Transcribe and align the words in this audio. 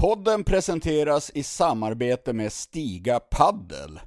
Podden 0.00 0.44
presenteras 0.44 1.30
i 1.34 1.42
samarbete 1.42 2.32
med 2.32 2.52
Stiga 2.52 3.20
Paddel. 3.20 4.00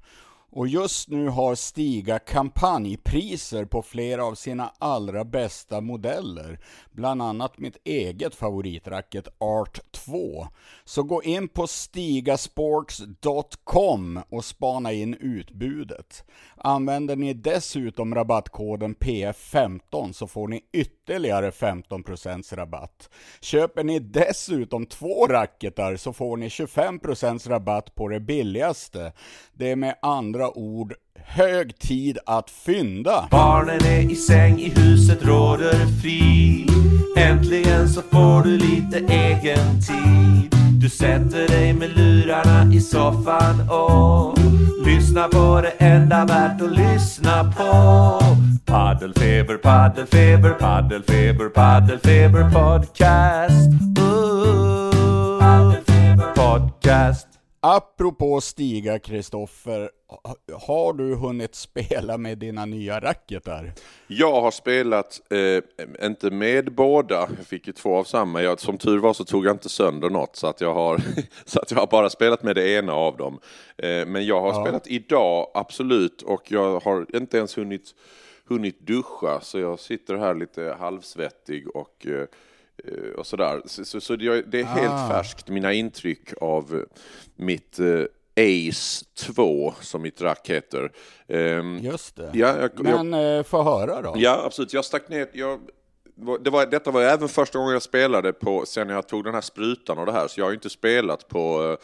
Och 0.52 0.68
just 0.68 1.10
nu 1.10 1.28
har 1.28 1.56
Stiga 1.56 2.20
kampanjpriser 2.20 3.66
på 3.66 3.82
flera 3.82 4.26
av 4.26 4.36
sina 4.36 4.74
allra 4.78 5.26
bästa 5.26 5.82
modeller. 5.82 6.60
Bland 6.92 7.22
annat 7.22 7.58
mitt 7.58 7.78
eget 7.84 8.36
favoritracket 8.36 9.28
Art 9.38 9.80
2. 9.92 10.48
Så 10.84 11.04
gå 11.04 11.24
in 11.24 11.48
på 11.48 11.68
stigasports.com 11.68 14.22
och 14.30 14.46
spana 14.46 14.94
in 14.94 15.14
utbudet. 15.14 16.24
Använder 16.58 17.16
ni 17.16 17.34
dessutom 17.34 18.16
rabattkoden 18.16 18.96
PF15 18.96 20.12
så 20.12 20.28
får 20.28 20.48
ni 20.48 20.62
ytterligare 20.74 21.50
15% 21.50 22.56
rabatt. 22.56 23.10
Köper 23.42 23.84
ni 23.84 24.00
dessutom 24.00 24.86
två 24.86 25.28
racketar 25.28 25.96
så 25.96 26.14
får 26.14 26.38
ni 26.38 26.48
25% 26.48 27.50
rabatt 27.50 27.96
på 27.96 28.08
det 28.08 28.20
billigaste. 28.20 29.14
Det 29.54 29.72
är 29.72 29.76
med 29.76 29.96
andra 30.02 30.39
ord 30.48 30.94
hög 31.26 31.80
tid 31.80 32.18
att 32.26 32.50
fynda. 32.50 33.28
Barnen 33.32 33.86
är 33.86 34.12
i 34.12 34.16
säng, 34.16 34.60
i 34.60 34.70
huset 34.70 35.26
råder 35.26 36.02
frid. 36.02 36.70
Äntligen 37.18 37.90
så 37.90 38.02
får 38.02 38.44
du 38.44 38.58
lite 38.58 38.98
egen 39.14 39.82
tid. 39.82 40.56
Du 40.82 40.90
sätter 40.90 41.48
dig 41.48 41.74
med 41.74 41.98
lurarna 41.98 42.74
i 42.74 42.82
soffan 42.82 43.70
och 43.70 44.38
lyssnar 44.86 45.28
på 45.28 45.62
det 45.62 45.86
enda 45.86 46.26
värt 46.26 46.62
att 46.62 46.72
lyssna 46.72 47.54
på. 47.58 48.20
Paddelfeber, 48.66 49.58
paddelfeber, 49.58 50.50
paddelfeber, 50.50 51.50
paddelfeber 51.50 52.50
podcast. 52.52 53.70
Ooh, 54.00 55.40
paddelfeber 55.40 56.34
podcast. 56.36 57.28
Apropå 57.62 58.42
stiga 58.42 59.00
Kristoffer, 59.00 59.90
har 60.54 60.94
du 60.94 61.16
hunnit 61.16 61.56
spela 61.56 62.18
med 62.18 62.38
dina 62.38 62.66
nya 62.66 63.00
racketar? 63.00 63.72
Jag 64.08 64.42
har 64.42 64.52
spelat, 64.52 65.22
eh, 65.30 65.64
inte 66.06 66.32
med 66.32 66.74
båda, 66.74 67.30
jag 67.38 67.48
fick 67.48 67.68
ju 67.68 67.74
två 67.74 67.96
av 67.96 68.04
samma. 68.04 68.42
Jag, 68.42 68.60
som 68.60 68.78
tur 68.78 68.98
var 68.98 69.14
så 69.14 69.26
tog 69.26 69.46
jag 69.46 69.54
inte 69.54 69.70
sönder 69.70 70.10
något 70.10 70.36
så 70.36 70.48
att 70.48 70.62
jag 70.62 70.74
har, 70.74 71.02
så 71.46 71.60
att 71.60 71.72
jag 71.72 71.80
har 71.80 71.88
bara 71.88 72.10
spelat 72.10 72.44
med 72.44 72.56
det 72.56 72.70
ena 72.70 72.94
av 72.94 73.18
dem. 73.18 73.40
Eh, 73.78 74.06
men 74.06 74.26
jag 74.26 74.42
har 74.42 74.54
ja. 74.54 74.64
spelat 74.64 74.88
idag, 74.88 75.52
absolut, 75.54 76.22
och 76.22 76.52
jag 76.52 76.80
har 76.80 77.16
inte 77.16 77.38
ens 77.38 77.58
hunnit, 77.58 77.96
hunnit 78.48 78.80
duscha 78.80 79.40
så 79.42 79.60
jag 79.60 79.80
sitter 79.80 80.18
här 80.18 80.36
lite 80.36 80.76
halvsvettig 80.80 81.76
och 81.76 82.08
eh, 82.08 82.26
och 83.18 83.28
sådär. 83.28 83.62
Så, 83.66 83.86
så, 83.86 84.02
så 84.02 84.16
det 84.16 84.60
är 84.60 84.64
helt 84.64 84.94
ah. 84.94 85.10
färskt, 85.10 85.50
mina 85.50 85.74
intryck 85.74 86.34
av 86.42 86.86
mitt 87.36 87.80
Ace 88.40 89.06
2 89.16 89.74
som 89.82 90.02
mitt 90.02 90.22
rack 90.22 90.50
heter. 90.50 90.92
Um, 91.28 91.78
Just 91.78 92.16
det. 92.16 92.32
Ja, 92.34 92.58
jag, 92.60 92.72
Men 92.84 93.14
jag, 93.14 93.38
eh, 93.38 93.44
få 93.44 93.64
höra 93.64 94.02
då. 94.02 94.14
Ja, 94.16 94.42
absolut. 94.46 94.74
Jag 94.74 94.86
stack 94.86 95.10
ner. 95.10 95.28
Jag, 95.34 95.60
det 96.42 96.50
var, 96.50 96.66
detta 96.66 96.92
var 96.92 97.02
även 97.02 97.28
första 97.28 97.60
gången 97.60 97.74
jag 97.74 97.82
spelade 97.82 98.34
på, 98.34 98.66
sen 98.66 98.90
jag 98.90 99.08
tog 99.08 99.24
den 99.24 99.34
här 99.34 99.42
sprutan 99.42 99.98
och 99.98 100.06
det 100.06 100.12
här, 100.12 100.28
så 100.28 100.40
jag 100.40 100.46
har 100.46 100.54
inte 100.54 100.70
spelat 100.70 101.28
på, 101.28 101.78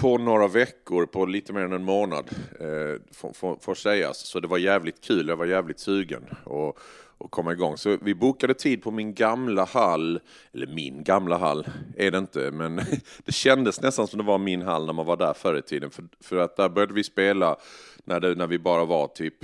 på 0.00 0.18
några 0.18 0.48
veckor, 0.48 1.06
på 1.06 1.26
lite 1.26 1.52
mer 1.52 1.60
än 1.60 1.72
en 1.72 1.84
månad, 1.84 2.30
eh, 2.60 3.20
får 3.60 3.74
sägas. 3.74 4.18
Så 4.18 4.40
det 4.40 4.48
var 4.48 4.58
jävligt 4.58 5.00
kul, 5.00 5.28
jag 5.28 5.36
var 5.36 5.46
jävligt 5.46 5.80
sugen. 5.80 6.22
Och, 6.44 6.78
och 7.22 7.30
komma 7.30 7.52
igång. 7.52 7.76
Så 7.76 7.98
vi 8.02 8.14
bokade 8.14 8.54
tid 8.54 8.82
på 8.82 8.90
min 8.90 9.14
gamla 9.14 9.64
hall, 9.64 10.20
eller 10.52 10.66
min 10.66 11.04
gamla 11.04 11.36
hall 11.36 11.66
är 11.96 12.10
det 12.10 12.18
inte, 12.18 12.50
men 12.50 12.76
det 13.24 13.32
kändes 13.32 13.80
nästan 13.80 14.06
som 14.06 14.18
det 14.18 14.24
var 14.24 14.38
min 14.38 14.62
hall 14.62 14.86
när 14.86 14.92
man 14.92 15.06
var 15.06 15.16
där 15.16 15.34
förr 15.34 15.58
i 15.58 15.62
tiden. 15.62 15.90
För, 15.90 16.04
för 16.20 16.36
att 16.36 16.56
där 16.56 16.68
började 16.68 16.94
vi 16.94 17.04
spela 17.04 17.56
när, 18.04 18.20
det, 18.20 18.34
när 18.34 18.46
vi 18.46 18.58
bara 18.58 18.84
var 18.84 19.06
typ 19.06 19.34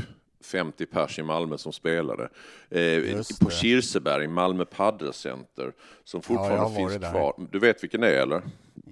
50 0.44 0.86
pers 0.86 1.18
i 1.18 1.22
Malmö 1.22 1.58
som 1.58 1.72
spelade. 1.72 2.28
Eh, 2.70 3.22
på 3.40 3.50
Kirseberg, 3.50 4.26
Malmö 4.26 4.64
Paddelcenter, 4.64 5.72
som 6.04 6.22
fortfarande 6.22 6.56
ja, 6.56 6.88
finns 6.88 7.10
kvar. 7.10 7.34
Du 7.50 7.58
vet 7.58 7.82
vilken 7.82 8.00
det 8.00 8.16
är 8.16 8.22
eller? 8.22 8.42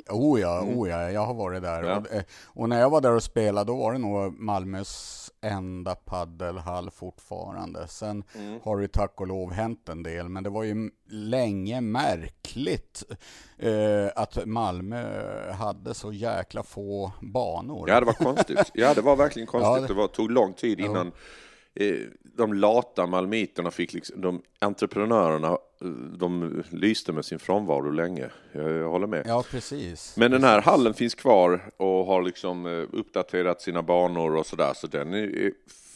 Oh 0.08 0.40
ja, 0.40 0.62
mm. 0.62 0.78
oh 0.78 0.88
ja, 0.88 1.10
jag 1.10 1.26
har 1.26 1.34
varit 1.34 1.62
där. 1.62 1.82
Ja. 1.82 1.96
Och, 1.96 2.12
eh, 2.12 2.22
och, 2.44 2.68
när 2.68 2.80
jag 2.80 2.90
var 2.90 3.00
där 3.00 3.12
och 3.12 3.22
spelade, 3.22 3.72
då 3.72 3.76
var 3.76 3.92
det 3.92 3.98
nog 3.98 4.40
Malmös 4.40 5.25
enda 5.48 5.94
paddelhall 5.94 6.90
fortfarande. 6.90 7.88
Sen 7.88 8.24
mm. 8.34 8.60
har 8.64 8.80
det 8.80 8.88
tack 8.88 9.20
och 9.20 9.26
lov 9.26 9.52
hänt 9.52 9.88
en 9.88 10.02
del, 10.02 10.28
men 10.28 10.44
det 10.44 10.50
var 10.50 10.64
ju 10.64 10.90
länge 11.10 11.80
märkligt 11.80 13.02
eh, 13.58 14.08
att 14.16 14.46
Malmö 14.46 15.04
hade 15.52 15.94
så 15.94 16.12
jäkla 16.12 16.62
få 16.62 17.12
banor. 17.20 17.88
Ja, 17.88 18.00
det 18.00 18.06
var 18.06 18.12
konstigt. 18.12 18.58
Ja, 18.74 18.94
det 18.94 19.00
var 19.00 19.16
verkligen 19.16 19.46
konstigt. 19.46 19.72
Ja, 19.72 19.80
det... 19.80 19.86
det 19.86 19.94
var, 19.94 20.08
tog 20.08 20.30
lång 20.30 20.54
tid 20.54 20.80
innan 20.80 21.12
eh, 21.74 21.96
de 22.36 22.54
lata 22.54 23.06
malmiterna 23.06 23.70
fick 23.70 23.92
liksom, 23.92 24.20
de 24.20 24.42
entreprenörerna, 24.58 25.58
de 26.18 26.62
lyste 26.70 27.12
med 27.12 27.24
sin 27.24 27.38
frånvaro 27.38 27.90
länge. 27.90 28.30
Jag, 28.52 28.70
jag, 28.70 28.88
håller 28.88 29.06
med. 29.06 29.22
Ja, 29.26 29.44
precis. 29.50 30.16
Men 30.16 30.30
den 30.30 30.44
här 30.44 30.60
hallen 30.60 30.94
finns 30.94 31.14
kvar 31.14 31.60
och 31.76 32.06
har 32.06 32.22
liksom 32.22 32.66
eh, 32.66 32.98
uppdaterat 32.98 33.60
sina 33.60 33.82
banor 33.82 34.36
och 34.36 34.46
sådär, 34.46 34.72
så 34.74 34.86
den 34.86 35.14
är 35.14 35.52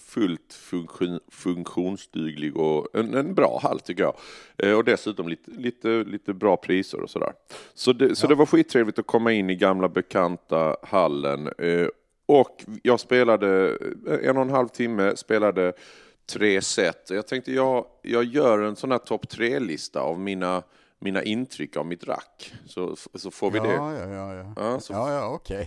fullt 0.06 0.52
funktion, 0.52 1.20
funktionsduglig 1.28 2.56
och 2.56 2.88
en, 2.94 3.14
en, 3.14 3.34
bra 3.34 3.60
hall 3.62 3.80
tycker 3.80 4.02
jag. 4.02 4.14
Eh, 4.58 4.72
och 4.72 4.84
dessutom 4.84 5.28
lite, 5.28 5.50
lite, 5.50 5.88
lite 5.88 6.34
bra 6.34 6.56
priser 6.56 7.00
och 7.00 7.10
sådär. 7.10 7.32
Så 7.74 7.92
det, 7.92 8.16
så 8.16 8.26
det 8.26 8.34
var 8.34 8.46
skittrevligt 8.46 8.98
att 8.98 9.06
komma 9.06 9.32
in 9.32 9.50
i 9.50 9.56
gamla 9.56 9.88
bekanta 9.88 10.76
hallen. 10.82 11.48
Eh, 11.58 11.86
och 12.26 12.64
jag 12.82 13.00
spelade 13.00 13.78
en 14.22 14.36
och 14.36 14.42
en 14.42 14.50
halv 14.50 14.68
timme, 14.68 15.16
spelade 15.16 15.72
tre 16.32 16.62
set. 16.62 17.10
Jag 17.10 17.26
tänkte 17.26 17.52
jag, 17.52 17.86
jag 18.02 18.24
gör 18.24 18.58
en 18.58 18.76
sån 18.76 18.90
här 18.90 18.98
topp 18.98 19.28
tre-lista 19.28 20.00
av 20.00 20.20
mina, 20.20 20.62
mina 20.98 21.22
intryck 21.22 21.76
av 21.76 21.86
mitt 21.86 22.04
rack. 22.04 22.54
Så, 22.66 22.96
så 23.14 23.30
får 23.30 23.50
vi 23.50 23.58
ja, 23.58 23.64
det. 23.64 23.72
Ja, 23.72 23.94
ja, 23.94 24.34
ja. 24.34 24.52
ja, 24.56 24.80
så, 24.80 24.92
ja, 24.92 25.12
ja. 25.12 25.34
Okay. 25.34 25.66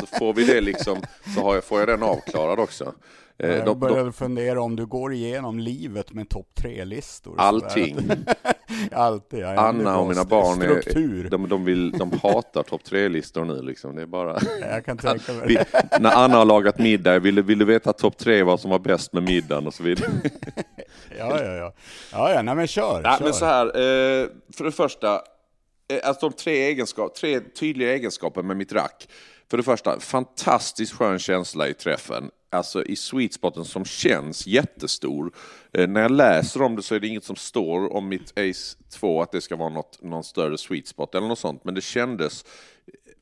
så 0.00 0.06
får 0.06 0.34
vi 0.34 0.44
det 0.44 0.60
liksom, 0.60 1.02
så 1.34 1.40
har 1.40 1.54
jag, 1.54 1.64
får 1.64 1.78
jag 1.78 1.88
den 1.88 2.02
avklarad 2.02 2.58
också. 2.58 2.94
Eh, 3.38 3.56
jag 3.56 3.78
började 3.78 4.12
fundera 4.12 4.62
om 4.62 4.76
du 4.76 4.86
går 4.86 5.12
igenom 5.12 5.58
livet 5.58 6.12
med 6.12 6.28
topp 6.28 6.46
tre-listor. 6.54 7.34
Allting. 7.38 7.98
Alltid, 8.92 9.38
ja. 9.38 9.48
Anna 9.48 9.98
och 9.98 10.08
mina 10.08 10.24
barn, 10.24 10.62
är, 10.62 11.30
de, 11.30 11.48
de, 11.48 11.64
vill, 11.64 11.90
de 11.90 12.12
hatar 12.22 12.62
topp 12.62 12.84
tre-listor 12.84 13.44
nu 13.44 13.62
liksom. 13.62 13.96
Det 13.96 14.02
är 14.02 14.06
bara... 14.06 14.38
Jag 14.60 14.84
kan 14.84 14.98
tänka 14.98 15.32
mig 15.32 15.46
vi, 15.48 15.58
När 16.00 16.10
Anna 16.10 16.36
har 16.36 16.44
lagat 16.44 16.78
middag, 16.78 17.18
vill, 17.18 17.42
vill 17.42 17.58
du 17.58 17.64
veta 17.64 17.92
topp 17.92 18.18
tre 18.18 18.42
vad 18.42 18.60
som 18.60 18.70
var 18.70 18.78
bäst 18.78 19.12
med 19.12 19.22
middagen 19.22 19.66
och 19.66 19.74
så 19.74 19.82
vidare. 19.82 20.10
ja, 21.18 21.42
ja, 21.42 21.54
ja. 21.54 21.74
Ja, 22.12 22.32
ja, 22.32 22.42
nej 22.42 22.54
men 22.54 22.66
kör. 22.66 23.00
Ja, 23.04 23.16
kör. 23.18 23.24
Men 23.24 23.34
så 23.34 23.44
här, 23.44 23.66
eh, 23.66 24.28
för 24.56 24.64
det 24.64 24.72
första, 24.72 25.14
eh, 25.14 26.08
alltså 26.08 26.28
de 26.28 26.36
tre, 26.36 26.66
egenskap, 26.66 27.14
tre 27.14 27.40
tydliga 27.40 27.92
egenskaper 27.92 28.42
med 28.42 28.56
mitt 28.56 28.72
rack. 28.72 29.08
För 29.50 29.56
det 29.56 29.62
första, 29.62 30.00
fantastiskt 30.00 30.92
skön 30.92 31.18
känsla 31.18 31.68
i 31.68 31.74
träffen 31.74 32.30
alltså 32.54 32.84
i 32.84 32.96
sweet 32.96 33.32
spoten 33.32 33.64
som 33.64 33.84
känns 33.84 34.46
jättestor. 34.46 35.32
Eh, 35.72 35.88
när 35.88 36.02
jag 36.02 36.10
läser 36.10 36.62
om 36.62 36.76
det 36.76 36.82
så 36.82 36.94
är 36.94 37.00
det 37.00 37.06
inget 37.06 37.24
som 37.24 37.36
står 37.36 37.92
om 37.92 38.08
mitt 38.08 38.38
Ace 38.38 38.76
2 38.90 39.22
att 39.22 39.32
det 39.32 39.40
ska 39.40 39.56
vara 39.56 39.68
något, 39.68 40.02
någon 40.02 40.24
större 40.24 40.58
sweet 40.58 40.88
spot 40.88 41.14
eller 41.14 41.28
något 41.28 41.38
sånt, 41.38 41.64
men 41.64 41.74
det 41.74 41.80
kändes 41.80 42.44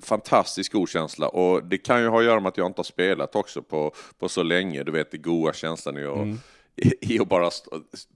fantastiskt 0.03 0.72
god 0.72 0.88
känsla 0.88 1.28
och 1.28 1.65
det 1.65 1.78
kan 1.78 2.00
ju 2.00 2.09
ha 2.09 2.19
att 2.19 2.25
göra 2.25 2.41
med 2.41 2.48
att 2.48 2.56
jag 2.56 2.66
inte 2.66 2.78
har 2.78 2.84
spelat 2.84 3.37
också 3.37 3.62
på, 3.62 3.94
på 4.19 4.28
så 4.28 4.43
länge. 4.43 4.82
Du 4.82 4.93
vet, 4.93 5.10
det 5.10 5.19
goda 5.19 5.53
känslan 5.53 5.99
i 5.99 6.04
att, 6.04 6.16
mm. 6.16 6.38
i, 7.00 7.19
att 7.19 7.28
bara 7.28 7.50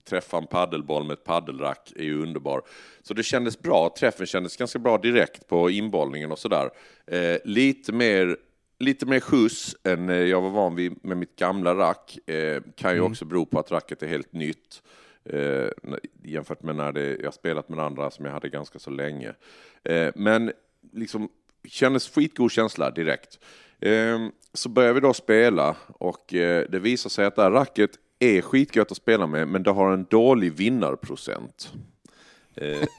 träffa 0.09 0.39
en 0.39 0.47
paddelboll 0.47 1.05
med 1.05 1.15
ett 1.15 1.25
paddelrack 1.25 1.93
är 1.97 2.05
ju 2.05 2.23
underbar. 2.23 2.63
Så 3.03 3.15
det 3.15 3.23
kändes 3.23 3.59
bra, 3.59 3.95
träffen 3.99 4.27
kändes 4.27 4.57
ganska 4.57 4.79
bra 4.79 4.99
direkt 4.99 5.49
på 5.49 5.71
inbollningen 5.71 6.33
och 6.33 6.39
sådär. 6.39 6.71
Eh, 7.07 7.37
lite 7.45 7.93
mer 7.93 8.37
lite 8.79 9.07
mer 9.07 9.21
skjuts 9.21 9.77
än 9.85 10.09
eh, 10.09 10.17
jag 10.17 10.41
var 10.41 10.51
van 10.51 10.75
vid 10.75 11.05
med 11.05 11.17
mitt 11.17 11.37
gamla 11.37 11.75
rack. 11.75 12.29
Eh, 12.29 12.63
kan 12.77 12.91
ju 12.93 12.99
mm. 12.99 13.11
också 13.11 13.25
bero 13.25 13.47
på 13.47 13.59
att 13.59 13.71
racket 13.71 14.03
är 14.03 14.07
helt 14.07 14.33
nytt 14.33 14.83
eh, 15.25 15.69
jämfört 16.23 16.63
med 16.63 16.77
när 16.77 16.93
det, 16.93 17.17
jag 17.23 17.35
spelat 17.35 17.69
med 17.69 17.79
andra 17.79 18.11
som 18.11 18.25
jag 18.25 18.33
hade 18.33 18.49
ganska 18.49 18.79
så 18.79 18.91
länge. 18.91 19.33
Eh, 19.85 20.13
men 20.15 20.53
liksom 20.93 21.29
kändes 21.65 22.09
skitgod 22.09 22.51
känsla 22.51 22.91
direkt. 22.91 23.39
Eh, 23.81 24.27
så 24.53 24.69
börjar 24.69 24.93
vi 24.93 25.01
då 25.01 25.15
spela 25.15 25.77
och 25.89 26.35
eh, 26.35 26.67
det 26.69 26.79
visar 26.79 27.11
sig 27.11 27.25
att 27.25 27.37
det 27.37 27.43
här 27.43 27.51
racket 27.51 27.91
är 28.19 28.41
skitgött 28.41 28.91
att 28.91 28.97
spela 28.97 29.27
med 29.27 29.49
men 29.49 29.63
det 29.63 29.71
har 29.71 29.93
en 29.93 30.07
dålig 30.11 30.53
vinnarprocent. 30.53 31.73
Eh, 32.57 32.83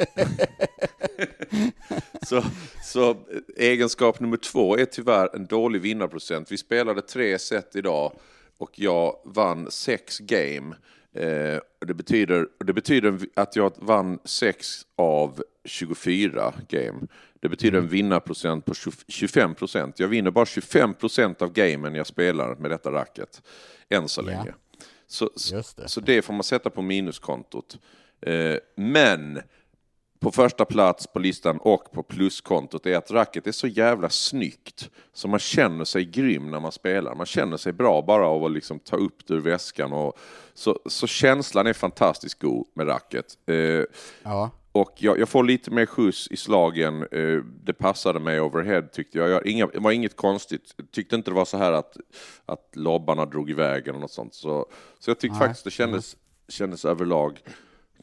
så, 2.27 2.43
så 2.83 3.15
egenskap 3.57 4.19
nummer 4.19 4.37
två 4.37 4.77
är 4.77 4.85
tyvärr 4.85 5.35
en 5.35 5.45
dålig 5.45 5.81
vinnarprocent. 5.81 6.51
Vi 6.51 6.57
spelade 6.57 7.01
tre 7.01 7.39
set 7.39 7.75
idag 7.75 8.11
och 8.57 8.79
jag 8.79 9.15
vann 9.25 9.71
sex 9.71 10.19
game. 10.19 10.75
Eh, 11.13 11.59
det, 11.87 11.93
betyder, 11.93 12.47
det 12.65 12.73
betyder 12.73 13.19
att 13.35 13.55
jag 13.55 13.71
vann 13.77 14.19
6 14.25 14.81
av 14.97 15.43
24 15.65 16.53
game. 16.69 17.07
Det 17.39 17.49
betyder 17.49 17.77
en 17.77 17.87
vinnarprocent 17.87 18.65
på 18.65 18.73
25 19.07 19.55
procent. 19.55 19.99
Jag 19.99 20.07
vinner 20.07 20.31
bara 20.31 20.45
25 20.45 20.93
procent 20.93 21.41
av 21.41 21.51
gamen 21.51 21.95
jag 21.95 22.07
spelar 22.07 22.55
med 22.55 22.71
detta 22.71 22.91
racket. 22.91 23.41
Än 23.89 24.07
så 24.07 24.21
Ja. 24.21 24.25
länge. 24.25 24.53
Så, 25.07 25.29
Just 25.51 25.77
det. 25.77 25.87
så 25.89 25.99
det 26.01 26.21
får 26.21 26.33
man 26.33 26.43
sätta 26.43 26.69
på 26.69 26.81
minuskontot. 26.81 27.77
Eh, 28.21 28.55
men 28.75 29.41
på 30.19 30.31
första 30.31 30.65
plats 30.65 31.07
på 31.07 31.19
listan 31.19 31.57
och 31.57 31.91
på 31.91 32.03
pluskontot 32.03 32.85
är 32.85 32.97
att 32.97 33.11
racket 33.11 33.47
är 33.47 33.51
så 33.51 33.67
jävla 33.67 34.09
snyggt 34.09 34.89
så 35.13 35.27
man 35.27 35.39
känner 35.39 35.85
sig 35.85 36.05
grym 36.05 36.51
när 36.51 36.59
man 36.59 36.71
spelar. 36.71 37.15
Man 37.15 37.25
känner 37.25 37.57
sig 37.57 37.73
bra 37.73 38.01
bara 38.01 38.27
av 38.27 38.45
att 38.45 38.51
liksom 38.51 38.79
ta 38.79 38.95
upp 38.95 39.27
det 39.27 39.33
ur 39.33 39.39
väskan. 39.39 39.93
Och, 39.93 40.17
så, 40.53 40.79
så 40.85 41.07
känslan 41.07 41.67
är 41.67 41.73
fantastiskt 41.73 42.39
god 42.39 42.67
med 42.73 42.87
racket. 42.87 43.25
Eh, 43.45 43.83
Ja. 44.23 44.49
och 44.71 44.93
jag, 44.97 45.19
jag 45.19 45.29
får 45.29 45.43
lite 45.43 45.71
mer 45.71 45.85
skjuts 45.85 46.27
i 46.31 46.37
slagen. 46.37 47.07
Eh, 47.11 47.43
det 47.63 47.73
passade 47.73 48.19
mig 48.19 48.41
overhead 48.41 48.81
tyckte 48.81 49.17
jag. 49.17 49.29
jag 49.29 49.45
inga, 49.45 49.67
det 49.67 49.79
var 49.79 49.91
inget 49.91 50.15
konstigt. 50.15 50.73
Jag 50.77 50.91
tyckte 50.91 51.15
inte 51.15 51.31
det 51.31 51.35
var 51.35 51.45
så 51.45 51.57
här 51.57 51.71
att, 51.71 51.97
att 52.45 52.69
lobbarna 52.73 53.25
drog 53.25 53.49
iväg 53.49 53.87
eller 53.87 53.99
något 53.99 54.11
sånt. 54.11 54.33
Så, 54.33 54.65
så 54.99 55.09
jag 55.09 55.19
tyckte 55.19 55.37
Nej. 55.39 55.47
faktiskt 55.47 55.63
det 55.63 55.71
kändes, 55.71 56.17
kändes 56.49 56.85
överlag. 56.85 57.39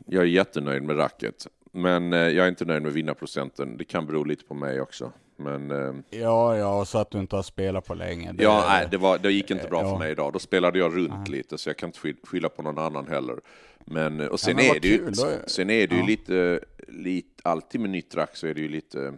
Jag 0.06 0.22
är 0.22 0.26
jättenöjd 0.26 0.82
med 0.82 0.98
racket. 0.98 1.46
Men 1.72 2.12
eh, 2.12 2.18
jag 2.18 2.44
är 2.44 2.48
inte 2.48 2.64
nöjd 2.64 2.82
med 2.82 2.92
vinnarprocenten. 2.92 3.76
Det 3.76 3.84
kan 3.84 4.06
bero 4.06 4.24
lite 4.24 4.44
på 4.44 4.54
mig 4.54 4.80
också. 4.80 5.12
Men 5.36 5.70
eh, 5.70 5.94
Ja, 6.20 6.56
ja, 6.56 6.84
så 6.84 6.98
att 6.98 7.10
du 7.10 7.18
inte 7.18 7.36
har 7.36 7.42
spelat 7.42 7.86
på 7.86 7.94
länge. 7.94 8.32
Det- 8.32 8.42
ja, 8.44 8.64
nej, 8.68 8.88
det, 8.90 8.96
var, 8.96 9.18
det 9.18 9.32
gick 9.32 9.50
inte 9.50 9.68
bra 9.68 9.82
Ja. 9.82 9.90
för 9.90 9.98
mig 9.98 10.10
idag. 10.12 10.32
Då 10.32 10.38
spelade 10.38 10.78
jag 10.78 10.96
runt 10.96 11.28
lite 11.28 11.58
så 11.58 11.68
jag 11.68 11.76
kan 11.76 11.88
inte 11.88 11.98
sky- 11.98 12.14
skylla 12.22 12.48
på 12.48 12.62
någon 12.62 12.78
annan 12.78 13.06
heller. 13.08 13.36
Men, 13.84 14.28
och 14.28 14.40
sen 14.40 14.56
men 14.56 14.66
vad 14.68 14.76
är 14.76 14.80
det 14.80 14.88
ju, 14.88 14.98
kul, 14.98 15.14
sen 15.46 15.70
är 15.70 15.86
det 15.86 15.94
ju 15.94 16.00
Ja. 16.00 16.06
lite, 16.06 16.60
lite, 16.88 17.28
alltid 17.42 17.80
med 17.80 17.90
nytt 17.90 18.14
rack 18.14 18.36
så 18.36 18.46
är 18.46 18.54
det 18.54 18.60
ju 18.60 18.68
lite, 18.68 19.12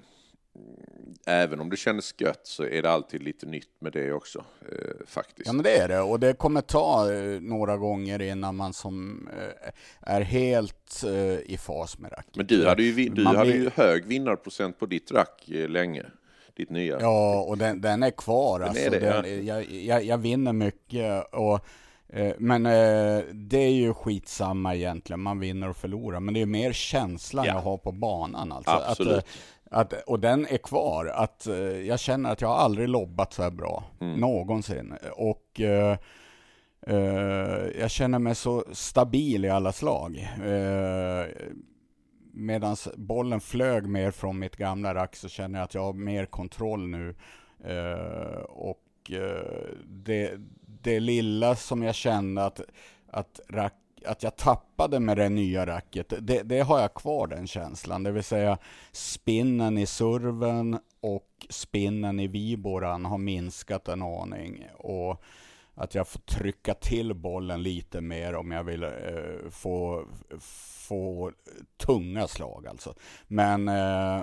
även 1.26 1.60
om 1.60 1.70
det 1.70 1.76
kändes 1.76 2.14
gött 2.20 2.40
så 2.46 2.62
är 2.64 2.82
det 2.82 2.90
alltid 2.90 3.22
lite 3.22 3.46
nytt 3.46 3.68
med 3.80 3.92
det 3.92 4.12
också, 4.12 4.44
eh, 4.72 5.06
faktiskt. 5.06 5.46
Ja 5.46 5.52
men 5.52 5.62
det 5.62 5.76
är 5.76 5.88
det, 5.88 6.00
och 6.00 6.20
det 6.20 6.32
kommer 6.38 6.60
ta 6.60 7.12
eh, 7.12 7.40
några 7.40 7.76
gånger 7.76 8.22
innan 8.22 8.56
man 8.56 8.72
som 8.72 9.28
eh, 9.38 9.70
är 10.00 10.20
helt 10.20 11.02
eh, 11.06 11.12
i 11.52 11.58
fas 11.60 11.98
med 11.98 12.12
racket. 12.12 12.36
Men 12.36 12.46
du 12.46 12.66
hade 12.66 12.82
ju, 12.82 13.08
du 13.08 13.22
Man 13.22 13.36
hade 13.36 13.50
blir- 13.50 13.62
ju 13.62 13.70
hög 13.74 14.04
vinnarprocent 14.06 14.78
på 14.78 14.86
ditt 14.86 15.12
rack 15.12 15.48
eh, 15.50 15.68
länge, 15.68 16.06
ditt 16.56 16.70
nya. 16.70 17.00
Ja, 17.00 17.40
och 17.42 17.58
den, 17.58 17.80
den 17.80 18.02
är 18.02 18.10
kvar 18.10 18.58
Den 18.60 18.68
alltså. 18.68 18.84
är 18.84 18.90
det, 18.90 18.98
den, 18.98 19.46
jag, 19.46 19.70
jag, 19.70 20.04
jag 20.04 20.18
vinner 20.18 20.52
mycket 20.52 21.34
och 21.34 21.66
men 22.38 22.62
det 23.48 23.58
är 23.58 23.70
ju 23.70 23.94
skitsamma 23.94 24.74
egentligen, 24.74 25.20
man 25.20 25.40
vinner 25.40 25.68
och 25.68 25.76
förlorar. 25.76 26.20
Men 26.20 26.34
det 26.34 26.42
är 26.42 26.46
mer 26.46 26.72
känslan 26.72 27.44
Ja. 27.46 27.54
jag 27.54 27.60
har 27.60 27.78
på 27.78 27.92
banan 27.92 28.52
alltså. 28.52 28.70
Absolut. 28.70 29.12
Att, 29.18 29.26
att, 29.76 29.92
och 30.06 30.20
den 30.20 30.46
är 30.46 30.56
kvar. 30.58 31.06
Att, 31.06 31.46
eh, 31.46 31.54
jag 31.86 32.00
känner 32.00 32.32
att 32.32 32.40
jag 32.40 32.48
har 32.48 32.56
aldrig 32.56 32.88
lobbat 32.88 33.32
så 33.32 33.42
här 33.42 33.50
bra, 33.50 33.84
Mm. 34.00 34.20
någonsin. 34.20 34.94
Och 35.16 35.60
eh, 35.60 35.98
eh, 36.86 37.66
jag 37.80 37.90
känner 37.90 38.18
mig 38.18 38.34
så 38.34 38.64
stabil 38.72 39.44
i 39.44 39.48
alla 39.50 39.72
slag. 39.72 40.28
Eh, 40.44 41.26
Medan 42.38 42.76
bollen 42.96 43.40
flög 43.40 43.86
mer 43.86 44.10
från 44.10 44.38
mitt 44.38 44.56
gamla 44.56 44.94
rack 44.94 45.16
så 45.16 45.28
känner 45.28 45.58
jag 45.58 45.64
att 45.64 45.74
jag 45.74 45.82
har 45.82 45.92
mer 45.92 46.26
kontroll 46.26 46.88
nu. 46.88 47.14
Eh, 47.64 48.40
och 48.42 49.10
eh, 49.10 49.70
det, 49.86 50.32
det 50.82 51.00
lilla 51.00 51.56
som 51.56 51.82
jag 51.82 51.94
kände 51.94 52.44
att, 52.44 52.60
att, 53.10 53.40
rack, 53.48 53.74
att 54.04 54.22
jag 54.22 54.36
tappade 54.36 55.00
med 55.00 55.16
det 55.16 55.28
nya 55.28 55.66
racket, 55.66 56.12
det, 56.20 56.42
det 56.42 56.60
har 56.60 56.80
jag 56.80 56.94
kvar 56.94 57.26
den 57.26 57.46
känslan. 57.46 58.02
Det 58.02 58.12
vill 58.12 58.24
säga 58.24 58.58
spinnen 58.92 59.78
i 59.78 59.86
serven 59.86 60.78
och 61.00 61.46
spinnen 61.48 62.20
i 62.20 62.26
viboran 62.26 63.04
har 63.04 63.18
minskat 63.18 63.88
en 63.88 64.02
aning. 64.02 64.66
Och 64.78 65.22
att 65.74 65.94
jag 65.94 66.08
får 66.08 66.20
trycka 66.20 66.74
till 66.74 67.14
bollen 67.14 67.62
lite 67.62 68.00
mer 68.00 68.34
om 68.34 68.50
jag 68.50 68.64
vill 68.64 68.82
eh, 68.82 68.90
få, 69.50 70.06
få 70.88 71.32
tunga 71.76 72.28
slag 72.28 72.66
alltså. 72.66 72.94
Men 73.26 73.68
eh, 73.68 74.20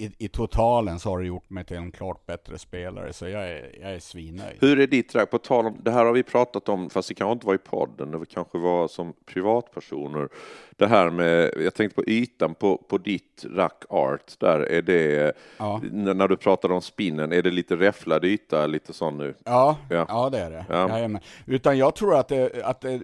i, 0.00 0.12
i 0.18 0.28
totalen 0.28 0.98
så 0.98 1.10
har 1.10 1.18
det 1.18 1.26
gjort 1.26 1.50
mig 1.50 1.64
till 1.64 1.76
en 1.76 1.92
klart 1.92 2.26
bättre 2.26 2.58
spelare, 2.58 3.12
så 3.12 3.28
jag 3.28 3.48
är, 3.50 3.76
jag 3.82 3.94
är 3.94 3.98
svinnöjd. 3.98 4.56
Hur 4.60 4.80
är 4.80 4.86
ditt 4.86 5.14
rack? 5.14 5.30
På 5.30 5.38
tal 5.38 5.66
om, 5.66 5.76
det 5.82 5.90
här 5.90 6.04
har 6.04 6.12
vi 6.12 6.22
pratat 6.22 6.68
om, 6.68 6.90
fast 6.90 7.08
det 7.08 7.14
kanske 7.14 7.32
inte 7.32 7.46
var 7.46 7.54
i 7.54 7.58
podden, 7.58 8.10
det 8.10 8.26
kanske 8.26 8.58
var 8.58 8.88
som 8.88 9.12
privatpersoner. 9.26 10.28
Det 10.76 10.86
här 10.86 11.10
med, 11.10 11.52
jag 11.56 11.74
tänkte 11.74 11.94
på 12.02 12.10
ytan 12.10 12.54
på, 12.54 12.76
på 12.76 12.98
ditt 12.98 13.44
rack 13.50 13.84
art, 13.88 14.34
där 14.38 14.60
är 14.60 14.82
det, 14.82 15.32
Ja. 15.58 15.80
när 15.92 16.28
du 16.28 16.36
pratade 16.36 16.74
om 16.74 16.82
spinnen, 16.82 17.32
är 17.32 17.42
det 17.42 17.50
lite 17.50 17.76
räfflad 17.76 18.24
yta, 18.24 18.66
lite 18.66 18.92
sån 18.92 19.18
nu? 19.18 19.34
Ja, 19.44 19.76
Ja. 19.90 20.06
ja. 20.08 20.30
det 20.30 20.38
är 20.38 20.50
det. 20.50 20.64
Ja. 20.68 20.88
Jajamän. 20.88 21.22
Utan 21.46 21.78
jag 21.78 21.94
tror 21.94 22.16
att 22.16 22.28
det, 22.28 22.64
att 22.64 22.80
det 22.80 23.00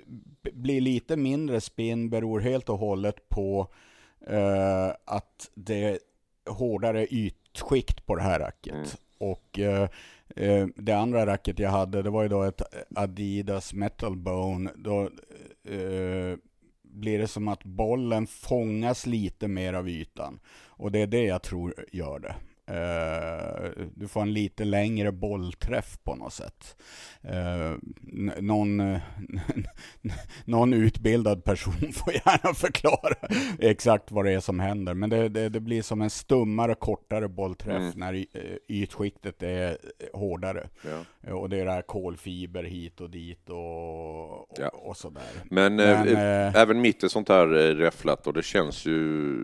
blir 0.52 0.80
lite 0.80 1.16
mindre 1.16 1.60
spinn 1.60 2.10
beror 2.10 2.40
helt 2.40 2.68
och 2.68 2.78
hållet 2.78 3.28
på 3.28 3.68
eh, 4.26 4.88
att 5.04 5.50
det 5.54 5.98
hårdare 6.46 7.06
ytskikt 7.06 8.06
på 8.06 8.14
det 8.14 8.22
här 8.22 8.40
racket. 8.40 8.74
Mm. 8.74 8.86
Och 9.18 9.58
eh, 9.58 9.88
eh, 10.36 10.66
det 10.76 10.92
andra 10.92 11.26
racket 11.26 11.58
jag 11.58 11.70
hade, 11.70 12.02
det 12.02 12.10
var 12.10 12.22
ju 12.22 12.28
då 12.28 12.42
ett 12.42 12.62
Adidas 12.94 13.72
Metal 13.72 14.16
Bone. 14.16 14.70
Då 14.76 15.02
eh, 15.64 16.38
blir 16.82 17.18
det 17.18 17.28
som 17.28 17.48
att 17.48 17.64
bollen 17.64 18.26
fångas 18.26 19.06
lite 19.06 19.48
mer 19.48 19.72
av 19.72 19.88
ytan. 19.88 20.40
Och 20.66 20.92
det 20.92 20.98
är 20.98 21.06
det 21.06 21.24
jag 21.24 21.42
tror 21.42 21.74
gör 21.92 22.18
det. 22.18 22.34
Eh, 22.68 23.70
du 23.94 24.08
får 24.08 24.22
en 24.22 24.32
lite 24.32 24.64
längre 24.64 25.12
bollträff 25.12 25.98
på 26.04 26.14
något 26.14 26.32
sätt. 26.32 26.76
N- 27.22 28.32
någon, 28.40 28.80
eh, 28.80 29.00
någon 30.44 30.72
utbildad 30.72 31.44
person 31.44 31.92
får 31.92 32.12
gärna 32.12 32.54
förklara 32.54 33.14
exakt 33.58 34.10
vad 34.10 34.24
det 34.24 34.32
är 34.32 34.40
som 34.40 34.60
händer. 34.60 34.94
Men 34.94 35.10
det, 35.10 35.28
det, 35.28 35.48
det 35.48 35.60
blir 35.60 35.82
som 35.82 36.02
en 36.02 36.10
stummare, 36.10 36.74
kortare 36.74 37.28
bollträff 37.28 37.76
Mm. 37.76 37.92
när 37.96 38.14
eh, 38.14 38.22
ytskiktet 38.68 39.42
är 39.42 39.78
hårdare. 40.12 40.68
Ja. 41.20 41.34
Och 41.34 41.48
det 41.50 41.60
är 41.60 41.64
det 41.64 41.72
här 41.72 41.82
kolfiber 41.82 42.64
hit 42.64 43.00
och 43.00 43.10
dit 43.10 43.50
och, 43.50 44.40
och, 44.40 44.48
Ja. 44.58 44.68
och 44.68 44.96
sådär. 44.96 45.22
Men, 45.44 45.76
Men, 45.76 46.08
även 46.56 46.80
mitt 46.80 47.02
är 47.02 47.08
sånt 47.08 47.28
här 47.28 47.46
räfflat 47.74 48.26
och 48.26 48.32
det 48.32 48.42
känns 48.42 48.86
ju 48.86 49.36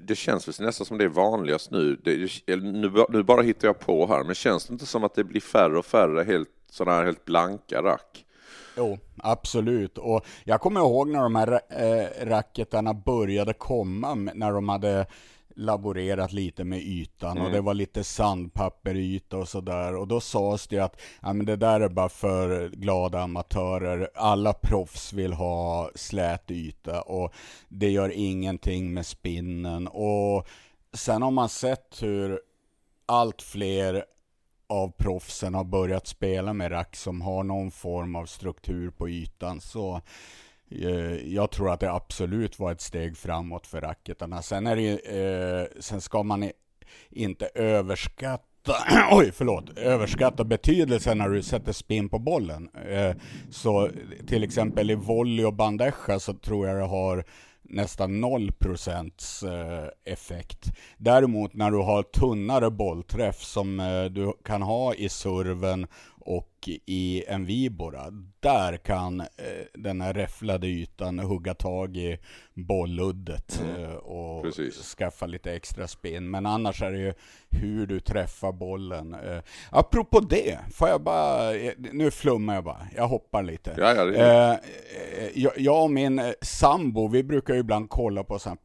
det, 0.00 0.14
känns 0.14 0.48
väl 0.48 0.66
nästan 0.66 0.86
som 0.86 0.98
det 0.98 1.04
är 1.04 1.08
vanligast 1.08 1.70
nu. 1.70 2.00
Det, 2.04 2.16
nu. 2.46 3.04
Nu 3.08 3.22
bara 3.22 3.42
hittar 3.42 3.68
jag 3.68 3.78
på 3.78 4.06
här, 4.06 4.24
men 4.24 4.34
känns 4.34 4.66
det 4.66 4.72
inte 4.72 4.86
som 4.86 5.04
att 5.04 5.14
det 5.14 5.24
blir 5.24 5.40
färre 5.40 5.78
och 5.78 5.86
färre 5.86 6.24
helt, 6.24 6.48
sådana 6.70 6.96
här 6.96 7.04
helt 7.04 7.24
blanka 7.24 7.82
rack? 7.82 8.24
Jo, 8.76 8.98
absolut. 9.16 9.98
Och 9.98 10.26
jag 10.44 10.60
kommer 10.60 10.80
ihåg 10.80 11.08
när 11.08 11.22
de 11.22 11.34
här 11.34 11.60
äh, 11.68 12.26
racketarna 12.26 12.94
började 12.94 13.52
komma, 13.52 14.14
när 14.14 14.52
de 14.52 14.68
hade 14.68 15.06
laborerat 15.56 16.32
lite 16.32 16.64
med 16.64 16.78
ytan 16.78 17.38
och 17.38 17.50
det 17.50 17.60
var 17.60 17.74
lite 17.74 18.04
sandpapperyta 18.04 19.36
och 19.36 19.48
sådär. 19.48 19.96
Och 19.96 20.08
då 20.08 20.20
sades 20.20 20.66
det 20.66 20.78
att 20.78 21.00
ja, 21.22 21.32
men 21.32 21.46
det 21.46 21.56
där 21.56 21.80
är 21.80 21.88
bara 21.88 22.08
för 22.08 22.68
glada 22.68 23.20
amatörer. 23.20 24.10
Alla 24.14 24.52
proffs 24.52 25.12
vill 25.12 25.32
ha 25.32 25.90
slät 25.94 26.50
yta 26.50 27.02
och 27.02 27.34
det 27.68 27.90
gör 27.90 28.12
ingenting 28.14 28.94
med 28.94 29.06
spinnen. 29.06 29.88
Och 29.88 30.48
sen 30.92 31.22
har 31.22 31.30
man 31.30 31.48
sett 31.48 32.02
hur 32.02 32.40
allt 33.06 33.42
fler 33.42 34.04
av 34.66 34.92
proffsen 34.96 35.54
har 35.54 35.64
börjat 35.64 36.06
spela 36.06 36.52
med 36.52 36.70
rack 36.70 36.96
som 36.96 37.20
har 37.20 37.42
någon 37.42 37.70
form 37.70 38.16
av 38.16 38.26
struktur 38.26 38.90
på 38.90 39.08
ytan. 39.08 39.60
Så 39.60 40.00
Eh, 40.70 41.34
jag 41.34 41.50
tror 41.50 41.72
att 41.72 41.80
det 41.80 41.92
absolut 41.92 42.58
var 42.58 42.72
ett 42.72 42.80
steg 42.80 43.16
framåt 43.16 43.66
för 43.66 43.80
racketarna. 43.80 44.42
Sen, 44.42 44.66
är 44.66 44.76
det, 44.76 44.90
eh, 44.90 45.80
sen 45.80 46.00
ska 46.00 46.22
man 46.22 46.50
inte 47.10 47.46
överskatta 47.54 48.44
Oj, 49.10 49.32
förlåt. 49.32 49.78
Överskatta 49.78 50.44
betydelsen 50.44 51.18
när 51.18 51.28
du 51.28 51.42
sätter 51.42 51.72
spin 51.72 52.08
på 52.08 52.18
bollen. 52.18 52.68
Eh, 52.88 53.16
så 53.50 53.90
till 54.26 54.44
exempel 54.44 54.90
i 54.90 54.94
volley 54.94 55.44
och 55.44 55.54
bandeja 55.54 56.18
så 56.18 56.34
tror 56.34 56.68
jag 56.68 56.76
det 56.76 56.86
har 56.86 57.24
nästan 57.62 58.20
0 58.20 58.52
procents 58.52 59.42
eh, 59.42 59.88
effekt. 60.04 60.72
Däremot 60.98 61.54
när 61.54 61.70
du 61.70 61.78
har 61.78 62.02
tunnare 62.02 62.70
bollträff 62.70 63.42
som 63.42 63.80
eh, 63.80 64.04
du 64.04 64.32
kan 64.44 64.62
ha 64.62 64.94
i 64.94 65.08
serven 65.08 65.86
och 66.24 66.68
i 66.86 67.24
en 67.28 67.44
vibora, 67.44 68.10
där 68.40 68.76
kan 68.76 69.20
eh, 69.20 69.26
den 69.74 70.00
här 70.00 70.14
räfflade 70.14 70.66
ytan 70.66 71.18
hugga 71.18 71.54
tag 71.54 71.96
i 71.96 72.18
bolluddet 72.54 73.62
eh, 73.78 73.94
och 73.94 74.42
Precis. 74.42 74.94
skaffa 74.98 75.26
lite 75.26 75.52
extra 75.52 75.88
spinn. 75.88 76.30
Men 76.30 76.46
annars 76.46 76.82
är 76.82 76.90
det 76.90 76.98
ju 76.98 77.14
hur 77.50 77.86
du 77.86 78.00
träffar 78.00 78.52
bollen. 78.52 79.14
Eh, 79.14 79.38
apropå 79.70 80.20
det, 80.20 80.58
får 80.74 80.88
jag 80.88 81.02
bara, 81.02 81.54
eh, 81.54 81.72
nu 81.92 82.10
flummar 82.10 82.54
jag 82.54 82.64
bara, 82.64 82.86
jag 82.96 83.08
hoppar 83.08 83.42
lite. 83.42 83.74
Ja, 83.78 83.94
ja, 83.94 84.04
Eh, 84.14 84.50
eh, 84.50 84.58
jag, 85.34 85.52
jag 85.56 85.82
och 85.82 85.90
min 85.90 86.32
sambo, 86.42 87.08
vi 87.08 87.22
brukar 87.22 87.54
ju 87.54 87.60
ibland 87.60 87.90
kolla 87.90 88.24
på 88.24 88.38
sån 88.38 88.50
här 88.50 88.56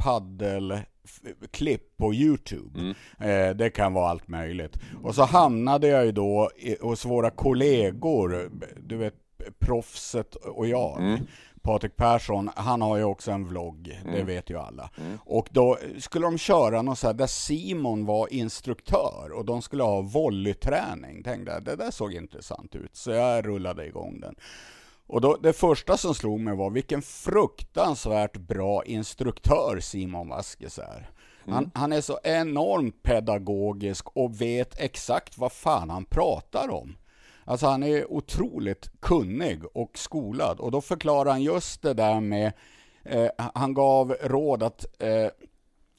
paddelklipp 1.23 1.97
på 1.97 2.13
Youtube. 2.13 2.95
Eh, 3.19 3.55
det 3.55 3.69
kan 3.69 3.93
vara 3.93 4.09
allt 4.09 4.27
möjligt. 4.27 4.79
Och 5.03 5.15
så 5.15 5.23
hamnade 5.23 5.87
jag 5.87 6.05
ju 6.05 6.11
då 6.11 6.49
hos 6.81 7.05
våra 7.05 7.29
kollegor, 7.29 8.51
du 8.79 8.97
vet 8.97 9.13
proffset 9.59 10.35
och 10.35 10.67
jag. 10.67 10.97
Patrik 11.61 11.95
Persson, 11.95 12.49
han 12.55 12.81
har 12.81 12.97
ju 12.97 13.03
också 13.03 13.31
en 13.31 13.45
vlogg, 13.47 14.01
det 14.05 14.23
vet 14.23 14.49
ju 14.49 14.57
alla. 14.59 14.89
Och 15.25 15.47
då 15.51 15.77
skulle 15.99 16.25
de 16.25 16.37
köra 16.37 16.81
något 16.81 16.99
så 16.99 17.07
här 17.07 17.13
där 17.13 17.27
Simon 17.27 18.05
var 18.05 18.33
instruktör 18.33 19.31
och 19.33 19.45
de 19.45 19.61
skulle 19.61 19.83
ha 19.83 20.01
volleyträning. 20.01 21.23
Tänkte 21.23 21.51
jag, 21.51 21.63
det 21.63 21.75
där 21.75 21.91
såg 21.91 22.13
intressant 22.13 22.75
ut, 22.75 22.95
så 22.95 23.11
jag 23.11 23.45
rullade 23.45 23.85
igång 23.85 24.19
den. 24.19 24.35
Och 25.09 25.21
då, 25.21 25.37
det 25.41 25.53
första 25.53 25.97
som 25.97 26.15
slog 26.15 26.39
mig 26.39 26.55
var 26.55 26.69
vilken 26.69 27.01
fruktansvärt 27.01 28.37
bra 28.37 28.83
instruktör 28.85 29.79
Simon 29.79 30.29
Vaskes 30.29 30.79
är. 30.79 31.09
Han, 31.45 31.71
han 31.73 31.93
är 31.93 32.01
så 32.01 32.19
enormt 32.23 33.03
pedagogisk 33.03 34.07
och 34.13 34.41
vet 34.41 34.79
exakt 34.79 35.37
vad 35.37 35.51
fan 35.51 35.89
han 35.89 36.05
pratar 36.05 36.69
om. 36.69 36.97
Alltså 37.45 37.67
han 37.67 37.83
är 37.83 38.11
otroligt 38.11 38.91
kunnig 38.99 39.61
och 39.73 39.97
skolad 39.97 40.59
och 40.59 40.71
då 40.71 40.81
förklarar 40.81 41.31
han 41.31 41.43
just 41.43 41.81
det 41.81 41.93
där 41.93 42.19
med, 42.19 42.53
eh, 43.03 43.29
han 43.37 43.73
gav 43.73 44.15
råd 44.21 44.63
att 44.63 45.01
eh, 45.01 45.27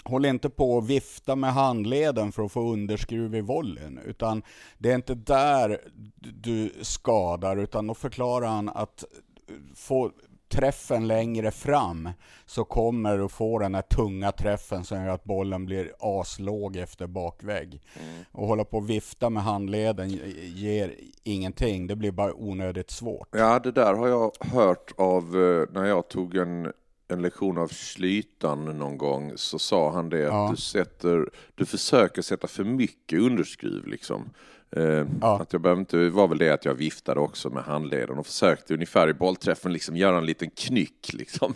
Håll 0.04 0.25
inte 0.25 0.50
på 0.50 0.73
och 0.73 0.90
vifta 0.90 1.37
med 1.37 1.52
handleden 1.52 2.33
för 2.33 2.42
att 2.42 2.52
få 2.52 2.73
underskruv 2.73 3.35
i 3.35 3.40
volleyn, 3.40 4.00
utan 4.07 4.42
det 4.78 4.90
är 4.90 4.95
inte 4.95 5.14
där 5.14 5.80
du 6.19 6.73
skadar, 6.80 7.57
utan 7.57 7.87
då 7.87 7.95
förklarar 7.95 8.47
han 8.47 8.69
att 8.69 9.04
få 9.75 10.11
träffen 10.50 11.07
längre 11.07 11.50
fram 11.50 12.09
så 12.47 12.64
kommer 12.64 13.19
du 13.19 13.28
få 13.28 13.59
den 13.59 13.75
här 13.75 13.83
tunga 13.83 14.33
träffen 14.33 14.85
som 14.85 15.04
gör 15.04 15.09
att 15.09 15.25
bollen 15.25 15.66
blir 15.66 15.92
aslåg 15.99 16.76
efter 16.76 17.07
bakvägg. 17.07 17.83
Och 18.33 18.47
hålla 18.47 18.64
på 18.64 18.76
och 18.76 18.90
vifta 18.90 19.30
med 19.30 19.42
handleden 19.42 20.11
ger 20.54 20.95
ingenting, 21.23 21.87
det 21.87 21.97
blir 21.97 22.12
bara 22.12 22.35
onödigt 22.35 22.90
svårt. 22.90 23.28
Ja, 23.33 23.59
det 23.59 23.73
där 23.73 23.95
har 23.95 24.09
jag 24.09 24.33
hört 24.40 24.92
av 24.97 25.23
eh, 25.25 25.80
när 25.80 25.85
jag 25.85 26.09
tog 26.09 26.37
en, 26.37 26.73
en 27.11 27.23
lektion 27.23 27.59
av 27.59 27.69
Slytan 27.69 28.64
någon 28.79 28.99
gång 28.99 29.33
så 29.37 29.59
sa 29.59 29.90
han 29.93 30.09
det 30.09 30.26
att 30.26 30.33
Ja. 30.33 30.49
du, 30.50 30.57
sätter, 30.57 31.31
du 31.55 31.67
försöker 31.67 32.23
sätta 32.23 32.47
för 32.49 32.64
mycket 32.64 33.21
underskruv 33.21 33.87
liksom. 33.87 34.31
Eh, 34.76 35.07
Ja. 35.21 35.40
Att 35.40 35.52
jag 35.52 35.62
behöver 35.62 35.81
inte, 35.81 35.97
det 35.97 36.11
var 36.11 36.29
väl 36.29 36.38
det 36.38 36.50
att 36.50 36.64
jag 36.64 36.75
viftade 36.75 37.21
också 37.21 37.50
med 37.50 37.62
handleden 37.64 38.19
och 38.19 38.26
försökte 38.26 38.75
ungefär 38.75 39.09
i 39.09 39.14
bollträffen 39.14 39.73
liksom 39.73 39.97
göra 39.97 40.19
en 40.19 40.26
liten 40.26 40.50
knyck 40.50 41.11
liksom. 41.12 41.55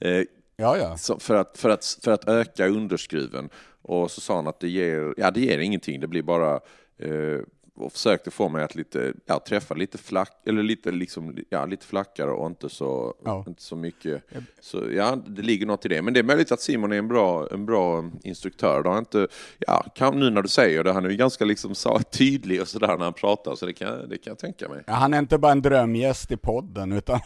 Eh, 0.00 0.22
Ja, 0.58 0.76
ja. 0.78 0.96
för, 1.18 1.34
att, 1.34 1.58
för, 1.58 1.70
att, 1.70 1.98
för 2.04 2.10
att 2.10 2.28
öka 2.28 2.66
underskruven. 2.68 3.48
Och 3.82 4.10
så 4.10 4.20
sa 4.20 4.36
han 4.36 4.46
att 4.46 4.60
det 4.60 4.68
ger, 4.68 5.14
ja, 5.16 5.30
det 5.30 5.40
ger 5.40 5.58
ingenting, 5.58 6.00
det 6.00 6.06
blir 6.06 6.22
bara 6.22 6.54
eh, 6.98 7.40
och 7.76 7.92
försökte 7.92 8.30
få 8.30 8.48
mig 8.48 8.64
att 8.64 8.74
lite, 8.74 9.12
ja, 9.26 9.40
träffa 9.48 9.74
lite 9.74 9.98
flack, 9.98 10.32
eller 10.46 10.62
lite, 10.62 10.90
liksom, 10.90 11.36
ja, 11.50 11.66
lite 11.66 11.86
flackare 11.86 12.30
och 12.30 12.46
inte 12.46 12.68
så, 12.68 13.14
Ja. 13.24 13.44
inte 13.48 13.62
så 13.62 13.76
mycket. 13.76 14.22
Så 14.60 14.82
ja, 14.92 15.16
det 15.26 15.42
ligger 15.42 15.66
något 15.66 15.84
i 15.84 15.88
det. 15.88 16.02
Men 16.02 16.14
det 16.14 16.20
är 16.20 16.24
möjligt 16.24 16.52
att 16.52 16.60
Simon 16.60 16.92
är 16.92 16.96
en 16.98 17.08
bra, 17.08 17.48
en 17.52 17.66
bra 17.66 18.04
instruktör. 18.24 18.84
Har 18.84 18.98
inte, 18.98 19.28
ja, 19.58 19.82
kan, 19.94 20.18
nu 20.20 20.30
när 20.30 20.42
du 20.42 20.48
säger 20.48 20.84
det, 20.84 20.92
han 20.92 21.04
är 21.04 21.10
ju 21.10 21.16
ganska 21.16 21.44
liksom 21.44 21.74
så, 21.74 21.98
tydlig 21.98 22.60
och 22.60 22.68
sådär 22.68 22.96
när 22.98 23.04
han 23.04 23.12
pratar, 23.12 23.54
så 23.54 23.66
det 23.66 23.72
kan, 23.72 24.08
det 24.08 24.18
kan 24.18 24.30
jag 24.30 24.38
tänka 24.38 24.68
mig. 24.68 24.82
Ja, 24.86 24.92
Han 24.92 25.14
är 25.14 25.18
inte 25.18 25.38
bara 25.38 25.52
en 25.52 25.62
drömgäst 25.62 26.30
i 26.32 26.36
podden, 26.36 26.92
utan 26.92 27.20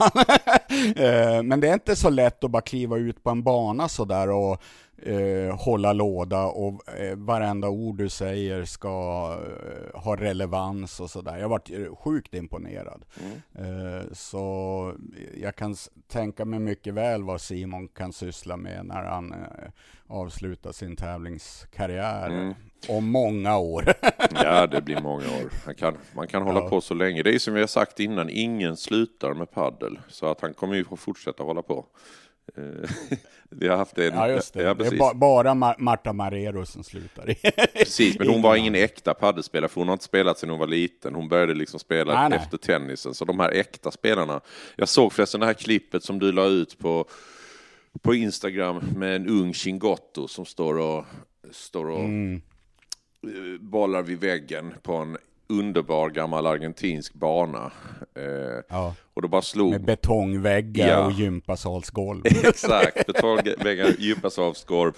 men 1.45 1.61
det 1.61 1.69
är 1.69 1.75
inte 1.75 1.97
så 1.97 2.11
lätt 2.11 2.45
att 2.45 2.51
bara 2.51 2.63
kliva 2.63 2.97
ut 2.97 3.23
på 3.23 3.31
en 3.31 3.43
bana 3.43 3.89
sådär 3.89 4.31
och 4.31 4.63
eh, 5.03 5.57
hålla 5.57 5.93
låda 5.93 6.45
och 6.45 6.89
eh, 6.89 7.17
varenda 7.17 7.69
ord 7.69 7.97
du 7.99 8.09
säger 8.09 8.65
ska 8.65 8.89
eh, 9.47 10.01
ha 10.01 10.17
relevans 10.17 11.01
och 11.01 11.11
sådär. 11.11 11.37
Jag 11.37 11.43
har 11.43 11.49
varit 11.49 11.71
eh, 11.71 11.97
sjukt 11.97 12.35
imponerad. 12.35 13.05
Eh, 13.55 14.13
så 14.13 14.95
jag 15.41 15.57
kan 15.57 15.77
tänka 16.09 16.45
mig 16.45 16.59
mycket 16.59 16.95
väl 16.95 17.23
vad 17.23 17.41
Simon 17.41 17.89
kan 17.89 18.13
syssla 18.13 18.57
med 18.57 18.87
när 18.87 19.05
han 19.05 19.33
eh, 19.33 19.71
avslutar 20.07 20.73
sin 20.73 20.97
tävlingskarriär 20.97 22.55
om 22.89 23.11
många 23.11 23.59
år. 23.59 23.85
Ja, 24.35 24.67
det 24.67 24.81
blir 24.81 25.01
många 25.01 25.25
år. 25.27 25.51
Han 25.65 25.75
kan, 25.75 25.97
man 26.15 26.29
kan 26.29 26.43
hålla 26.43 26.61
på 26.61 26.81
så 26.81 26.95
länge. 26.95 27.23
Det 27.23 27.35
är 27.35 27.39
som 27.39 27.55
vi 27.55 27.61
har 27.61 27.67
sagt 27.67 28.01
innan, 28.01 28.29
ingen 28.31 28.77
slutar 28.77 29.35
med 29.35 29.51
paddel. 29.51 29.99
Så 30.09 30.27
att 30.27 30.41
han 30.41 30.55
kommer 30.55 30.75
ju 30.77 30.85
få 30.85 30.97
fortsätta 30.97 31.43
hålla 31.43 31.63
på. 31.63 31.87
Eh, 32.57 32.91
Vi 33.53 33.69
har 33.69 33.77
haft 33.77 33.99
en... 33.99 34.15
Ja, 34.15 34.29
just 34.29 34.55
det. 34.55 34.63
Ja, 34.63 34.75
det 34.75 34.87
är 34.87 34.97
ba- 34.99 35.15
bara 35.15 35.51
Ma- 35.55 35.75
Marta 35.79 36.13
Marero 36.13 36.67
som 36.67 36.85
slutar. 36.85 37.35
Precis, 37.79 38.19
men 38.19 38.29
hon 38.29 38.43
var 38.43 38.57
Ingen 38.57 38.75
ingen 38.75 38.85
äkta 38.85 39.15
paddelspelare 39.15 39.69
för 39.69 39.81
hon 39.81 39.89
har 39.89 39.93
inte 39.93 40.05
spelat 40.05 40.39
sedan 40.39 40.51
hon 40.51 40.59
var 40.59 40.67
liten. 40.67 41.15
Hon 41.15 41.29
började 41.29 41.55
liksom 41.55 41.81
spela 41.81 42.15
Nej, 42.21 42.29
nej. 42.31 42.39
efter 42.39 42.57
tennisen. 42.59 43.15
Så 43.15 43.25
de 43.25 43.41
här 43.41 43.51
äkta 43.51 43.91
spelarna. 43.91 44.41
Jag 44.77 44.89
såg 44.89 45.13
förresten 45.13 45.41
det 45.41 45.47
här 45.47 45.55
klippet 45.55 46.05
som 46.05 46.19
du 46.19 46.33
la 46.33 46.45
ut 46.47 46.79
på, 46.79 47.05
på 48.03 48.15
Instagram 48.15 48.85
med 48.97 49.17
en 49.17 49.29
ung 49.29 49.53
Chingotto 49.55 50.29
som 50.29 50.45
står 50.47 50.79
och, 50.79 51.05
står 51.51 51.91
och 51.91 52.01
Mm. 52.01 52.43
Eh, 53.27 53.61
bollar 53.61 54.03
vid 54.03 54.21
väggen 54.21 54.75
på 54.83 54.95
en 54.95 55.17
underbar 55.49 56.11
gammal 56.11 56.47
argentinsk 56.47 57.15
bana. 57.15 57.73
Eh, 58.17 58.63
Ja. 58.69 58.95
Och 59.15 59.23
då 59.23 59.29
bara 59.29 59.43
slog 59.43 59.71
Med 59.71 59.85
betongväggar 59.85 60.89
Ja. 60.89 61.07
och 61.07 61.13
gympasalsgolv. 61.13 62.23
Exakt, 62.45 63.07
betongväggar, 63.07 63.91
djupasavsgolv, 63.99 64.93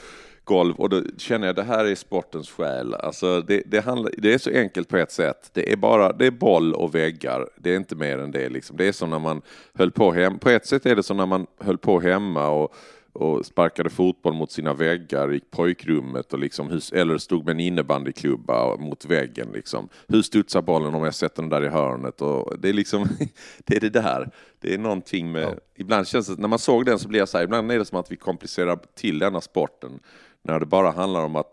golv. 0.44 0.74
Och 0.76 0.88
då 0.88 1.02
känner 1.18 1.46
jag 1.46 1.50
att 1.60 1.66
det 1.68 1.74
här 1.74 1.84
är 1.84 1.94
sportens 1.94 2.50
själ. 2.50 2.94
Alltså 2.94 3.40
det, 3.40 3.62
det, 3.66 3.80
handlar, 3.80 4.12
det 4.18 4.34
är 4.34 4.38
så 4.38 4.50
enkelt 4.50 4.88
på 4.88 4.96
ett 4.96 5.12
sätt. 5.12 5.50
Det 5.52 5.72
är 5.72 5.76
bara 5.76 6.12
det 6.12 6.26
är 6.26 6.30
boll 6.30 6.74
och 6.74 6.94
väggar. 6.94 7.48
Det 7.56 7.70
är 7.72 7.76
inte 7.76 7.96
mer 7.96 8.18
än 8.18 8.30
det. 8.30 8.48
Liksom. 8.48 8.76
Det 8.76 8.88
är 8.88 8.92
som 8.92 9.10
när 9.10 9.18
man 9.18 9.42
höll 9.74 9.90
på 9.90 10.12
hem. 10.12 10.38
På 10.38 10.50
ett 10.50 10.66
sätt 10.66 10.86
är 10.86 10.96
det 10.96 11.02
som 11.02 11.16
när 11.16 11.26
man 11.26 11.46
höll 11.60 11.78
på 11.78 12.00
hemma 12.00 12.48
och, 12.48 12.74
och 13.12 13.46
sparkade 13.46 13.90
fotboll 13.90 14.34
mot 14.34 14.52
sina 14.52 14.74
väggar 14.74 15.34
i 15.34 15.40
pojkrummet 15.40 16.32
och 16.32 16.38
liksom 16.38 16.80
eller 16.92 17.18
stod 17.18 17.44
med 17.44 17.52
en 17.52 17.60
innebandyklubba 17.60 18.76
mot 18.76 19.04
väggen. 19.04 19.48
Liksom. 19.52 19.88
Hur 20.08 20.22
studsar 20.22 20.62
bollen 20.62 20.94
om 20.94 21.04
jag 21.04 21.14
sätter 21.14 21.42
den 21.42 21.50
där 21.50 21.64
i 21.64 21.68
hörnet? 21.68 22.20
Och 22.20 22.58
det 22.58 22.68
är 22.68 22.72
liksom, 22.72 23.08
det 23.64 23.76
är 23.76 23.80
det 23.80 23.90
där. 23.90 24.30
Det 24.60 24.74
är 24.74 24.78
någonting 24.78 25.32
med, 25.32 25.58
ibland 25.76 26.08
känns 26.08 26.26
det, 26.26 26.40
när 26.40 26.48
man 26.48 26.58
såg 26.58 26.86
den 26.86 26.98
så 26.98 27.08
blir 27.08 27.18
jag 27.18 27.28
så 27.28 27.36
här, 27.36 27.44
ibland 27.44 27.72
är 27.72 27.78
det 27.78 27.84
som 27.84 27.98
att 27.98 28.12
vi 28.12 28.16
komplicerar 28.16 28.78
till 28.94 29.18
denna 29.18 29.40
sporten 29.40 30.00
när 30.42 30.60
det 30.60 30.66
bara 30.66 30.90
handlar 30.90 31.24
om 31.24 31.36
att, 31.36 31.52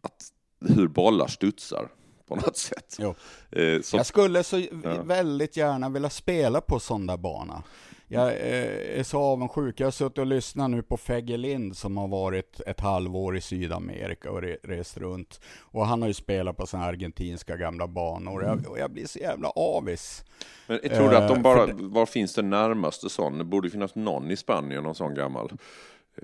att 0.00 0.32
hur 0.76 0.88
bollar 0.88 1.26
studsar 1.26 1.88
på 2.28 2.36
något 2.36 2.56
sätt. 2.70 2.98
Eh, 3.50 3.80
så, 3.82 3.96
Jag 3.96 4.06
skulle 4.06 4.42
så 4.42 4.66
väldigt 5.04 5.56
gärna 5.56 5.88
vilja 5.88 6.10
spela 6.10 6.60
på 6.60 6.80
sån 6.80 7.06
där 7.06 7.16
bana. 7.16 7.62
Jag 8.12 8.28
eh, 8.28 8.98
är 8.98 9.02
så 9.02 9.18
avundsjuk. 9.18 9.80
Jag 9.80 9.86
har 9.86 9.90
suttit 9.90 10.18
och 10.18 10.26
lyssnat 10.26 10.70
nu 10.70 10.82
på 10.82 10.96
Fegge 10.96 11.36
Lind 11.36 11.76
som 11.76 11.96
har 11.96 12.08
varit 12.08 12.60
ett 12.66 12.80
halvår 12.80 13.36
i 13.36 13.40
Sydamerika 13.40 14.30
och 14.30 14.42
re 14.42 14.56
rest 14.62 14.98
runt. 14.98 15.40
Och 15.60 15.86
han 15.86 16.02
har 16.02 16.08
ju 16.08 16.14
spelat 16.14 16.56
på 16.56 16.66
här 16.72 16.88
argentinska 16.88 17.56
gamla 17.56 17.86
banor. 17.86 18.44
Jag, 18.44 18.66
och 18.70 18.78
jag 18.78 18.90
blir 18.90 19.06
så 19.06 19.18
jävla 19.18 19.48
avis. 19.48 20.24
men 20.66 20.80
jag 20.82 20.94
tror 20.94 21.14
att 21.14 21.28
de 21.28 21.36
eh, 21.36 21.42
bara, 21.42 21.66
var 21.72 22.06
finns 22.06 22.34
det 22.34 22.42
närmaste 22.42 23.08
sån? 23.08 23.38
Det 23.38 23.44
borde 23.44 23.70
finnas 23.70 23.94
någon 23.94 24.30
i 24.30 24.36
Spanien, 24.36 24.82
någon 24.82 24.94
sån 24.94 25.14
gammal. 25.14 25.50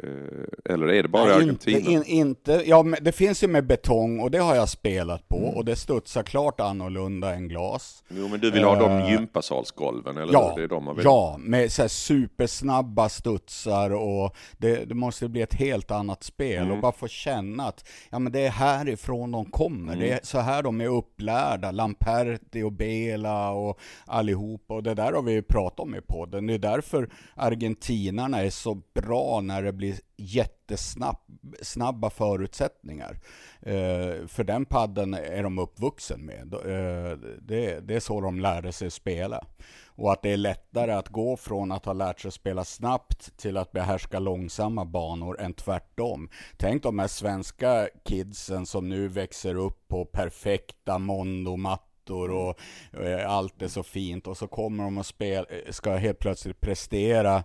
Eh, 0.03 0.73
eller 0.75 0.89
är 0.89 1.03
det 1.03 1.09
bara 1.09 1.25
Nej, 1.25 1.33
inte, 1.49 1.71
Argentina? 1.71 1.91
in, 1.91 2.05
inte, 2.05 2.63
ja, 2.67 2.85
det 3.01 3.13
finns 3.13 3.43
ju 3.43 3.47
med 3.49 3.67
betong 3.67 4.21
och 4.21 4.31
det 4.31 4.39
har 4.39 4.55
jag 4.55 4.69
spelat 4.69 5.29
på 5.29 5.37
och 5.37 5.65
det 5.65 5.77
studsar 5.77 6.23
klart 6.23 6.61
annorlunda 6.61 7.35
än 7.35 7.49
glas. 7.49 8.05
Jo, 8.09 8.29
men 8.29 8.41
du 8.41 8.51
vill 8.51 8.65
ha 8.65 8.75
de 8.77 8.91
Eh, 8.93 9.11
gympasalsgolven, 9.11 10.17
eller 10.17 10.33
Ja, 10.33 10.49
hur? 10.49 10.57
Det 10.57 10.65
är 10.65 10.69
de 10.69 10.85
man 10.85 10.97
vill. 10.97 11.05
ja 11.05 11.37
med 11.39 11.73
så 11.73 11.89
supersnabba 11.89 13.09
studsar 13.09 13.91
och 13.91 14.37
det, 14.59 14.85
det 14.85 14.95
måste 14.95 15.29
bli 15.29 15.43
ett 15.43 15.55
helt 15.55 15.91
annat 15.91 16.23
spel 16.23 16.63
Mm. 16.63 16.73
och 16.73 16.79
bara 16.83 16.93
få 16.93 17.09
känna 17.09 17.63
att 17.67 17.89
ja, 18.11 18.19
men 18.19 18.33
det 18.33 18.41
är 18.41 18.51
härifrån 18.51 19.31
de 19.33 19.45
kommer. 19.45 19.93
Mm. 19.93 19.99
Det 20.01 20.13
är 20.13 20.21
så 20.23 20.39
här 20.39 20.63
de 20.63 20.81
är 20.81 20.87
upplärda. 20.89 21.71
Lamperti 21.71 22.63
och 22.63 22.73
Bela 22.73 23.51
och 23.51 23.79
allihopa 24.07 24.75
och 24.75 24.83
det 24.83 24.95
där 24.95 25.13
har 25.13 25.23
vi 25.23 25.33
ju 25.33 25.43
pratat 25.43 25.81
om 25.81 25.95
i 25.95 26.01
podden. 26.01 26.47
Det 26.47 26.55
är 26.55 26.59
därför 26.59 27.09
argentinarna 27.35 28.43
är 28.43 28.51
så 28.51 28.75
bra 28.95 29.41
när 29.41 29.63
det 29.63 29.73
blir 29.73 29.86
bli 29.87 30.01
jättesnabba 30.17 32.11
förutsättningar. 32.11 33.21
Eh, 33.61 34.27
för 34.27 34.45
den 34.45 34.65
padden 34.65 35.15
är 35.15 35.43
de 35.43 35.59
uppvuxen 35.59 36.21
med. 36.21 36.55
Eh, 36.55 37.19
det, 37.41 37.81
det 37.81 37.97
är 37.97 38.01
så 38.01 38.21
de 38.21 38.41
lärde 38.41 38.73
sig 38.73 38.91
spela. 38.91 39.47
Och 39.87 40.13
att 40.13 40.23
det 40.23 40.33
är 40.33 40.37
lättare 40.37 40.93
att 40.93 41.09
gå 41.09 41.37
från 41.37 41.73
att 41.73 41.85
ha 41.85 41.93
lärt 41.93 42.21
sig 42.21 42.33
spela 42.33 42.65
snabbt 42.65 43.37
till 43.37 43.57
att 43.57 43.73
behärska 43.73 44.19
långsamma 44.19 44.85
banor 44.85 45.41
än 45.41 45.53
tvärtom. 45.53 46.31
Tänk 46.57 46.83
de 46.83 46.99
här 46.99 47.09
svenska 47.09 47.89
kidsen 48.05 48.67
som 48.67 48.89
nu 48.89 49.09
växer 49.09 49.55
upp 49.55 49.89
på 49.89 50.05
perfekta 50.05 50.99
mondomattor 50.99 52.31
och 52.31 52.61
eh, 52.93 53.31
allt 53.31 53.63
är 53.63 53.69
så 53.69 53.83
fint 53.83 54.27
och 54.27 54.37
så 54.37 54.47
kommer 54.47 54.85
de 54.85 54.99
och 54.99 55.07
spel, 55.07 55.47
ska 55.71 55.97
helt 55.97 56.19
plötsligt 56.19 56.61
prestera 56.61 57.45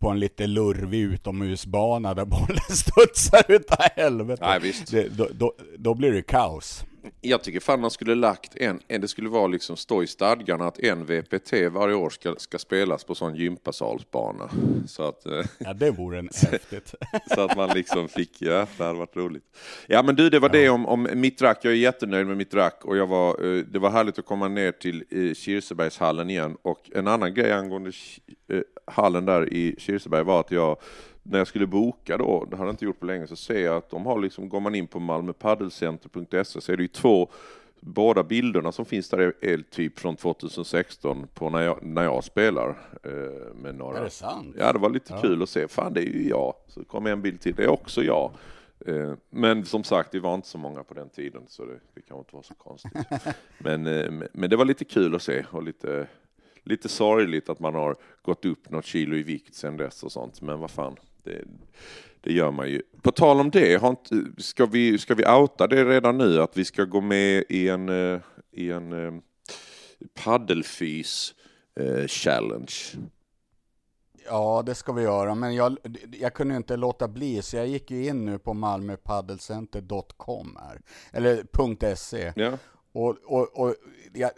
på 0.00 0.08
en 0.08 0.20
lite 0.20 0.46
lurvig 0.46 1.00
utomhusbana 1.00 2.14
där 2.14 2.24
bollen 2.24 2.60
studsar 2.70 3.44
utav 3.48 3.86
helvete. 3.96 4.44
Nej, 4.46 4.60
visst. 4.60 4.90
Det, 4.90 5.08
då, 5.08 5.28
då, 5.32 5.52
då 5.78 5.94
blir 5.94 6.12
det 6.12 6.22
kaos. 6.22 6.84
Jag 7.22 7.42
tycker 7.42 7.60
fan 7.60 7.80
man 7.80 7.90
skulle 7.90 8.14
lagt 8.14 8.56
en, 8.56 8.80
en 8.88 9.00
det 9.00 9.08
skulle 9.08 9.28
vara 9.28 9.46
liksom 9.46 9.76
stå 9.76 10.02
i 10.02 10.06
stadgarna 10.06 10.66
att 10.66 10.78
en 10.78 11.06
VPT 11.06 11.52
varje 11.70 11.94
år 11.94 12.10
ska, 12.10 12.34
ska 12.38 12.58
spelas 12.58 13.04
på 13.04 13.14
sån 13.14 13.36
gympasalsbana. 13.36 14.50
Så 14.86 15.02
att, 15.02 15.26
eh, 15.26 15.44
Ja, 15.58 15.72
det 15.72 15.90
vore 15.90 16.18
en 16.18 16.28
häftigt. 16.50 16.94
så 17.34 17.40
att 17.40 17.56
man 17.56 17.70
liksom 17.74 18.08
fick, 18.08 18.42
ja 18.42 18.66
det 18.76 18.84
hade 18.84 18.98
varit 18.98 19.16
roligt. 19.16 19.44
Ja 19.86 20.02
men 20.02 20.16
du 20.16 20.30
det 20.30 20.38
var 20.38 20.48
det 20.48 20.68
om, 20.68 20.86
om 20.86 21.08
mitt 21.14 21.42
rack, 21.42 21.58
jag 21.62 21.72
är 21.72 21.76
jättenöjd 21.76 22.26
med 22.26 22.36
mitt 22.36 22.54
rack 22.54 22.84
och 22.84 22.96
jag 22.96 23.06
var, 23.06 23.44
eh, 23.44 23.64
det 23.64 23.78
var 23.78 23.90
härligt 23.90 24.18
att 24.18 24.26
komma 24.26 24.48
ner 24.48 24.72
till 24.72 25.04
eh, 25.10 25.34
Kirsebergshallen 25.34 26.30
igen 26.30 26.56
och 26.62 26.90
en 26.94 27.08
annan 27.08 27.34
grej 27.34 27.52
angående 27.52 27.92
hallen 28.86 29.24
där 29.24 29.52
i 29.52 29.74
Kirseberg 29.78 30.24
var 30.24 30.40
att 30.40 30.50
jag 30.50 30.76
när 31.30 31.38
jag 31.38 31.46
skulle 31.46 31.66
boka 31.66 32.16
då, 32.18 32.44
det 32.50 32.56
hade 32.56 32.68
jag 32.68 32.72
inte 32.72 32.84
gjort 32.84 33.00
på 33.00 33.06
länge, 33.06 33.26
så 33.26 33.36
ser 33.36 33.64
jag 33.64 33.76
att 33.76 33.90
de 33.90 34.06
har 34.06 34.18
liksom, 34.20 34.48
går 34.48 34.60
man 34.60 34.74
in 34.74 34.86
på 34.86 35.00
malmöpaddelcenter.se 35.00 36.60
så 36.60 36.72
är 36.72 36.76
det 36.76 36.82
ju 36.82 36.88
två, 36.88 37.28
båda 37.80 38.22
bilderna 38.22 38.72
som 38.72 38.84
finns 38.84 39.08
där 39.08 39.18
är, 39.18 39.32
är 39.40 39.58
typ 39.70 39.98
från 39.98 40.16
2016 40.16 41.26
på 41.34 41.50
när 41.50 41.62
jag, 41.62 41.78
när 41.82 42.04
jag 42.04 42.24
spelar 42.24 42.68
eh, 43.02 43.54
med 43.54 43.74
några. 43.74 43.98
Är 43.98 44.04
det 44.04 44.10
sant? 44.10 44.56
Ja, 44.58 44.72
det 44.72 44.78
var 44.78 44.90
lite 44.90 45.12
Ja. 45.12 45.20
kul 45.20 45.42
att 45.42 45.48
se. 45.48 45.68
Fan, 45.68 45.92
det 45.92 46.00
är 46.00 46.12
ju 46.12 46.28
jag. 46.28 46.54
Så 46.66 46.84
kom 46.84 47.06
en 47.06 47.22
bild 47.22 47.40
till, 47.40 47.54
det 47.54 47.64
är 47.64 47.68
också 47.68 48.02
jag. 48.02 48.30
Eh, 48.86 49.12
Men 49.30 49.64
som 49.64 49.84
sagt, 49.84 50.12
det 50.12 50.20
var 50.20 50.34
inte 50.34 50.48
så 50.48 50.58
många 50.58 50.82
på 50.82 50.94
den 50.94 51.08
tiden, 51.08 51.42
så 51.48 51.64
det, 51.64 51.78
det 51.94 52.00
kan 52.00 52.18
inte 52.18 52.34
vara 52.34 52.42
så 52.42 52.54
konstigt. 52.54 52.92
men, 53.58 53.86
eh, 53.86 54.12
men 54.32 54.50
det 54.50 54.56
var 54.56 54.64
lite 54.64 54.84
kul 54.84 55.14
att 55.14 55.22
se 55.22 55.44
och 55.50 55.62
lite, 55.62 56.06
lite 56.64 56.88
sorgligt 56.88 57.48
att 57.48 57.60
man 57.60 57.74
har 57.74 57.96
gått 58.22 58.44
upp 58.44 58.70
något 58.70 58.84
kilo 58.84 59.16
i 59.16 59.22
vikt 59.22 59.54
sedan 59.54 59.76
dess 59.76 60.02
och 60.02 60.12
sånt. 60.12 60.42
Men 60.42 60.60
vad 60.60 60.70
fan, 60.70 60.96
det, 61.24 61.44
det 62.20 62.32
gör 62.32 62.50
man 62.50 62.70
ju. 62.70 62.82
På 63.02 63.12
tal 63.12 63.40
om 63.40 63.50
det, 63.50 63.80
har 63.80 63.90
inte, 63.90 64.42
ska, 64.42 64.66
vi, 64.66 64.98
ska 64.98 65.14
vi 65.14 65.26
outa 65.26 65.66
det 65.66 65.84
redan 65.84 66.18
nu 66.18 66.42
att 66.42 66.56
vi 66.56 66.64
ska 66.64 66.84
gå 66.84 67.00
med 67.00 67.44
i 67.48 67.68
en, 67.68 67.88
eh, 67.88 68.20
i 68.52 68.70
en 68.70 69.06
eh, 69.06 69.12
paddelfys 70.24 71.34
eh, 71.80 72.06
challenge? 72.06 72.74
Ja, 74.24 74.62
det 74.66 74.74
ska 74.74 74.92
vi 74.92 75.02
göra, 75.02 75.34
men 75.34 75.54
jag, 75.54 75.76
jag 76.12 76.34
kunde 76.34 76.56
inte 76.56 76.76
låta 76.76 77.08
bli, 77.08 77.42
så 77.42 77.56
jag 77.56 77.66
gick 77.66 77.90
ju 77.90 78.06
in 78.06 78.24
nu 78.24 78.38
på 78.38 78.54
malmöpaddelcenter.com 78.54 80.58
här, 80.60 80.80
eller 81.12 81.94
.se. 81.94 82.32
Ja. 82.36 82.58
Och, 82.92 83.16
och, 83.24 83.60
och 83.60 83.74
jag, 84.14 84.30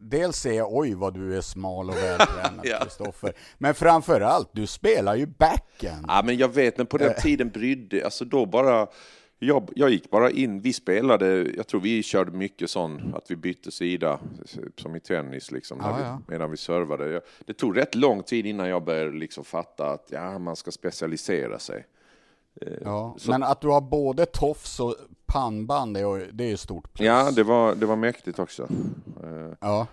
dels 0.00 0.36
ser 0.36 0.52
jag, 0.52 0.68
oj 0.76 0.94
vad 0.94 1.14
du 1.14 1.36
är 1.36 1.40
smal 1.40 1.88
och 1.88 1.96
vältränad, 1.96 2.60
Ja. 2.64 2.78
Kristoffer. 2.82 3.32
Men 3.58 3.74
framför 3.74 4.20
allt, 4.20 4.48
du 4.52 4.66
spelar 4.66 5.14
ju 5.14 5.26
backen. 5.26 6.04
Ja, 6.08 6.22
men 6.24 6.36
jag 6.36 6.54
vet, 6.54 6.76
men 6.76 6.86
på 6.86 6.98
den 6.98 7.14
tiden 7.14 7.48
brydde, 7.48 8.04
alltså 8.04 8.24
då 8.24 8.46
bara, 8.46 8.86
jag, 9.38 9.70
jag 9.74 9.90
gick 9.90 10.10
bara 10.10 10.30
in, 10.30 10.60
vi 10.60 10.72
spelade, 10.72 11.26
jag 11.56 11.66
tror 11.66 11.80
vi 11.80 12.02
körde 12.02 12.30
mycket 12.30 12.70
sån, 12.70 13.14
att 13.14 13.30
vi 13.30 13.36
bytte 13.36 13.70
sida, 13.70 14.20
som 14.76 14.96
i 14.96 15.00
tennis 15.00 15.50
liksom, 15.50 15.78
Ja, 15.82 15.96
vi, 15.96 16.02
ja. 16.02 16.20
medan 16.28 16.50
vi 16.50 16.56
servade. 16.56 17.20
Det 17.46 17.52
tog 17.54 17.76
rätt 17.76 17.94
lång 17.94 18.22
tid 18.22 18.46
innan 18.46 18.68
jag 18.68 18.84
började 18.84 19.16
liksom 19.18 19.44
fatta 19.44 19.90
att 19.90 20.08
ja, 20.10 20.38
man 20.38 20.56
ska 20.56 20.70
specialisera 20.70 21.58
sig. 21.58 21.86
Ja, 22.84 23.14
så- 23.18 23.30
men 23.30 23.42
att 23.42 23.60
du 23.60 23.68
har 23.68 23.80
både 23.80 24.26
tofs 24.26 24.80
och 24.80 24.94
pannband, 25.26 25.94
det 25.94 26.00
är 26.00 26.16
ju- 26.18 26.30
det 26.32 26.52
är 26.52 26.56
stort 26.56 26.92
plus. 26.92 27.06
Ja, 27.06 27.30
det 27.30 27.42
var, 27.42 27.74
det 27.74 27.86
var 27.86 27.96
mäktigt 27.96 28.38
också. 28.38 28.62
Eh, 29.24 29.52
Ja. 29.60 29.86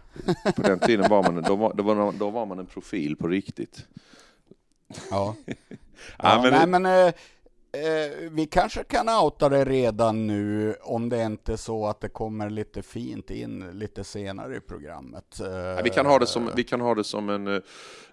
På 0.55 0.61
den 0.61 0.79
tiden 0.79 1.09
var 1.09 1.23
man, 1.23 1.41
då 1.47 1.55
var, 1.55 1.73
då 1.73 1.83
var, 1.83 2.11
då 2.11 2.29
var 2.29 2.45
man 2.45 2.59
en 2.59 2.65
profil 2.65 3.15
på 3.15 3.27
riktigt. 3.27 3.85
Ja. 5.11 5.35
Ja, 6.17 6.35
ja 6.35 6.41
men- 6.41 6.69
nej, 6.71 6.79
men 6.81 7.13
eh, 7.75 8.29
vi 8.31 8.45
kanske 8.45 8.83
kan 8.83 9.09
outa 9.09 9.49
det 9.49 9.65
redan 9.65 10.27
nu 10.27 10.75
om 10.81 11.09
det 11.09 11.23
inte 11.23 11.53
är 11.53 11.57
så 11.57 11.87
att 11.87 12.01
det 12.01 12.09
kommer 12.09 12.49
lite 12.49 12.81
fint 12.81 13.31
in 13.31 13.69
lite 13.73 14.03
senare 14.03 14.55
i 14.55 14.59
programmet. 14.59 15.39
Eh, 15.39 15.47
Ja, 15.47 15.81
vi, 15.83 15.89
kan 15.89 16.05
ha 16.05 16.19
det 16.19 16.27
som, 16.27 16.49
vi 16.55 16.63
kan 16.63 16.81
ha 16.81 16.95
det 16.95 17.03
som 17.03 17.29
en, 17.29 17.47
eh, 17.47 17.61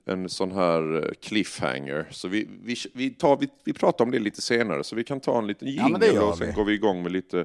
en 0.05 0.29
sån 0.29 0.53
här 0.53 0.96
eh, 0.96 1.11
cliffhanger. 1.22 2.09
Så 2.11 2.29
vi, 2.29 2.48
vi, 2.62 2.77
vi, 2.94 3.11
tar, 3.11 3.37
vi, 3.37 3.48
vi 3.64 3.72
pratar 3.72 4.05
om 4.05 4.11
det 4.11 4.18
lite 4.18 4.42
senare, 4.42 4.85
så 4.85 4.96
vi 4.96 5.05
kan 5.05 5.20
ta 5.20 5.38
en 5.38 5.46
liten 5.46 5.68
Ja, 5.75 5.83
jingle 5.88 6.07
gör 6.07 6.29
och 6.29 6.38
sen 6.38 6.46
vi. 6.46 6.53
går 6.53 6.64
vi 6.64 6.75
igång 6.75 7.03
med 7.03 7.12
lite 7.12 7.44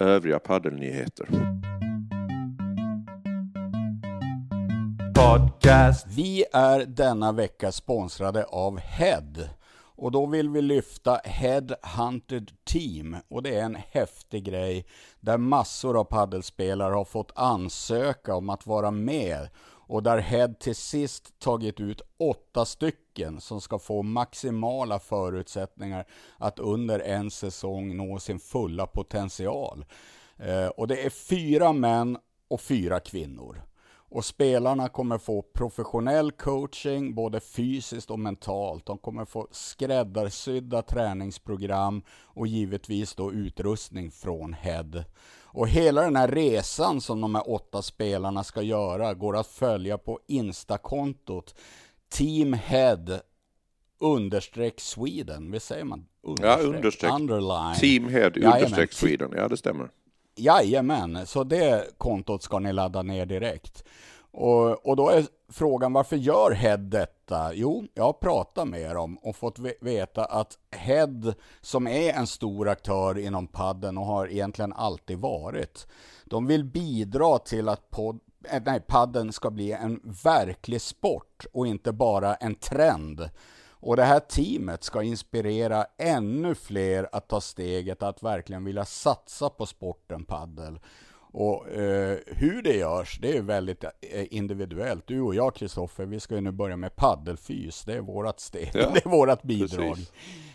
övriga 0.00 0.38
paddelnyheter. 0.38 1.28
Podcast. 5.14 6.06
Vi 6.16 6.44
är 6.52 6.84
denna 6.86 7.32
vecka 7.32 7.72
sponsrade 7.72 8.44
av 8.44 8.78
Head. 8.78 9.48
Och 9.96 10.12
då 10.12 10.26
vill 10.26 10.48
vi 10.48 10.62
lyfta 10.62 11.20
Headhunted 11.24 12.50
Team. 12.64 13.16
Och 13.28 13.42
det 13.42 13.56
är 13.56 13.64
en 13.64 13.78
häftig 13.90 14.44
grej 14.44 14.86
där 15.20 15.38
massor 15.38 16.00
av 16.00 16.04
paddelspelare 16.04 16.94
har 16.94 17.04
fått 17.04 17.32
ansöka 17.34 18.34
om 18.34 18.50
att 18.50 18.66
vara 18.66 18.90
med. 18.90 19.48
Och 19.86 20.02
där 20.02 20.18
Head 20.18 20.54
till 20.60 20.76
sist 20.76 21.38
tagit 21.38 21.80
ut 21.80 22.00
åtta 22.18 22.64
stycken 22.64 23.40
som 23.40 23.60
ska 23.60 23.78
få 23.78 24.02
maximala 24.02 24.98
förutsättningar 24.98 26.06
att 26.38 26.58
under 26.58 27.00
en 27.00 27.30
säsong 27.30 27.96
nå 27.96 28.18
sin 28.18 28.40
fulla 28.40 28.86
potential. 28.86 29.84
Eh, 30.36 30.66
och 30.66 30.88
det 30.88 31.06
är 31.06 31.10
fyra 31.10 31.72
män 31.72 32.18
och 32.48 32.60
fyra 32.60 33.00
kvinnor. 33.00 33.62
Och 34.14 34.24
spelarna 34.24 34.88
kommer 34.88 35.18
få 35.18 35.42
professionell 35.42 36.32
coaching, 36.32 37.14
både 37.14 37.40
fysiskt 37.40 38.10
och 38.10 38.18
mentalt. 38.18 38.86
De 38.86 38.98
kommer 38.98 39.24
få 39.24 39.48
skräddarsydda 39.50 40.82
träningsprogram 40.82 42.02
och 42.24 42.46
givetvis 42.46 43.14
då 43.14 43.32
utrustning 43.32 44.10
från 44.10 44.52
Head. 44.52 45.04
Och 45.42 45.68
hela 45.68 46.02
den 46.02 46.16
här 46.16 46.28
resan 46.28 47.00
som 47.00 47.20
de 47.20 47.34
här 47.34 47.50
åtta 47.50 47.82
spelarna 47.82 48.44
ska 48.44 48.62
göra 48.62 49.14
går 49.14 49.36
att 49.36 49.46
följa 49.46 49.98
på 49.98 50.20
Instakontot 50.26 51.54
Team 52.08 52.52
Head 52.52 53.20
understreck 53.98 54.80
Sweden. 54.80 55.50
Visst 55.50 55.66
säger 55.66 55.84
man? 55.84 56.06
Ja, 56.40 56.58
understreck. 56.58 57.12
Underline. 57.12 57.74
Team 57.74 58.08
Head 58.08 58.30
understreck 58.34 58.92
Sweden. 58.92 59.32
Ja, 59.36 59.48
det 59.48 59.56
stämmer. 59.56 59.90
Jajamän, 60.36 61.26
så 61.26 61.44
det 61.44 61.98
kontot 61.98 62.42
ska 62.42 62.58
ni 62.58 62.72
ladda 62.72 63.02
ner 63.02 63.26
direkt. 63.26 63.84
Och, 64.30 64.86
och 64.86 64.96
då 64.96 65.08
är 65.08 65.26
frågan 65.48 65.92
varför 65.92 66.16
gör 66.16 66.50
Head 66.50 66.76
detta? 66.76 67.54
Jo, 67.54 67.86
jag 67.94 68.04
har 68.04 68.12
pratat 68.12 68.68
med 68.68 68.96
dem 68.96 69.18
och 69.18 69.36
fått 69.36 69.58
veta 69.80 70.24
att 70.24 70.58
Head, 70.70 71.34
som 71.60 71.86
är 71.86 72.12
en 72.12 72.26
stor 72.26 72.68
aktör 72.68 73.18
inom 73.18 73.46
padden 73.46 73.98
och 73.98 74.06
har 74.06 74.28
egentligen 74.28 74.72
alltid 74.72 75.18
varit, 75.18 75.86
de 76.24 76.46
vill 76.46 76.64
bidra 76.64 77.38
till 77.38 77.68
att 77.68 77.90
pod, 77.90 78.20
eh, 78.50 78.62
nej, 78.66 78.80
padden 78.80 79.32
ska 79.32 79.50
bli 79.50 79.72
en 79.72 80.00
verklig 80.24 80.80
sport 80.80 81.46
och 81.52 81.66
inte 81.66 81.92
bara 81.92 82.34
en 82.34 82.54
trend. 82.54 83.30
Och 83.84 83.96
det 83.96 84.04
här 84.04 84.20
teamet 84.20 84.84
ska 84.84 85.02
inspirera 85.02 85.86
ännu 85.98 86.54
fler 86.54 87.08
att 87.12 87.28
ta 87.28 87.40
steget 87.40 88.02
att 88.02 88.22
verkligen 88.22 88.64
vilja 88.64 88.84
satsa 88.84 89.48
på 89.48 89.66
sporten 89.66 90.24
paddel. 90.24 90.78
Och 91.32 91.68
eh, 91.68 92.18
hur 92.26 92.62
det 92.62 92.76
görs, 92.76 93.18
det 93.22 93.36
är 93.36 93.42
väldigt 93.42 93.84
eh, 93.84 93.90
individuellt. 94.30 95.06
Du 95.06 95.20
och 95.20 95.34
jag 95.34 95.54
Kristoffer, 95.54 96.04
vi 96.04 96.20
ska 96.20 96.34
ju 96.34 96.40
nu 96.40 96.50
börja 96.50 96.76
med 96.76 96.96
paddelfys. 96.96 97.84
Det 97.84 97.94
är 97.94 98.00
vårat 98.00 98.40
steg, 98.40 98.70
Ja, 98.74 98.90
det 98.94 99.06
är 99.06 99.10
vårat 99.10 99.42
bidrag. 99.42 99.98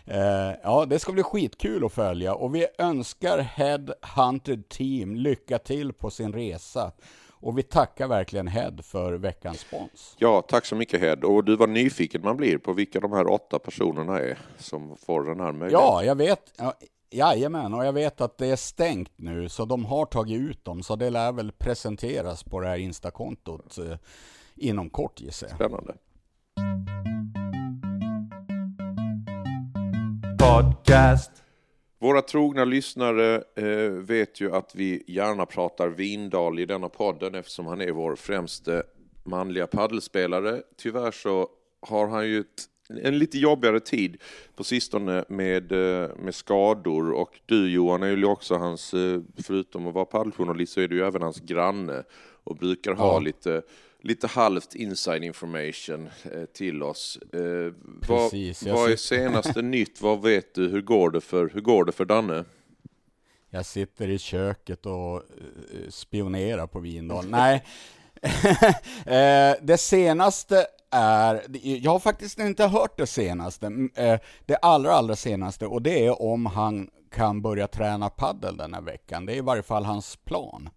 Eh, 0.06 0.54
ja, 0.64 0.86
det 0.86 1.00
ska 1.00 1.12
bli 1.12 1.24
skitkul 1.24 1.86
att 1.86 1.94
följa 1.94 2.34
och 2.34 2.56
vi 2.56 2.68
önskar 2.78 3.38
Head 3.40 3.86
Hunted 4.16 4.70
Team 4.70 5.16
lycka 5.16 5.58
till 5.60 5.94
på 5.94 6.10
sin 6.10 6.34
resa. 6.34 6.92
Och 7.42 7.58
vi 7.58 7.64
tackar 7.64 8.08
verkligen 8.08 8.48
Head 8.48 8.76
för 8.84 9.14
veckans 9.14 9.60
spons. 9.60 10.16
Ja, 10.18 10.42
tack 10.42 10.66
så 10.66 10.76
mycket 10.76 11.02
Head. 11.02 11.16
Och 11.16 11.44
du 11.44 11.56
var 11.56 11.68
nyfiken 11.68 12.22
man 12.22 12.38
blir 12.38 12.58
på 12.58 12.74
vilka 12.74 13.00
de 13.00 13.12
här 13.12 13.28
åtta 13.28 13.60
personerna 13.60 14.20
är 14.20 14.38
som 14.58 14.98
får 14.98 15.24
den 15.24 15.40
här 15.40 15.52
möjligheten. 15.52 15.88
Ja, 15.88 16.04
jag 16.04 16.16
vet. 16.16 16.54
Ja, 16.58 16.74
jajamän, 17.12 17.74
och 17.74 17.86
jag 17.86 17.94
vet 17.94 18.22
att 18.22 18.38
det 18.38 18.48
är 18.48 18.56
stängt 18.56 19.12
nu, 19.16 19.50
så 19.50 19.66
de 19.66 19.86
har 19.86 20.06
tagit 20.06 20.42
ut 20.42 20.66
dem, 20.66 20.84
så 20.84 20.96
det 20.96 21.10
lär 21.10 21.32
väl 21.32 21.52
presenteras 21.52 22.44
på 22.44 22.60
det 22.60 22.68
här 22.68 22.78
Instakontot 22.78 23.78
eh, 23.78 23.98
inom 24.56 24.90
kort 24.90 25.22
gissar 25.22 25.48
jag. 25.48 25.56
Spännande. 25.56 25.94
podcast. 30.40 31.32
Våra 32.02 32.22
trogna 32.22 32.66
lyssnare 32.66 33.44
eh, 33.56 33.92
vet 33.92 34.42
ju 34.42 34.56
att 34.56 34.76
vi 34.76 35.04
gärna 35.08 35.46
pratar 35.46 35.88
Vindal 35.90 36.60
i 36.60 36.66
denna 36.66 36.90
podden 36.90 37.36
eftersom 37.36 37.66
han 37.66 37.82
är 37.82 37.92
vår 37.92 38.16
främste 38.16 38.84
manliga 39.24 39.68
paddelspelare. 39.68 40.62
Tyvärr 40.78 41.12
så 41.12 41.48
har 41.82 42.08
han 42.08 42.28
ju 42.28 42.40
ett, 42.40 42.66
en 43.04 43.20
lite 43.20 43.38
jobbigare 43.38 43.80
tid 43.80 44.18
på 44.56 44.64
sistone 44.64 45.26
med, 45.30 45.72
eh, 45.72 46.10
med 46.18 46.36
skador 46.36 47.12
och 47.12 47.40
du 47.46 47.72
Johan 47.72 48.04
är 48.04 48.18
ju 48.18 48.26
också 48.26 48.56
hans, 48.56 48.94
eh, 48.94 49.22
förutom 49.44 49.88
att 49.88 49.94
vara 49.94 50.06
paddeljournalist 50.06 50.74
så 50.74 50.82
är 50.82 50.88
du 50.88 50.96
ju 50.96 51.04
även 51.06 51.22
hans 51.22 51.40
granne 51.40 52.04
och 52.44 52.56
brukar 52.56 52.94
ha 52.94 53.14
Ja. 53.14 53.20
lite 53.20 53.62
lite 54.02 54.28
halvt 54.28 54.76
inside 54.76 55.24
information 55.24 56.10
eh, 56.34 56.46
till 56.46 56.84
oss. 56.84 57.20
Eh, 57.34 57.40
vad, 57.84 58.02
Precis, 58.32 58.64
jag 58.64 58.74
vad 58.74 58.92
är 58.92 58.96
senaste 58.96 59.62
nytt? 59.62 60.02
Vad 60.02 60.22
vet 60.22 60.54
du? 60.56 60.68
Hur 60.70 60.82
går 60.82 61.10
det 61.12 61.22
för, 61.22 61.50
hur 61.54 61.62
går 61.62 61.86
det 61.86 61.92
för 61.92 62.06
Danne? 62.06 62.46
Jag 63.50 63.66
sitter 63.66 64.08
i 64.10 64.18
köket 64.20 64.86
och 64.86 65.16
eh, 65.16 65.22
spionerar 65.90 66.68
på 66.68 66.80
Vindal. 66.80 67.26
Nej, 67.30 67.64
det 69.62 69.78
senaste 69.80 70.66
är, 70.92 71.44
jag 71.62 71.92
har 71.92 72.00
faktiskt 72.00 72.40
inte 72.40 72.66
hört 72.68 72.98
det 72.98 73.08
senaste, 73.08 73.66
M- 73.68 73.92
eh, 73.96 74.20
det 74.46 74.56
allra 74.56 74.92
allra 74.94 75.16
senaste 75.16 75.66
och 75.66 75.82
det 75.82 76.06
är 76.06 76.22
om 76.22 76.46
han 76.46 76.90
kan 77.10 77.42
börja 77.42 77.68
träna 77.68 78.10
paddel 78.10 78.58
den 78.58 78.74
här 78.74 78.82
veckan. 78.82 79.26
Det 79.26 79.34
är 79.34 79.38
i 79.38 79.42
varje 79.42 79.64
fall 79.64 79.86
hans 79.86 80.16
plan. 80.16 80.70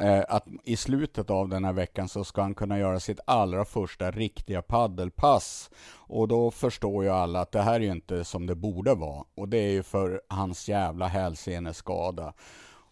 Eh, 0.00 0.24
Att 0.28 0.44
i 0.64 0.76
slutet 0.76 1.30
av 1.30 1.48
den 1.48 1.64
här 1.64 1.72
veckan 1.72 2.08
så 2.08 2.24
ska 2.24 2.42
han 2.42 2.54
kunna 2.54 2.78
göra 2.78 3.00
sitt 3.00 3.20
allra 3.26 3.64
första 3.64 4.10
riktiga 4.10 4.62
paddelpass. 4.62 5.70
Och 5.94 6.28
då 6.28 6.50
förstår 6.50 7.04
ju 7.04 7.10
alla 7.10 7.40
att 7.40 7.52
det 7.52 7.62
här 7.62 7.74
är 7.74 7.80
ju 7.84 7.92
inte 7.92 8.24
som 8.24 8.46
det 8.46 8.54
borde 8.54 8.94
vara. 8.94 9.24
Och 9.36 9.48
det 9.48 9.58
är 9.58 9.70
ju 9.70 9.82
för 9.82 10.20
hans 10.28 10.68
jävla 10.68 11.06
hälseneskada. 11.06 12.32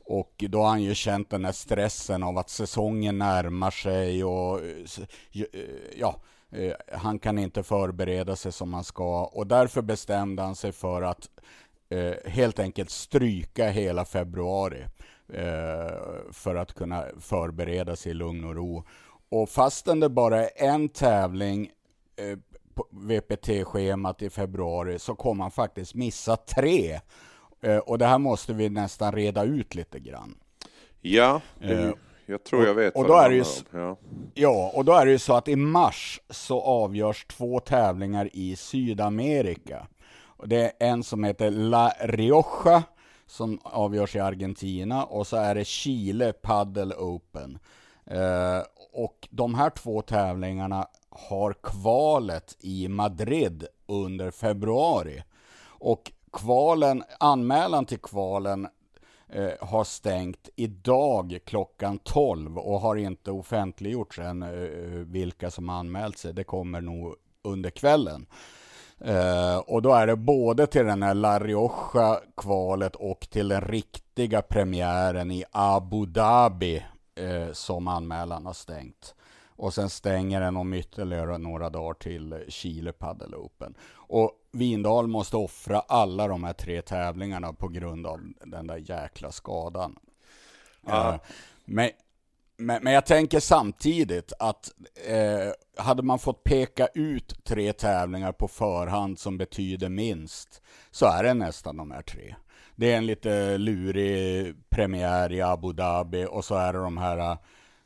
Och 0.06 0.44
då 0.48 0.60
har 0.62 0.68
han 0.68 0.82
ju 0.82 0.94
känt 0.94 1.30
den 1.30 1.44
här 1.44 1.52
stressen 1.52 2.22
av 2.22 2.38
att 2.38 2.50
säsongen 2.50 3.18
närmar 3.18 3.70
sig 3.70 4.24
och 4.24 4.60
eh, 4.60 5.42
ja, 5.96 6.16
eh, 6.50 6.72
han 6.98 7.18
kan 7.18 7.38
inte 7.38 7.62
förbereda 7.62 8.36
sig 8.36 8.52
som 8.52 8.74
han 8.74 8.84
ska. 8.84 9.24
Och 9.24 9.46
därför 9.46 9.82
bestämde 9.82 10.42
han 10.42 10.56
sig 10.56 10.72
för 10.72 11.02
att 11.02 11.28
helt 12.26 12.58
enkelt 12.58 12.90
stryka 12.90 13.68
hela 13.68 14.04
februari 14.04 14.84
eh, 15.28 16.32
för 16.32 16.54
att 16.54 16.74
kunna 16.74 17.04
förbereda 17.20 17.96
sig 17.96 18.10
i 18.10 18.14
lugn 18.14 18.44
och 18.44 18.54
ro. 18.54 18.84
Och 19.28 19.48
fastän 19.48 20.00
det 20.00 20.08
bara 20.08 20.48
är 20.48 20.50
en 20.56 20.88
tävling 20.88 21.70
eh, 22.16 22.38
på 22.74 22.86
VPT-schemat 22.90 24.22
i 24.22 24.30
februari 24.30 24.98
så 24.98 25.14
kommer 25.14 25.44
han 25.44 25.50
faktiskt 25.50 25.94
missa 25.94 26.36
tre. 26.36 27.00
Eh, 27.60 27.78
och 27.78 27.98
det 27.98 28.06
här 28.06 28.18
måste 28.18 28.52
vi 28.52 28.68
nästan 28.68 29.12
reda 29.12 29.44
ut 29.44 29.74
lite 29.74 29.98
grann. 29.98 30.34
Ja, 31.00 31.40
det, 31.60 31.74
Eh, 31.74 31.92
jag 32.26 32.44
tror 32.44 32.66
jag 32.66 32.74
vet 32.74 32.94
och 32.94 33.02
vad 33.02 33.10
då 33.10 33.16
är 33.16 33.30
det 33.30 33.36
ju. 33.36 33.44
Ja. 33.70 33.96
Ja, 34.34 34.72
och 34.74 34.84
då 34.84 34.92
är 34.92 35.06
det 35.06 35.12
ju 35.12 35.18
så 35.18 35.34
att 35.34 35.48
i 35.48 35.56
mars 35.56 36.20
så 36.30 36.60
avgörs 36.60 37.24
två 37.24 37.60
tävlingar 37.60 38.28
i 38.32 38.56
Sydamerika. 38.56 39.86
Det 40.46 40.64
är 40.64 40.72
en 40.78 41.04
som 41.04 41.24
heter 41.24 41.50
La 41.50 41.92
Rioja 42.00 42.82
som 43.26 43.58
avgörs 43.62 44.16
i 44.16 44.20
Argentina 44.20 45.04
och 45.04 45.26
så 45.26 45.36
är 45.36 45.54
det 45.54 45.64
Chile 45.64 46.32
Paddle 46.32 46.94
Open. 46.94 47.58
Eh, 48.06 48.62
och 48.92 49.28
de 49.30 49.54
här 49.54 49.70
två 49.70 50.02
tävlingarna 50.02 50.88
har 51.10 51.52
kvalet 51.62 52.56
i 52.60 52.88
Madrid 52.88 53.66
under 53.86 54.30
februari. 54.30 55.22
Och 55.66 56.12
kvalen, 56.32 57.04
anmälan 57.20 57.86
till 57.86 57.98
kvalen 57.98 58.68
eh, 59.28 59.50
har 59.60 59.84
stängt 59.84 60.48
idag 60.56 61.38
klockan 61.44 61.98
12 61.98 62.58
och 62.58 62.80
har 62.80 62.96
inte 62.96 63.30
offentliggjorts 63.30 64.18
än 64.18 64.42
eh, 64.42 64.48
vilka 64.88 65.50
som 65.50 65.68
anmält 65.68 66.18
sig. 66.18 66.32
Det 66.32 66.44
kommer 66.44 66.80
nog 66.80 67.14
under 67.42 67.70
kvällen. 67.70 68.26
Eh, 69.00 69.56
och 69.56 69.82
då 69.82 69.92
är 69.92 70.06
det 70.06 70.16
både 70.16 70.66
till 70.66 70.84
den 70.84 71.02
här 71.02 71.14
La 71.14 71.38
Rioja-kvalet 71.38 72.96
och 72.96 73.28
till 73.30 73.48
den 73.48 73.60
riktiga 73.60 74.42
premiären 74.42 75.30
i 75.30 75.44
Abu 75.50 76.06
Dhabi 76.06 76.84
eh, 77.14 77.52
som 77.52 77.88
anmälan 77.88 78.46
har 78.46 78.52
stängt. 78.52 79.14
Och 79.56 79.74
sen 79.74 79.90
stänger 79.90 80.40
den 80.40 80.56
om 80.56 80.74
ytterligare 80.74 81.38
några 81.38 81.70
dagar 81.70 81.94
till 81.94 82.44
Chile 82.48 82.92
Padel 82.92 83.34
Open. 83.34 83.74
Och 83.92 84.30
Vindal 84.52 85.06
måste 85.06 85.36
offra 85.36 85.80
alla 85.80 86.28
de 86.28 86.44
här 86.44 86.52
tre 86.52 86.82
tävlingarna 86.82 87.52
på 87.52 87.68
grund 87.68 88.06
av 88.06 88.20
den 88.44 88.66
där 88.66 88.76
jäkla 88.76 89.32
skadan. 89.32 89.98
Eh, 90.86 91.14
men, 91.64 91.90
men, 92.56 92.84
men 92.84 92.92
jag 92.92 93.06
tänker 93.06 93.40
samtidigt 93.40 94.32
att 94.38 94.70
eh, 95.06 95.82
hade 95.84 96.02
man 96.02 96.18
fått 96.18 96.44
peka 96.44 96.88
ut 96.94 97.44
tre 97.44 97.72
tävlingar 97.72 98.32
på 98.32 98.48
förhand 98.48 99.18
som 99.18 99.38
betyder 99.38 99.88
minst, 99.88 100.62
så 100.90 101.06
är 101.06 101.22
det 101.22 101.34
nästan 101.34 101.76
de 101.76 101.90
här 101.90 102.02
tre. 102.02 102.34
Det 102.76 102.92
är 102.92 102.96
en 102.96 103.06
lite 103.06 103.58
lurig 103.58 104.54
premiär 104.70 105.32
i 105.32 105.42
Abu 105.42 105.72
Dhabi 105.72 106.26
och 106.30 106.44
så 106.44 106.54
är 106.54 106.72
det 106.72 106.78
de 106.78 106.98
här 106.98 107.18
eh, 107.18 107.36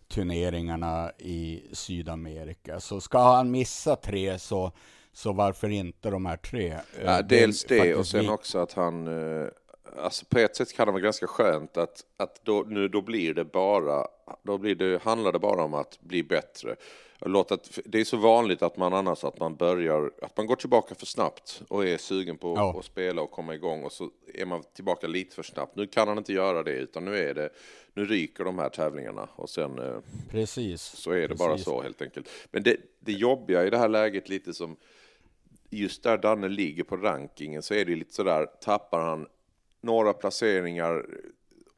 turneringarna 0.08 1.12
i 1.18 1.62
Sydamerika. 1.72 2.80
Så 2.80 3.00
ska 3.00 3.18
han 3.36 3.50
missa 3.50 3.96
tre 3.96 4.38
så, 4.38 4.72
så 5.12 5.32
varför 5.32 5.68
inte 5.68 6.10
de 6.10 6.26
här 6.26 6.36
tre? 6.36 6.72
Eh, 6.72 7.04
Ja, 7.04 7.22
dels 7.22 7.64
det 7.64 7.80
och 7.80 7.86
faktiskt 7.96 8.10
sen 8.12 8.20
vi- 8.20 8.28
också 8.28 8.58
att 8.58 8.72
han... 8.72 9.06
Alltså 9.96 10.24
på 10.28 10.38
ett 10.38 10.56
sätt 10.56 10.72
kan 10.72 10.86
det 10.86 10.92
vara 10.92 11.02
ganska 11.02 11.26
skönt 11.26 11.76
att, 11.76 12.04
att 12.16 12.44
då, 12.44 12.64
nu 12.68 12.88
då 12.88 13.00
blir 13.00 13.34
det 13.34 13.44
bara... 13.44 14.06
Då 14.42 14.58
blir 14.58 14.74
det, 14.74 15.02
handlar 15.02 15.32
det 15.32 15.38
bara 15.38 15.64
om 15.64 15.74
att 15.74 16.00
bli 16.00 16.22
bättre. 16.22 16.76
Låt 17.20 17.52
att, 17.52 17.78
det 17.84 18.00
är 18.00 18.04
så 18.04 18.16
vanligt 18.16 18.62
att 18.62 18.76
man 18.76 18.94
annars 18.94 19.24
att 19.24 19.38
man 19.40 19.56
börjar... 19.56 20.10
Att 20.22 20.36
man 20.36 20.46
går 20.46 20.56
tillbaka 20.56 20.94
för 20.94 21.06
snabbt 21.06 21.62
och 21.68 21.86
är 21.86 21.98
sugen 21.98 22.38
på 22.38 22.54
Ja. 22.56 22.78
att 22.78 22.84
spela 22.84 23.22
och 23.22 23.30
komma 23.30 23.54
igång 23.54 23.84
och 23.84 23.92
så 23.92 24.10
är 24.34 24.46
man 24.46 24.62
tillbaka 24.74 25.06
lite 25.06 25.34
för 25.34 25.42
snabbt. 25.42 25.76
Nu 25.76 25.86
kan 25.86 26.08
han 26.08 26.18
inte 26.18 26.32
göra 26.32 26.62
det 26.62 26.72
utan 26.72 27.04
nu 27.04 27.16
är 27.18 27.34
det... 27.34 27.50
Nu 27.94 28.04
ryker 28.04 28.44
de 28.44 28.58
här 28.58 28.68
tävlingarna 28.68 29.28
och 29.36 29.50
sen... 29.50 29.78
eh, 29.78 29.96
Precis. 30.30 30.82
så 30.82 31.10
är 31.10 31.28
det 31.28 31.34
bara 31.34 31.50
Precis. 31.52 31.64
så 31.64 31.82
helt 31.82 32.02
enkelt. 32.02 32.28
Men 32.50 32.62
det, 32.62 32.76
det 33.00 33.12
jobbiga 33.12 33.64
i 33.66 33.70
det 33.70 33.78
här 33.78 33.88
läget 33.88 34.28
lite 34.28 34.54
som 34.54 34.76
just 35.70 36.02
där 36.02 36.18
Danne 36.18 36.48
ligger 36.48 36.84
på 36.84 36.96
rankingen 36.96 37.62
så 37.62 37.74
är 37.74 37.84
det 37.84 37.94
lite 37.96 38.14
sådär, 38.14 38.46
tappar 38.60 39.00
han 39.00 39.26
några 39.80 40.12
placeringar 40.12 41.06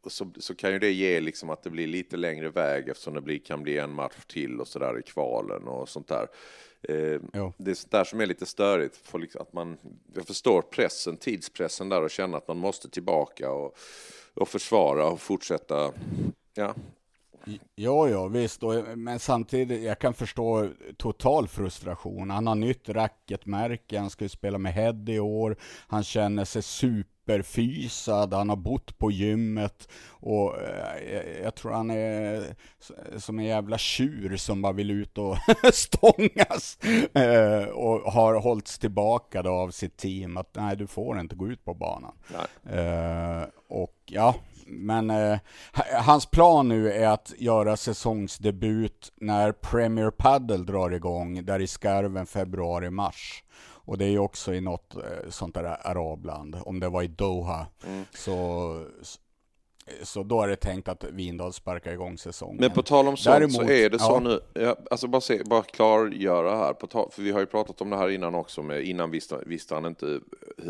så, 0.06 0.30
så 0.38 0.54
kan 0.54 0.72
ju 0.72 0.78
det 0.78 0.90
ge 0.90 1.20
liksom 1.20 1.50
att 1.50 1.62
det 1.62 1.70
blir 1.70 1.86
lite 1.86 2.16
längre 2.16 2.50
väg 2.50 2.88
eftersom 2.88 3.14
det 3.14 3.20
blir, 3.20 3.38
kan 3.38 3.62
bli 3.62 3.78
en 3.78 3.94
match 3.94 4.24
till 4.26 4.60
och 4.60 4.68
sådär 4.68 4.98
i 4.98 5.02
kvalen 5.02 5.68
och 5.68 5.88
sånt 5.88 6.08
där. 6.08 6.28
Eh, 6.82 7.20
det 7.56 7.70
är 7.70 7.74
sånt 7.74 7.92
där 7.92 8.04
som 8.04 8.20
är 8.20 8.26
lite 8.26 8.46
störigt. 8.46 8.96
För 8.96 9.18
liksom 9.18 9.42
att 9.42 9.52
man, 9.52 9.78
jag 10.14 10.26
förstår 10.26 10.62
pressen, 10.62 11.16
tidspressen 11.16 11.88
där 11.88 12.02
och 12.02 12.10
känna 12.10 12.36
att 12.36 12.48
man 12.48 12.58
måste 12.58 12.90
tillbaka 12.90 13.50
och, 13.50 13.76
och 14.34 14.48
försvara 14.48 15.06
och 15.06 15.20
fortsätta. 15.20 15.92
Ja, 16.54 16.74
Ja, 17.74 18.08
ja, 18.08 18.28
visst. 18.28 18.62
Men 18.96 19.18
samtidigt, 19.18 19.82
jag 19.82 19.98
kan 19.98 20.14
förstå 20.14 20.68
total 20.96 21.48
frustration. 21.48 22.30
Han 22.30 22.46
har 22.46 22.54
nytt 22.54 22.88
racketmärke, 22.88 23.98
han 23.98 24.10
ska 24.10 24.24
ju 24.24 24.28
spela 24.28 24.58
med 24.58 24.72
Head 24.72 25.04
i 25.06 25.18
år. 25.18 25.56
Han 25.86 26.04
känner 26.04 26.44
sig 26.44 26.62
superfysad, 27.30 28.34
han 28.34 28.48
har 28.48 28.56
bott 28.56 28.98
på 28.98 29.10
gymmet. 29.10 29.88
Och 30.10 30.60
eh, 30.62 31.12
jag, 31.14 31.24
jag 31.44 31.54
tror 31.54 31.72
han 31.72 31.90
är 31.90 32.44
som 33.18 33.38
en 33.38 33.44
jävla 33.44 33.78
tjur 33.78 34.36
som 34.36 34.62
bara 34.62 34.72
vill 34.72 34.90
ut 34.90 35.18
och 35.18 35.36
stångas. 35.72 36.78
Eh, 37.14 37.64
och 37.68 38.12
har 38.12 38.34
hållits 38.40 38.78
tillbaka 38.78 39.42
då 39.42 39.50
av 39.50 39.70
sitt 39.70 39.96
team 39.96 40.36
att 40.36 40.54
nej, 40.54 40.76
du 40.76 40.86
får 40.86 41.20
inte 41.20 41.36
gå 41.36 41.48
ut 41.48 41.64
på 41.64 41.74
banan. 41.74 42.12
nej. 42.28 42.78
Eh, 42.78 43.44
och 43.68 43.94
ja, 44.06 44.34
men 44.66 45.10
eh, 45.10 45.38
ha- 45.72 46.00
hans 46.02 46.26
plan 46.26 46.68
nu 46.68 46.92
är 46.92 47.08
att 47.08 47.32
göra 47.38 47.76
säsongsdebut 47.76 49.12
när 49.16 49.52
Premier 49.52 50.10
Padel 50.10 50.66
drar 50.66 50.90
igång, 50.90 51.44
där 51.44 51.60
i 51.60 51.66
skarven 51.66 52.26
februari-mars. 52.26 53.44
Och 53.90 53.98
det 53.98 54.04
är 54.04 54.10
ju 54.10 54.18
också 54.18 54.54
i 54.54 54.60
något 54.60 54.94
eh, 54.94 55.30
sånt 55.30 55.54
där 55.54 55.64
arabland, 55.64 56.56
om 56.66 56.80
det 56.80 56.88
var 56.88 57.02
i 57.02 57.06
Doha. 57.06 57.66
Så, 58.14 58.84
så 60.02 60.22
då 60.22 60.42
är 60.42 60.48
det 60.48 60.56
tänkt 60.56 60.88
att 60.88 61.04
Vindal 61.04 61.52
sparkar 61.52 61.92
igång 61.92 62.18
säsongen. 62.18 62.56
Men 62.60 62.70
på 62.70 62.82
tal 62.82 63.08
om 63.08 63.16
sånt 63.16 63.36
Däremot- 63.36 63.66
så 63.66 63.72
är 63.72 63.90
det 63.90 63.98
så 63.98 64.12
ja. 64.12 64.20
nu, 64.20 64.40
ja, 64.62 64.76
alltså 64.90 65.06
bara, 65.06 65.20
se, 65.20 65.42
bara 65.44 65.62
klargöra 65.62 66.56
här, 66.56 66.72
på 66.72 66.86
tal, 66.86 67.10
för 67.10 67.22
vi 67.22 67.30
har 67.30 67.40
ju 67.40 67.46
pratat 67.46 67.80
om 67.80 67.90
det 67.90 67.96
här 67.96 68.08
innan 68.08 68.34
också, 68.34 68.62
med, 68.62 68.82
innan 68.82 69.10
visste, 69.10 69.38
visste 69.46 69.74
han 69.74 69.86
inte 69.86 70.20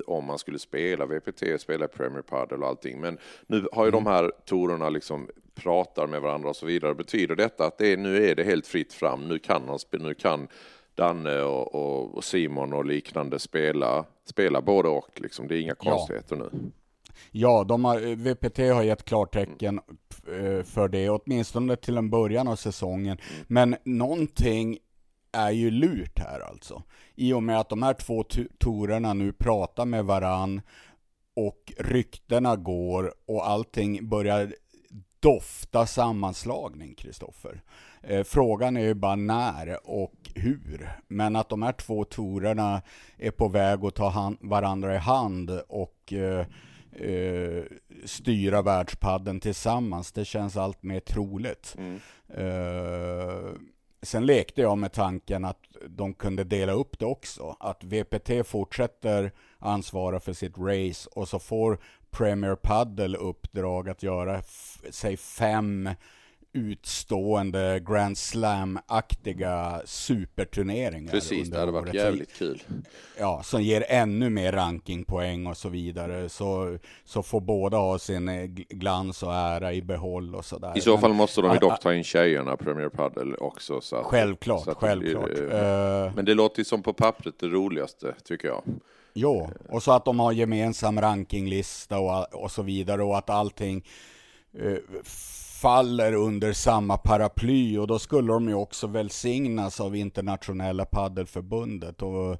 om 0.06 0.28
han 0.28 0.38
skulle 0.38 0.58
spela 0.58 1.06
VPT, 1.06 1.60
spela 1.60 1.88
Premier 1.88 2.22
Padel 2.22 2.62
och 2.62 2.68
allting, 2.68 3.00
men 3.00 3.18
nu 3.46 3.68
har 3.72 3.84
ju 3.84 3.90
de 3.90 4.06
här 4.06 4.32
torerna 4.44 4.88
liksom 4.88 5.28
pratar 5.54 6.06
med 6.06 6.20
varandra 6.20 6.48
och 6.48 6.56
så 6.56 6.66
vidare. 6.66 6.94
Betyder 6.94 7.36
detta 7.36 7.66
att 7.66 7.78
det 7.78 7.92
är, 7.92 7.96
nu 7.96 8.30
är 8.30 8.34
det 8.34 8.44
helt 8.44 8.66
fritt 8.66 8.92
fram, 8.92 9.28
nu 9.28 9.38
kan, 9.38 9.68
han, 9.68 9.78
nu 9.92 10.14
kan 10.14 10.48
Danne 11.00 11.42
och, 11.42 11.74
och, 11.74 12.14
och 12.14 12.24
Simon 12.24 12.72
och 12.72 12.84
liknande 12.84 13.38
spela 13.38 14.04
spela 14.24 14.60
både 14.60 14.88
och. 14.88 15.20
Liksom. 15.20 15.48
Det 15.48 15.56
är 15.56 15.60
inga 15.60 15.74
konstigheter 15.74 16.36
ja. 16.36 16.42
nu. 16.52 16.70
Ja, 17.30 17.64
de 17.64 17.84
har, 17.84 17.98
VPT 18.14 18.58
har 18.58 18.82
gett 18.82 19.04
klartecken 19.04 19.80
mm. 20.28 20.64
för 20.64 20.88
det, 20.88 21.10
åtminstone 21.10 21.76
till 21.76 21.96
en 21.96 22.10
början 22.10 22.48
av 22.48 22.56
säsongen. 22.56 23.18
Mm. 23.30 23.44
Men 23.46 23.76
någonting 23.84 24.78
är 25.32 25.50
ju 25.50 25.70
lurt 25.70 26.18
här 26.18 26.40
alltså. 26.40 26.82
I 27.14 27.32
och 27.32 27.42
med 27.42 27.60
att 27.60 27.68
de 27.68 27.82
här 27.82 27.94
två 27.94 28.24
torerna 28.58 29.14
nu 29.14 29.32
pratar 29.32 29.84
med 29.84 30.04
varann 30.04 30.60
och 31.36 31.72
ryktena 31.78 32.56
går 32.56 33.14
och 33.26 33.48
allting 33.48 34.08
börjar 34.08 34.54
dofta 35.20 35.86
sammanslagning, 35.86 36.94
Kristoffer. 36.94 37.62
Eh, 38.02 38.24
frågan 38.24 38.76
är 38.76 38.80
ju 38.80 38.94
bara 38.94 39.16
när 39.16 39.90
och 39.90 40.14
hur. 40.34 40.90
Men 41.08 41.36
att 41.36 41.48
de 41.48 41.62
här 41.62 41.72
två 41.72 42.04
torerna 42.04 42.82
är 43.18 43.30
på 43.30 43.48
väg 43.48 43.84
att 43.84 43.94
ta 43.94 44.08
hand, 44.08 44.38
varandra 44.40 44.94
i 44.94 44.98
hand 44.98 45.50
och 45.68 46.12
eh, 46.12 46.46
eh, 46.92 47.64
styra 48.04 48.62
världspadden 48.62 49.40
tillsammans, 49.40 50.12
det 50.12 50.24
känns 50.24 50.56
allt 50.56 50.82
mer 50.82 51.00
troligt. 51.00 51.76
Mm. 51.78 52.00
Eh, 52.28 53.52
sen 54.02 54.26
lekte 54.26 54.60
jag 54.60 54.78
med 54.78 54.92
tanken 54.92 55.44
att 55.44 55.60
de 55.88 56.14
kunde 56.14 56.44
dela 56.44 56.72
upp 56.72 56.98
det 56.98 57.06
också. 57.06 57.56
Att 57.60 57.84
VPT 57.84 58.46
fortsätter 58.46 59.32
ansvara 59.58 60.20
för 60.20 60.32
sitt 60.32 60.58
race 60.58 61.08
och 61.12 61.28
så 61.28 61.38
får 61.38 61.78
Premier 62.10 62.54
Paddle 62.54 63.18
uppdrag 63.18 63.88
att 63.88 64.02
göra 64.02 64.42
säg 64.90 65.16
fem 65.16 65.88
utstående 66.52 67.80
Grand 67.88 68.18
Slam-aktiga 68.18 69.82
superturneringar. 69.84 71.12
Precis, 71.12 71.50
det 71.50 71.58
hade 71.58 71.72
varit 71.72 71.94
jävligt 71.94 72.34
kul. 72.34 72.62
Ja, 73.18 73.42
som 73.42 73.62
ger 73.62 73.84
ännu 73.88 74.30
mer 74.30 74.52
rankingpoäng 74.52 75.46
och 75.46 75.56
så 75.56 75.68
vidare. 75.68 76.28
Så, 76.28 76.78
så 77.04 77.22
får 77.22 77.40
båda 77.40 77.76
ha 77.76 77.98
sin 77.98 78.28
eh, 78.28 78.46
glans 78.68 79.22
och 79.22 79.34
ära 79.34 79.72
i 79.72 79.82
behåll 79.82 80.34
och 80.34 80.44
sådär. 80.44 80.72
I 80.78 80.80
så 80.80 80.98
fall 80.98 81.12
måste 81.12 81.40
de 81.40 81.52
ju 81.52 81.58
dock 81.58 81.80
ta 81.80 81.94
in 81.94 82.04
tjejerna, 82.04 82.56
Premier 82.56 82.88
Padel 82.88 83.34
också. 83.34 83.80
Så 83.80 83.96
att, 83.96 84.06
självklart, 84.06 84.64
så 84.64 84.70
att 84.70 84.76
självklart. 84.76 85.28
Det 85.28 85.34
blir, 85.34 86.06
uh, 86.06 86.14
men 86.14 86.24
det 86.24 86.34
låter 86.34 86.60
ju 86.60 86.64
som 86.64 86.82
på 86.82 86.92
pappret 86.92 87.38
det 87.38 87.48
roligaste, 87.48 88.14
tycker 88.24 88.48
jag. 88.48 88.62
Jo, 89.14 89.50
och 89.68 89.82
så 89.82 89.92
att 89.92 90.04
de 90.04 90.20
har 90.20 90.32
gemensam 90.32 91.00
rankinglista 91.00 91.98
och, 91.98 92.42
och 92.42 92.50
så 92.50 92.62
vidare 92.62 93.02
och 93.02 93.18
att 93.18 93.30
allting 93.30 93.84
uh, 94.60 94.78
faller 95.60 96.12
under 96.12 96.52
samma 96.52 96.96
paraply 96.96 97.78
och 97.78 97.86
då 97.86 97.98
skulle 97.98 98.32
de 98.32 98.48
ju 98.48 98.54
också 98.54 98.86
välsignas 98.86 99.80
av 99.80 99.96
internationella 99.96 100.84
paddelförbundet 100.84 102.02
och 102.02 102.30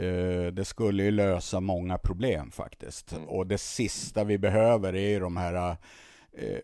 eh, 0.00 0.46
det 0.52 0.64
skulle 0.64 1.02
ju 1.02 1.10
lösa 1.10 1.60
många 1.60 1.98
problem 1.98 2.50
faktiskt. 2.50 3.12
Mm. 3.12 3.28
Och 3.28 3.46
det 3.46 3.58
sista 3.58 4.24
vi 4.24 4.38
behöver 4.38 4.96
är 4.96 5.08
ju 5.08 5.20
de 5.20 5.36
här 5.36 5.54
eh, 5.54 5.76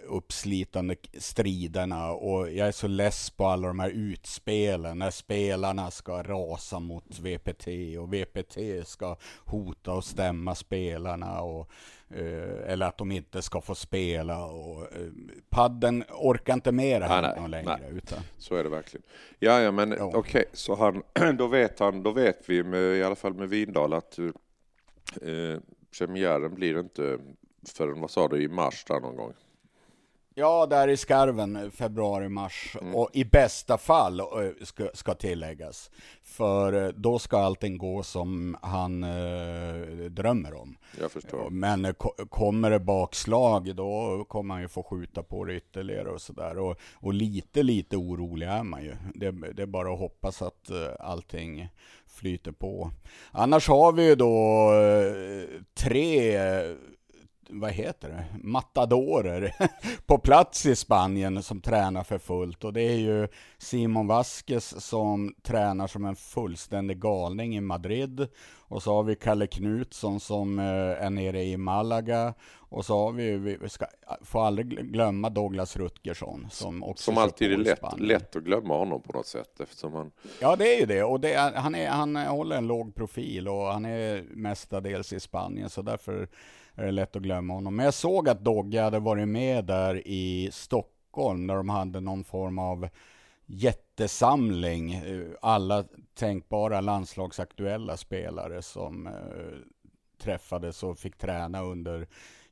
uppslitande 0.03 0.97
striderna 1.19 2.11
och 2.11 2.53
jag 2.53 2.69
är 2.69 2.73
så 2.73 2.89
less 2.89 3.31
på 3.31 3.47
alla 3.47 3.69
de 3.69 3.79
här 3.79 3.91
utspelen 3.91 4.99
när 4.99 5.11
spelarna 5.11 5.91
ska 5.91 6.23
rasa 6.23 6.79
mot 6.79 7.19
VPT 7.19 7.67
och 7.99 8.15
VPT 8.15 8.59
ska 8.89 9.17
hota 9.45 9.93
och 9.93 10.05
stämma 10.05 10.55
spelarna 10.55 11.41
och 11.41 11.71
Eh, 12.11 12.73
eller 12.73 12.87
att 12.87 12.99
de 12.99 13.13
inte 13.13 13.43
ska 13.43 13.61
få 13.61 13.75
spela. 13.75 14.45
Och, 14.45 14.83
eh, 14.83 15.09
padden 15.49 16.05
orkar 16.11 16.55
inte 16.55 16.73
med 16.73 17.03
det 17.03 17.07
här 17.07 17.23
nej, 17.23 17.51
längre. 17.51 17.79
Nej. 17.81 17.91
Utan... 17.97 18.19
Så 18.39 18.55
är 18.55 18.65
det 18.65 18.71
verkligen. 18.71 19.07
Ja, 19.39 19.61
ja 19.61 19.71
men 19.71 19.91
ja. 19.91 20.05
okej, 20.05 20.19
okay, 20.19 20.45
så 20.53 20.75
han, 20.75 21.03
då 21.37 21.47
vet 21.47 21.79
han, 21.79 22.03
då 22.03 22.13
vet 22.13 22.49
vi 22.49 22.63
med, 22.63 22.97
i 22.97 23.03
alla 23.03 23.17
fall 23.17 23.35
med 23.35 23.49
Vindal 23.49 23.93
att 23.93 24.19
eh, 24.19 25.61
premiären 25.99 26.55
blir 26.55 26.81
inte 26.81 27.19
förrän, 27.69 28.01
vad 28.01 28.11
sa 28.11 28.29
du, 28.29 28.43
i 28.43 28.49
mars 28.49 28.85
där 28.85 29.01
någon 29.01 29.17
gång? 29.17 29.33
Ja, 30.39 30.67
där 30.67 30.89
i 30.89 30.97
skarven, 30.97 31.71
februari-mars. 31.71 32.77
Mm. 32.81 32.95
Och 32.95 33.11
i 33.13 33.25
bästa 33.25 33.79
fall 33.79 34.23
ska, 34.63 34.89
ska 34.95 35.15
tilläggas. 35.15 35.91
För 36.23 36.73
eh, 36.87 36.89
då 36.89 37.19
ska 37.19 37.39
allting 37.39 37.79
gå 37.79 38.03
som 38.03 38.57
han 38.63 39.05
eh, 39.05 40.05
drömmer 40.11 40.55
om. 40.55 40.77
Jag 41.01 41.13
förstår. 41.13 41.51
Men 41.51 41.85
eh, 41.85 41.93
kommer 42.31 42.71
det 42.71 42.81
bakslag, 42.81 43.77
då 43.77 44.25
kommer 44.29 44.55
han 44.55 44.63
ju 44.63 44.69
få 44.69 44.83
skjuta 44.83 45.23
på 45.23 45.45
det 45.45 45.55
ytterligare 45.55 46.09
och 46.09 46.21
sådär. 46.21 46.59
Och, 46.59 46.77
och 46.95 47.15
lite, 47.15 47.63
lite 47.63 47.97
orolig 47.97 48.47
är 48.47 48.63
man 48.63 48.83
ju. 48.83 48.97
Det, 49.15 49.31
det 49.31 49.63
är 49.63 49.67
bara 49.67 49.93
att 49.93 49.99
hoppas 49.99 50.43
att 50.43 50.71
eh, 50.71 50.77
allting 51.01 51.69
flyter 52.07 52.53
på. 52.53 52.91
Annars 53.31 53.69
har 53.69 53.93
vi 53.93 54.09
ju 54.09 54.15
då 54.15 54.73
eh, 54.73 55.61
tre 55.75 56.39
vad 57.51 57.71
heter 57.71 58.09
det, 58.09 58.25
matadorer 58.43 59.55
på 60.07 60.19
plats 60.19 60.67
i 60.67 60.77
Spanien 60.77 61.43
som 61.43 61.61
tränar 61.61 62.05
för 62.05 62.19
fullt. 62.19 62.65
Och 62.65 62.73
det 62.73 62.83
är 62.83 62.97
ju 62.97 63.29
Simon 63.59 64.07
Vasquez 64.07 64.85
som 64.85 65.35
tränar 65.43 65.87
som 65.87 66.05
en 66.05 66.17
fullständig 66.17 67.01
galning 67.01 67.57
i 67.57 67.61
Madrid. 67.61 68.29
Och 68.71 68.83
så 68.83 68.95
har 68.95 69.03
vi 69.03 69.17
Kalle 69.17 69.47
Knutsson 69.47 70.21
som 70.21 70.59
eh, 70.59 70.65
är 71.05 71.11
nere 71.11 71.43
i 71.43 71.57
Malaga. 71.57 72.35
Och 72.71 72.85
så 72.85 72.99
har 72.99 73.13
vi, 73.13 73.37
vi 73.37 73.69
ska, 73.69 73.87
får 74.23 74.47
aldrig 74.47 74.69
glömma 74.69 75.31
Douglas 75.31 75.77
Rutgersson 75.77 76.47
som 76.51 76.83
också 76.83 77.05
Som 77.05 77.19
alltid 77.19 77.53
är 77.53 77.57
lätt, 77.57 78.01
lätt 78.01 78.37
att 78.37 78.43
glömma 78.43 78.79
honom 78.79 79.03
på 79.03 79.13
något 79.13 79.27
sätt 79.27 79.61
eftersom 79.61 79.93
han... 79.93 80.11
Ja 80.41 80.57
det 80.57 80.75
är 80.75 80.81
ju 80.81 80.87
det 80.87 81.03
och 81.03 81.21
det 81.21 81.35
är, 81.35 81.53
han, 81.53 81.75
är, 81.75 81.89
han 81.89 82.17
håller 82.17 82.57
en 82.57 82.67
låg 82.67 82.95
profil 82.95 83.49
och 83.49 83.65
han 83.65 83.85
är 83.85 84.23
mestadels 84.31 85.13
i 85.13 85.21
Spanien 85.21 85.71
så 85.71 85.83
därför 85.83 86.29
är 86.79 86.85
det 86.85 86.91
lätt 86.91 87.17
att 87.17 87.23
glömma 87.23 87.55
honom. 87.55 87.77
Men 87.77 87.85
jag 87.85 87.95
såg 87.95 88.29
att 88.29 88.45
Dogge 88.45 88.81
hade 88.81 88.99
varit 88.99 89.29
med 89.29 89.65
där 89.65 90.09
i 90.09 90.51
Stockholm 90.53 91.47
när 91.47 91.57
de 91.57 91.69
hade 91.69 92.01
någon 92.01 92.25
form 92.25 92.59
av 92.59 92.89
jättesamling. 93.47 94.95
Eh, 94.95 95.27
alla 95.43 95.85
tänkbara 96.15 96.81
landslagsaktuella 96.81 97.97
spelare 97.97 98.63
som 98.63 99.07
eh, 99.07 99.13
träffades 100.19 100.83
och 100.83 100.99
fick 100.99 101.19
träna 101.19 101.63
under 101.63 102.07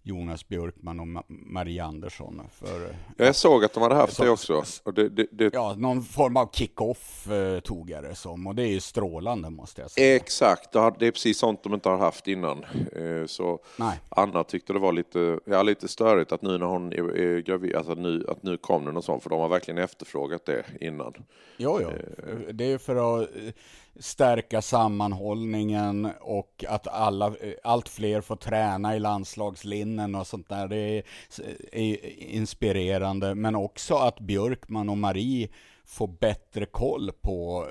Jonas 0.06 0.48
Björkman 0.48 1.00
och 1.00 1.24
Marie 1.28 1.84
Andersson. 1.84 2.42
För, 2.52 2.80
ja, 3.16 3.24
jag 3.24 3.34
såg 3.34 3.64
att 3.64 3.72
de 3.72 3.82
hade 3.82 3.94
haft 3.94 4.16
så, 4.16 4.24
det 4.24 4.30
också. 4.30 4.62
Det, 4.94 5.08
det, 5.08 5.26
det... 5.30 5.54
Ja, 5.54 5.74
någon 5.78 6.02
form 6.02 6.36
av 6.36 6.50
kick-off 6.52 7.30
eh, 7.30 7.60
tog 7.60 7.90
jag 7.90 8.02
det 8.02 8.14
som 8.14 8.46
och 8.46 8.54
det 8.54 8.62
är 8.62 8.68
ju 8.68 8.80
strålande 8.80 9.50
måste 9.50 9.80
jag 9.80 9.90
säga. 9.90 10.16
Exakt, 10.16 10.72
det 10.72 11.06
är 11.06 11.10
precis 11.10 11.38
sånt 11.38 11.62
de 11.62 11.74
inte 11.74 11.88
har 11.88 11.98
haft 11.98 12.28
innan. 12.28 12.64
Eh, 12.92 13.26
så 13.26 13.58
Nej. 13.76 14.00
Anna 14.08 14.44
tyckte 14.44 14.72
det 14.72 14.78
var 14.78 14.92
lite, 14.92 15.40
ja, 15.44 15.62
lite 15.62 15.88
störigt 15.88 16.32
att 16.32 16.42
nu 16.42 16.58
när 16.58 16.66
hon 16.66 16.92
är, 16.92 17.18
är 17.18 17.40
gravid, 17.40 17.74
alltså 17.74 17.94
nu, 17.94 18.26
att 18.28 18.42
nu 18.42 18.56
kom 18.56 18.84
det 18.84 18.92
något 18.92 19.04
sånt, 19.04 19.22
för 19.22 19.30
de 19.30 19.40
har 19.40 19.48
verkligen 19.48 19.78
efterfrågat 19.78 20.44
det 20.44 20.64
innan. 20.80 21.14
Jo, 21.56 21.78
jo. 21.82 21.88
Eh. 21.88 22.54
Det 22.54 22.72
är 22.72 22.78
för 22.78 23.22
att 23.22 23.36
eh, 23.36 23.52
stärka 24.00 24.62
sammanhållningen 24.62 26.10
och 26.20 26.64
att 26.68 26.86
alla, 26.86 27.26
eh, 27.26 27.52
allt 27.62 27.88
fler 27.88 28.20
får 28.20 28.36
träna 28.36 28.96
i 28.96 28.98
landslagslinnen 28.98 30.14
och 30.14 30.26
sånt 30.26 30.48
där. 30.48 30.68
Det 30.68 30.76
är, 30.76 31.02
är 31.72 32.06
inspirerande. 32.18 33.34
Men 33.34 33.54
också 33.54 33.94
att 33.94 34.20
Björkman 34.20 34.88
och 34.88 34.98
Marie 34.98 35.48
får 35.84 36.08
bättre 36.08 36.66
koll 36.66 37.12
på 37.20 37.66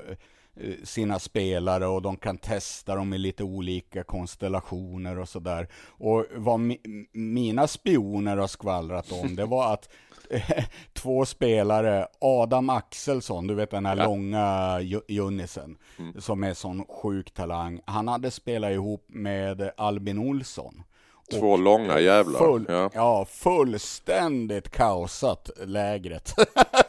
eh, 0.56 0.74
sina 0.84 1.20
spelare 1.20 1.88
och 1.88 2.02
de 2.02 2.18
kan 2.18 2.38
testa 2.38 2.96
dem 2.96 3.14
i 3.14 3.18
lite 3.18 3.44
olika 3.44 4.04
konstellationer 4.04 5.20
och 5.20 5.30
sådär. 5.30 5.68
Och 5.88 6.26
vad 6.36 6.60
mi 6.60 6.78
mina 7.14 7.68
spioner 7.68 8.38
har 8.38 8.48
skvallrat 8.48 9.12
om, 9.12 9.36
det 9.36 9.46
var 9.46 9.74
att 9.74 9.90
två 10.94 11.26
spelare, 11.26 12.08
Adam 12.22 12.70
Axelsson, 12.70 13.48
du 13.48 13.54
vet 13.56 13.72
den 13.72 13.86
här 13.86 13.98
ja. 13.98 14.06
långa 14.06 14.80
Junnisen, 15.08 15.78
mm. 16.00 16.22
som 16.22 16.44
är 16.44 16.54
sån 16.54 16.86
sjuk 16.86 17.34
talang. 17.34 17.82
Han 17.86 18.08
hade 18.08 18.32
spelat 18.32 18.72
ihop 18.72 19.06
med 19.08 19.72
Albin 19.78 20.20
Olsson. 20.20 20.84
Två 21.32 21.58
långa 21.58 22.00
jävlar. 22.00 22.40
Full, 22.40 22.66
ja. 22.70 22.90
ja, 22.94 23.26
fullständigt 23.26 24.70
kaosat 24.70 25.50
lägret. 25.66 26.34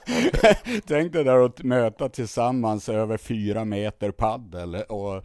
Tänk 0.86 1.12
dig 1.12 1.24
där 1.24 1.44
att 1.44 1.62
möta 1.62 2.08
tillsammans 2.08 2.88
över 2.88 3.16
fyra 3.16 3.64
meter 3.64 4.10
paddel 4.10 4.74
och 4.74 5.24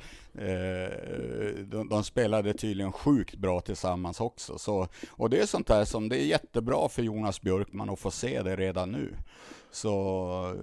de, 1.65 1.87
de, 1.89 2.03
spelade 2.03 2.53
tydligen 2.53 2.91
sjukt 2.91 3.35
bra 3.35 3.61
tillsammans 3.61 4.21
också. 4.21 4.57
Så, 4.57 4.87
och 5.09 5.29
det 5.29 5.41
är 5.41 5.45
sånt 5.45 5.67
där 5.67 5.85
som 5.85 6.09
det 6.09 6.21
är 6.21 6.25
jättebra 6.25 6.89
för 6.89 7.03
Jonas 7.03 7.41
Björkman 7.41 7.89
att 7.89 7.99
få 7.99 8.11
se 8.11 8.41
det 8.41 8.55
redan 8.55 8.91
nu. 8.91 9.13
Så 9.71 10.55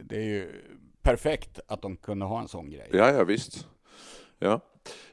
det 0.00 0.16
är 0.16 0.24
ju 0.24 0.48
perfekt 1.02 1.60
att 1.66 1.82
de 1.82 1.96
kunde 1.96 2.24
ha 2.24 2.40
en 2.40 2.48
sån 2.48 2.70
grej. 2.70 2.88
Ja, 2.92 3.12
ja 3.12 3.24
visst. 3.24 3.66
Ja. 4.38 4.60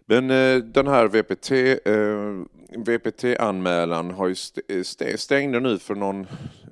Men 0.06 0.32
eh, 0.32 0.58
den 0.58 0.88
här 0.88 1.08
VPT, 1.08 1.52
eh, 1.86 2.46
VPT-anmälan 2.84 4.12
har 4.12 4.28
ju 4.28 4.36
st 4.82 5.18
stängde 5.18 5.60
nu 5.60 5.80
för 5.80 5.96
någon, 5.96 6.28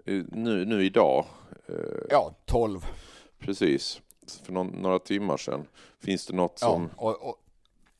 eh, 0.05 0.23
nu, 0.31 0.65
nu 0.65 0.85
idag. 0.85 1.25
Eh, 1.67 1.75
ja, 2.09 2.35
12. 2.45 2.79
Precis, 3.39 4.01
för 4.31 4.53
någon, 4.53 4.67
några 4.67 4.99
timmar 4.99 5.37
sedan. 5.37 5.67
Finns 6.03 6.25
det 6.25 6.35
något 6.35 6.59
som... 6.59 6.89
Ja, 6.97 7.03
och, 7.03 7.29
och, 7.29 7.41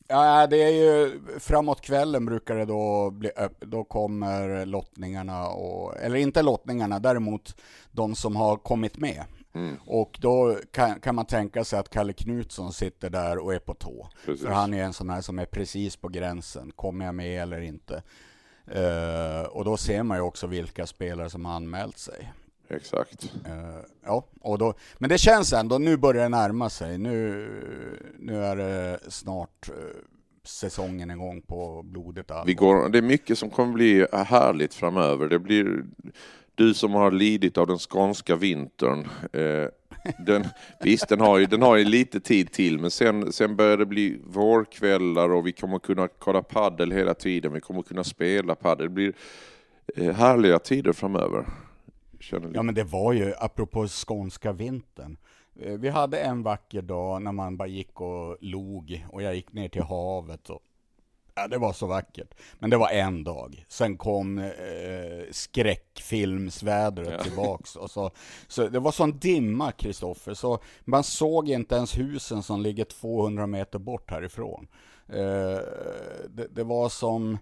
Ja, 0.08 0.46
det 0.46 0.62
är 0.62 0.70
ju 0.70 1.20
framåt 1.38 1.80
kvällen 1.80 2.26
brukar 2.26 2.56
det 2.56 2.64
då 2.64 3.10
bli 3.10 3.30
då 3.60 3.84
kommer 3.84 4.66
lottningarna 4.66 5.48
och, 5.48 5.96
eller 5.96 6.16
inte 6.16 6.42
lottningarna, 6.42 6.98
däremot 6.98 7.54
de 7.92 8.14
som 8.14 8.36
har 8.36 8.56
kommit 8.56 8.98
med. 8.98 9.24
Mm. 9.56 9.76
Och 9.86 10.18
då 10.20 10.58
kan, 10.70 11.00
kan, 11.00 11.14
man 11.14 11.26
tänka 11.26 11.64
sig 11.64 11.78
att 11.78 11.90
Kalle 11.90 12.12
Knutsson 12.12 12.72
sitter 12.72 13.10
där 13.10 13.38
och 13.38 13.54
är 13.54 13.58
på 13.58 13.74
tå. 13.74 14.08
Precis. 14.24 14.46
För 14.46 14.52
han 14.52 14.74
är 14.74 14.84
en 14.84 14.92
sån 14.92 15.10
här 15.10 15.20
som 15.20 15.38
är 15.38 15.46
precis 15.46 15.96
på 15.96 16.08
gränsen. 16.08 16.72
Kommer 16.76 17.04
jag 17.04 17.14
med 17.14 17.42
eller 17.42 17.60
inte? 17.60 18.02
Uh, 18.76 19.42
och 19.42 19.64
då 19.64 19.76
ser 19.76 20.02
man 20.02 20.16
ju 20.16 20.22
också 20.22 20.46
vilka 20.46 20.86
spelare 20.86 21.30
som 21.30 21.44
har 21.44 21.54
anmält 21.54 21.98
sig. 21.98 22.32
Exakt. 22.68 23.24
Uh, 23.46 23.80
ja, 24.04 24.24
och 24.40 24.58
då, 24.58 24.74
men 24.98 25.10
det 25.10 25.18
känns 25.18 25.52
ändå, 25.52 25.78
nu 25.78 25.96
börjar 25.96 26.22
det 26.22 26.28
närma 26.28 26.70
sig. 26.70 26.98
Nu, 26.98 27.48
nu 28.18 28.44
är 28.44 28.56
det 28.56 29.00
snart 29.08 29.68
uh, 29.68 29.74
säsongen 30.44 31.10
igång 31.10 31.42
på 31.42 31.82
blodet 31.82 32.30
allvar. 32.30 32.46
Vi 32.46 32.54
går, 32.54 32.88
det 32.88 32.98
är 32.98 33.02
mycket 33.02 33.38
som 33.38 33.50
kommer 33.50 33.72
bli 33.72 34.06
härligt 34.12 34.74
framöver. 34.74 35.28
Det 35.28 35.38
blir 35.38 35.84
du 36.56 36.74
som 36.74 36.92
har 36.94 37.10
lidit 37.10 37.58
av 37.58 37.66
den 37.66 37.78
skånska 37.78 38.36
vintern. 38.36 39.08
Eh, 39.32 39.68
den, 40.26 40.44
visst, 40.80 41.08
den 41.08 41.20
har, 41.20 41.38
ju, 41.38 41.46
den 41.46 41.62
har 41.62 41.76
ju 41.76 41.84
lite 41.84 42.20
tid 42.20 42.52
till, 42.52 42.78
men 42.78 42.90
sen, 42.90 43.32
sen 43.32 43.56
börjar 43.56 43.76
det 43.76 43.86
bli 43.86 44.20
vårkvällar 44.24 45.28
och 45.28 45.46
vi 45.46 45.52
kommer 45.52 45.78
kunna 45.78 46.08
kolla 46.08 46.42
paddel 46.42 46.92
hela 46.92 47.14
tiden. 47.14 47.52
Vi 47.52 47.60
kommer 47.60 47.82
kunna 47.82 48.04
spela 48.04 48.54
paddel. 48.54 48.86
Det 48.86 48.92
blir 48.92 49.12
härliga 50.12 50.58
tider 50.58 50.92
framöver. 50.92 51.46
Ja, 52.54 52.62
men 52.62 52.74
det 52.74 52.84
var 52.84 53.12
ju, 53.12 53.34
apropå 53.38 53.88
skånska 53.88 54.52
vintern. 54.52 55.16
Eh, 55.60 55.72
vi 55.72 55.88
hade 55.88 56.18
en 56.18 56.42
vacker 56.42 56.82
dag 56.82 57.22
när 57.22 57.32
man 57.32 57.56
bara 57.56 57.68
gick 57.68 58.00
och 58.00 58.36
log 58.40 59.06
och 59.12 59.22
jag 59.22 59.34
gick 59.34 59.52
ner 59.52 59.68
till 59.68 59.82
havet 59.82 60.50
och 60.50 60.60
Ja, 61.38 61.48
det 61.48 61.58
var 61.58 61.72
så 61.72 61.86
vackert. 61.86 62.34
Men 62.58 62.70
det 62.70 62.76
var 62.76 62.90
en 62.90 63.24
dag. 63.24 63.64
Sen 63.68 63.96
kom 63.96 64.38
eh, 64.38 65.24
skräckfilmsvädret 65.30 67.12
ja. 67.12 67.22
tillbaks. 67.22 67.76
Och 67.76 67.90
så, 67.90 68.10
så 68.48 68.68
det 68.68 68.78
var 68.78 68.92
sån 68.92 69.18
dimma, 69.18 69.72
Kristoffer, 69.72 70.34
så 70.34 70.58
man 70.84 71.04
såg 71.04 71.48
inte 71.48 71.74
ens 71.74 71.98
husen 71.98 72.42
som 72.42 72.60
ligger 72.60 72.84
200 72.84 73.46
meter 73.46 73.78
bort 73.78 74.10
härifrån. 74.10 74.68
Eh, 75.08 75.60
det, 76.28 76.46
det, 76.50 76.64
var 76.64 76.88
som... 76.88 77.38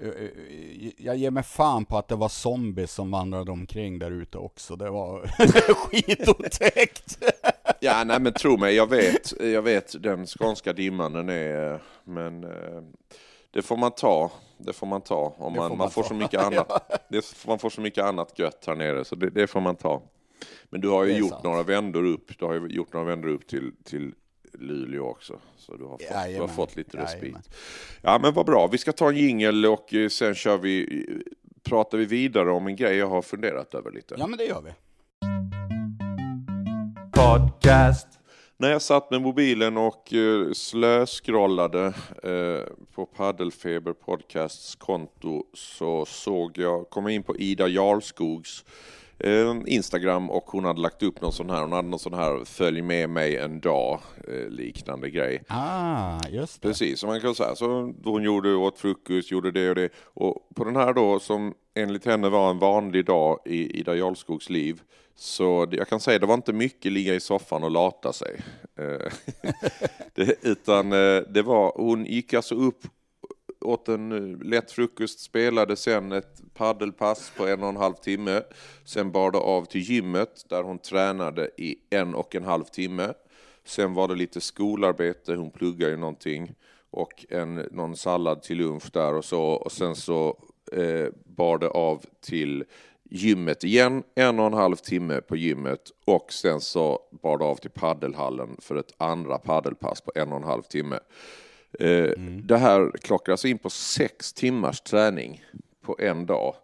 Eh, 0.00 0.08
eh, 0.08 0.92
jag 0.96 1.16
ger 1.16 1.30
mig 1.30 1.42
fan 1.42 1.84
på 1.84 1.98
att 1.98 2.08
det 2.08 2.16
var 2.16 2.28
zombies 2.28 2.92
som 2.92 3.10
vandrade 3.10 3.50
omkring 3.50 3.98
där 3.98 4.10
ute 4.10 4.38
också. 4.38 4.76
Det 4.76 4.90
var 4.90 5.26
skitotäckt. 5.74 7.18
ja, 7.80 8.04
nej 8.04 8.20
men 8.20 8.32
tro 8.32 8.56
mig, 8.56 8.74
jag 8.74 8.90
vet, 8.90 9.40
jag 9.40 9.62
vet 9.62 10.02
den 10.02 10.26
skånska 10.26 10.72
dimman, 10.72 11.12
den 11.12 11.28
är, 11.28 11.82
men 12.04 12.44
eh, 12.44 12.82
det 13.50 13.62
får 13.62 13.76
man 13.76 13.90
ta. 13.90 14.30
Det 14.58 14.72
får 14.72 14.86
man 14.86 15.00
ta. 15.00 15.34
Om 15.38 15.52
man, 15.52 15.68
man, 15.68 15.78
man 15.78 15.90
får 15.90 16.02
så 16.02 16.14
mycket 16.14 16.40
annat. 16.40 16.90
det, 17.08 17.46
man 17.46 17.58
får 17.58 17.70
så 17.70 17.80
mycket 17.80 18.04
annat 18.04 18.38
gött 18.38 18.64
här 18.66 18.74
nere, 18.74 19.04
så 19.04 19.14
det, 19.14 19.30
det 19.30 19.46
får 19.46 19.60
man 19.60 19.76
ta. 19.76 20.02
Men 20.70 20.80
du 20.80 20.88
har 20.88 21.04
ju 21.04 21.12
gjort 21.12 21.30
sant. 21.30 21.44
några 21.44 21.62
vändor 21.62 22.04
upp. 22.04 22.38
Du 22.38 22.44
har 22.44 22.54
ju 22.54 22.66
gjort 22.68 22.92
några 22.92 23.06
vändor 23.06 23.28
upp 23.28 23.46
till, 23.46 23.72
till 23.84 24.14
Luleå 24.52 25.04
också. 25.04 25.38
Så 25.56 25.76
du 25.76 25.84
har 25.84 25.90
fått, 25.90 26.34
du 26.34 26.40
har 26.40 26.48
fått 26.48 26.76
lite 26.76 26.96
respit. 26.96 27.22
Jajamän. 27.22 27.42
Ja 28.02 28.18
men 28.22 28.34
vad 28.34 28.46
bra. 28.46 28.66
Vi 28.66 28.78
ska 28.78 28.92
ta 28.92 29.08
en 29.08 29.16
jingel 29.16 29.66
och 29.66 29.94
eh, 29.94 30.08
sen 30.08 30.34
kör 30.34 30.58
vi, 30.58 31.06
pratar 31.62 31.98
vi 31.98 32.04
vidare 32.04 32.50
om 32.50 32.66
en 32.66 32.76
grej 32.76 32.96
jag 32.96 33.08
har 33.08 33.22
funderat 33.22 33.74
över 33.74 33.90
lite. 33.90 34.14
Ja 34.18 34.26
men 34.26 34.38
det 34.38 34.44
gör 34.44 34.62
vi. 34.62 34.72
Podcast 37.12 38.08
när 38.60 38.70
jag 38.70 38.82
satt 38.82 39.10
med 39.10 39.22
mobilen 39.22 39.76
och 39.76 40.12
uh, 40.12 40.52
slöskrollade 40.52 41.92
uh, 42.24 42.62
på 42.94 43.06
Paddelfeber 43.06 43.92
Podcasts 43.92 44.74
konto 44.74 45.44
så 45.54 46.04
såg 46.06 46.58
jag, 46.58 46.90
kom 46.90 47.04
jag 47.04 47.14
in 47.14 47.22
på 47.22 47.36
Ida 47.36 47.68
Jarlskogs 47.68 48.64
Instagram 49.66 50.30
och 50.30 50.44
hon 50.44 50.64
hade 50.64 50.80
lagt 50.80 51.02
upp 51.02 51.20
någon 51.20 51.32
sån 51.32 51.50
här, 51.50 51.60
hon 51.60 51.72
hade 51.72 51.88
någon 51.88 51.98
sån 51.98 52.14
här 52.14 52.44
följ 52.44 52.82
med 52.82 53.10
mig 53.10 53.36
en 53.36 53.60
dag 53.60 54.00
liknande 54.48 55.10
grej. 55.10 55.42
Ah, 55.48 56.20
just 56.30 56.62
det. 56.62 56.68
Precis, 56.68 57.00
så 57.00 57.06
man 57.06 57.20
kan 57.20 57.34
säga 57.34 57.54
så 57.54 57.94
hon 58.04 58.22
gjorde, 58.22 58.54
åt 58.54 58.78
frukost, 58.78 59.30
gjorde 59.30 59.50
det 59.50 59.68
och 59.68 59.74
det 59.74 59.88
och 60.04 60.48
på 60.54 60.64
den 60.64 60.76
här 60.76 60.92
då 60.92 61.20
som 61.20 61.54
enligt 61.74 62.06
henne 62.06 62.28
var 62.28 62.50
en 62.50 62.58
vanlig 62.58 63.04
dag 63.04 63.38
i 63.44 63.80
Ida 63.80 63.96
Jarlskogs 63.96 64.50
liv 64.50 64.80
så 65.18 65.68
jag 65.70 65.88
kan 65.88 66.00
säga 66.00 66.18
det 66.18 66.26
var 66.26 66.34
inte 66.34 66.52
mycket 66.52 66.92
ligga 66.92 67.14
i 67.14 67.20
soffan 67.20 67.64
och 67.64 67.70
lata 67.70 68.12
sig. 68.12 68.40
Eh, 68.78 69.12
det, 70.14 70.34
utan 70.42 70.92
eh, 70.92 71.22
det 71.28 71.42
var, 71.42 71.72
hon 71.76 72.06
gick 72.06 72.34
alltså 72.34 72.54
upp, 72.54 72.86
åt 73.68 73.88
en 73.88 74.12
eh, 74.12 74.46
lätt 74.46 74.70
frukost, 74.70 75.20
spelade 75.20 75.76
sen 75.76 76.12
ett 76.12 76.42
paddelpass 76.54 77.32
på 77.36 77.46
en 77.46 77.62
och 77.62 77.68
en 77.68 77.76
halv 77.76 77.94
timme. 77.94 78.42
Sen 78.84 79.12
bar 79.12 79.30
det 79.30 79.38
av 79.38 79.64
till 79.64 79.80
gymmet 79.80 80.44
där 80.48 80.62
hon 80.62 80.78
tränade 80.78 81.50
i 81.56 81.76
en 81.90 82.14
och 82.14 82.34
en 82.34 82.44
halv 82.44 82.64
timme. 82.64 83.12
Sen 83.64 83.94
var 83.94 84.08
det 84.08 84.14
lite 84.14 84.40
skolarbete, 84.40 85.34
hon 85.34 85.50
pluggade 85.50 85.92
ju 85.92 85.98
någonting 85.98 86.54
och 86.90 87.26
en, 87.28 87.54
någon 87.54 87.96
sallad 87.96 88.42
till 88.42 88.58
lunch 88.58 88.92
där 88.92 89.14
och 89.14 89.24
så 89.24 89.42
och 89.42 89.72
sen 89.72 89.96
så 89.96 90.38
eh, 90.72 91.06
bar 91.24 91.58
det 91.58 91.68
av 91.68 92.04
till 92.20 92.64
gymmet 93.10 93.64
igen, 93.64 94.02
en 94.14 94.40
och 94.40 94.46
en 94.46 94.52
halv 94.52 94.76
timme 94.76 95.20
på 95.20 95.36
gymmet 95.36 95.90
och 96.04 96.32
sen 96.32 96.60
så 96.60 97.00
bar 97.22 97.38
det 97.38 97.44
av 97.44 97.56
till 97.56 97.70
paddelhallen 97.70 98.56
för 98.58 98.76
ett 98.76 98.94
andra 98.96 99.38
paddelpass 99.38 100.00
på 100.00 100.12
en 100.14 100.32
och 100.32 100.36
en 100.36 100.44
halv 100.44 100.62
timme. 100.62 100.98
Eh, 101.72 101.88
mm. 101.88 102.46
Det 102.46 102.56
här 102.56 102.90
klockar 103.02 103.32
alltså 103.32 103.48
in 103.48 103.58
på 103.58 103.70
sex 103.70 104.32
timmars 104.32 104.80
träning 104.80 105.44
på 105.82 105.96
en 105.98 106.26
dag. 106.26 106.54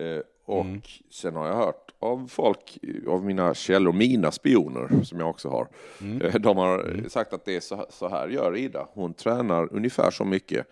Eh, 0.00 0.20
och 0.44 0.60
mm. 0.60 0.82
sen 1.10 1.36
har 1.36 1.46
jag 1.46 1.56
hört 1.56 1.92
av 1.98 2.28
folk, 2.28 2.78
av 3.08 3.24
mina 3.24 3.54
källor, 3.54 3.92
mina 3.92 4.32
spioner 4.32 5.04
som 5.04 5.20
jag 5.20 5.30
också 5.30 5.48
har. 5.48 5.68
Mm. 6.00 6.22
Eh, 6.22 6.34
de 6.34 6.56
har 6.56 6.78
mm. 6.78 7.08
sagt 7.08 7.32
att 7.32 7.44
det 7.44 7.56
är 7.56 7.60
så, 7.60 7.86
så 7.90 8.08
här 8.08 8.28
gör 8.28 8.56
Ida. 8.56 8.88
Hon 8.92 9.14
tränar 9.14 9.68
ungefär 9.72 10.10
så 10.10 10.24
mycket 10.24 10.66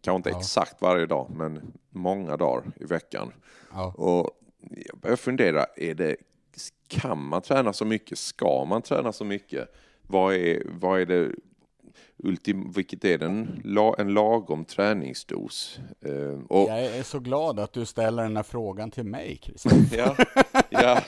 Kanske 0.00 0.16
inte 0.16 0.30
ja. 0.30 0.38
exakt 0.38 0.82
varje 0.82 1.06
dag, 1.06 1.30
men 1.30 1.72
många 1.90 2.36
dagar 2.36 2.64
i 2.80 2.84
veckan. 2.84 3.32
Ja. 3.72 3.92
Och 3.96 4.30
jag 4.90 4.98
börjar 4.98 5.16
fundera, 5.16 5.66
är 5.76 5.94
det, 5.94 6.16
kan 6.88 7.24
man 7.24 7.42
träna 7.42 7.72
så 7.72 7.84
mycket? 7.84 8.18
Ska 8.18 8.64
man 8.64 8.82
träna 8.82 9.12
så 9.12 9.24
mycket? 9.24 9.74
Vad 10.02 10.34
är, 10.34 10.62
vad 10.80 11.00
är 11.00 11.06
det 11.06 11.32
ultim, 12.24 12.72
vilket 12.72 13.04
är 13.04 13.18
den, 13.18 13.62
en 13.98 14.14
lagom 14.14 14.64
träningsdos? 14.64 15.80
Uh, 16.06 16.40
och, 16.48 16.70
jag 16.70 16.84
är 16.84 17.02
så 17.02 17.18
glad 17.18 17.58
att 17.60 17.72
du 17.72 17.86
ställer 17.86 18.22
den 18.22 18.36
här 18.36 18.42
frågan 18.42 18.90
till 18.90 19.04
mig, 19.04 19.40
Christian. 19.42 19.86
ja, 19.96 20.16
ja. 20.70 21.02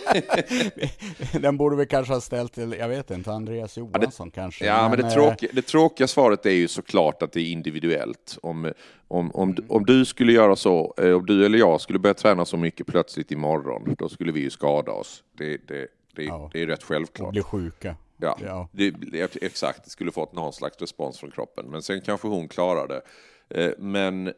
den 1.40 1.56
borde 1.56 1.76
vi 1.76 1.86
kanske 1.86 2.12
ha 2.12 2.20
ställt 2.20 2.52
till, 2.52 2.76
jag 2.78 2.88
vet 2.88 3.10
inte, 3.10 3.32
Andreas 3.32 3.76
Johansson 3.76 4.10
ja, 4.18 4.24
det, 4.24 4.30
kanske. 4.30 4.66
Ja, 4.66 4.88
men, 4.88 4.90
men 4.90 5.00
det, 5.00 5.14
tråkiga, 5.14 5.50
det 5.54 5.62
tråkiga 5.62 6.06
svaret 6.06 6.46
är 6.46 6.50
ju 6.50 6.68
såklart 6.68 7.22
att 7.22 7.32
det 7.32 7.40
är 7.40 7.52
individuellt. 7.52 8.38
Om, 8.42 8.72
om, 9.08 9.30
om, 9.30 9.50
mm. 9.50 9.64
om 9.68 9.84
du 9.84 10.04
skulle 10.04 10.32
göra 10.32 10.56
så, 10.56 10.94
eh, 10.98 11.12
om 11.12 11.26
du 11.26 11.46
eller 11.46 11.58
jag 11.58 11.80
skulle 11.80 11.98
börja 11.98 12.14
träna 12.14 12.44
så 12.44 12.56
mycket 12.56 12.86
plötsligt 12.86 13.30
imorgon, 13.30 13.94
då 13.98 14.08
skulle 14.08 14.32
vi 14.32 14.40
ju 14.40 14.50
skada 14.50 14.92
oss. 14.92 15.22
Det, 15.38 15.68
det, 15.68 15.86
det, 16.16 16.24
ja. 16.24 16.50
det 16.52 16.62
är 16.62 16.66
rätt 16.66 16.82
självklart. 16.82 17.26
Och 17.26 17.32
bli 17.32 17.42
sjuka. 17.42 17.96
Ja, 18.20 18.38
ja. 18.42 18.68
Det, 18.72 19.42
exakt. 19.42 19.84
Det 19.84 19.90
skulle 19.90 20.12
fått 20.12 20.32
någon 20.32 20.52
slags 20.52 20.80
respons 20.80 21.18
från 21.18 21.30
kroppen. 21.30 21.66
Men 21.70 21.82
sen 21.82 22.00
kanske 22.00 22.28
hon 22.28 22.48
klarar 22.48 22.88
det. 22.88 23.02
Eh, 23.48 23.72
men, 23.78 24.32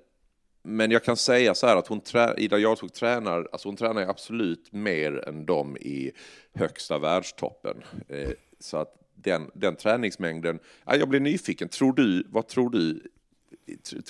men 0.62 0.90
jag 0.90 1.04
kan 1.04 1.16
säga 1.16 1.54
så 1.54 1.66
här 1.66 1.76
att 1.76 1.86
hon 1.86 2.00
trä, 2.00 2.34
Ida 2.38 2.58
Jarlskog 2.58 2.92
tränar, 2.92 3.48
alltså 3.52 3.68
hon 3.68 3.76
tränar 3.76 4.02
absolut 4.02 4.72
mer 4.72 5.28
än 5.28 5.46
de 5.46 5.76
i 5.76 6.12
högsta 6.54 6.98
världstoppen. 6.98 7.76
Eh, 8.08 8.30
så 8.60 8.76
att 8.76 8.94
den, 9.14 9.50
den 9.54 9.76
träningsmängden, 9.76 10.58
jag 10.86 11.08
blir 11.08 11.20
nyfiken. 11.20 11.68
Tror 11.68 11.92
du, 11.92 12.26
vad 12.28 12.48
tror 12.48 12.70
du? 12.70 13.02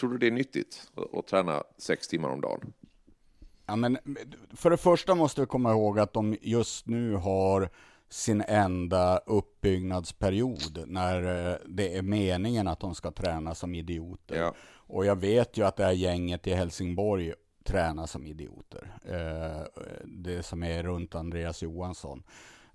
Tror 0.01 0.11
du 0.11 0.19
det 0.19 0.27
är 0.27 0.31
nyttigt 0.31 0.91
att, 0.95 1.19
att 1.19 1.27
träna 1.27 1.63
sex 1.79 2.09
timmar 2.09 2.29
om 2.29 2.41
dagen? 2.41 2.73
Ja, 3.67 3.77
men 3.77 3.99
för 4.51 4.71
det 4.71 4.77
första 4.77 5.15
måste 5.15 5.41
vi 5.41 5.47
komma 5.47 5.71
ihåg 5.71 5.99
att 5.99 6.13
de 6.13 6.37
just 6.41 6.87
nu 6.87 7.15
har 7.15 7.71
sin 8.13 8.45
enda 8.49 9.19
uppbyggnadsperiod 9.19 10.85
när 10.87 11.51
eh, 11.51 11.57
det 11.67 11.97
är 11.97 12.03
meningen 12.03 12.69
att 12.69 12.81
de 12.81 12.95
ska 12.95 13.11
träna 13.11 13.55
som 13.55 13.75
idioter. 13.75 14.37
Ja. 14.37 14.55
Och 14.75 15.07
jag 15.07 15.17
vet 15.17 15.57
ju 15.57 15.67
att 15.67 15.77
det 15.77 15.85
här 15.85 15.93
gänget 15.93 16.47
i 16.47 16.55
Helsingborg 16.55 17.33
tränar 17.65 18.07
som 18.07 18.27
idioter. 18.27 18.97
Eh, 19.05 19.83
det 20.05 20.43
som 20.43 20.63
är 20.63 20.83
runt 20.83 21.15
Andreas 21.15 21.63
Johansson. 21.63 22.23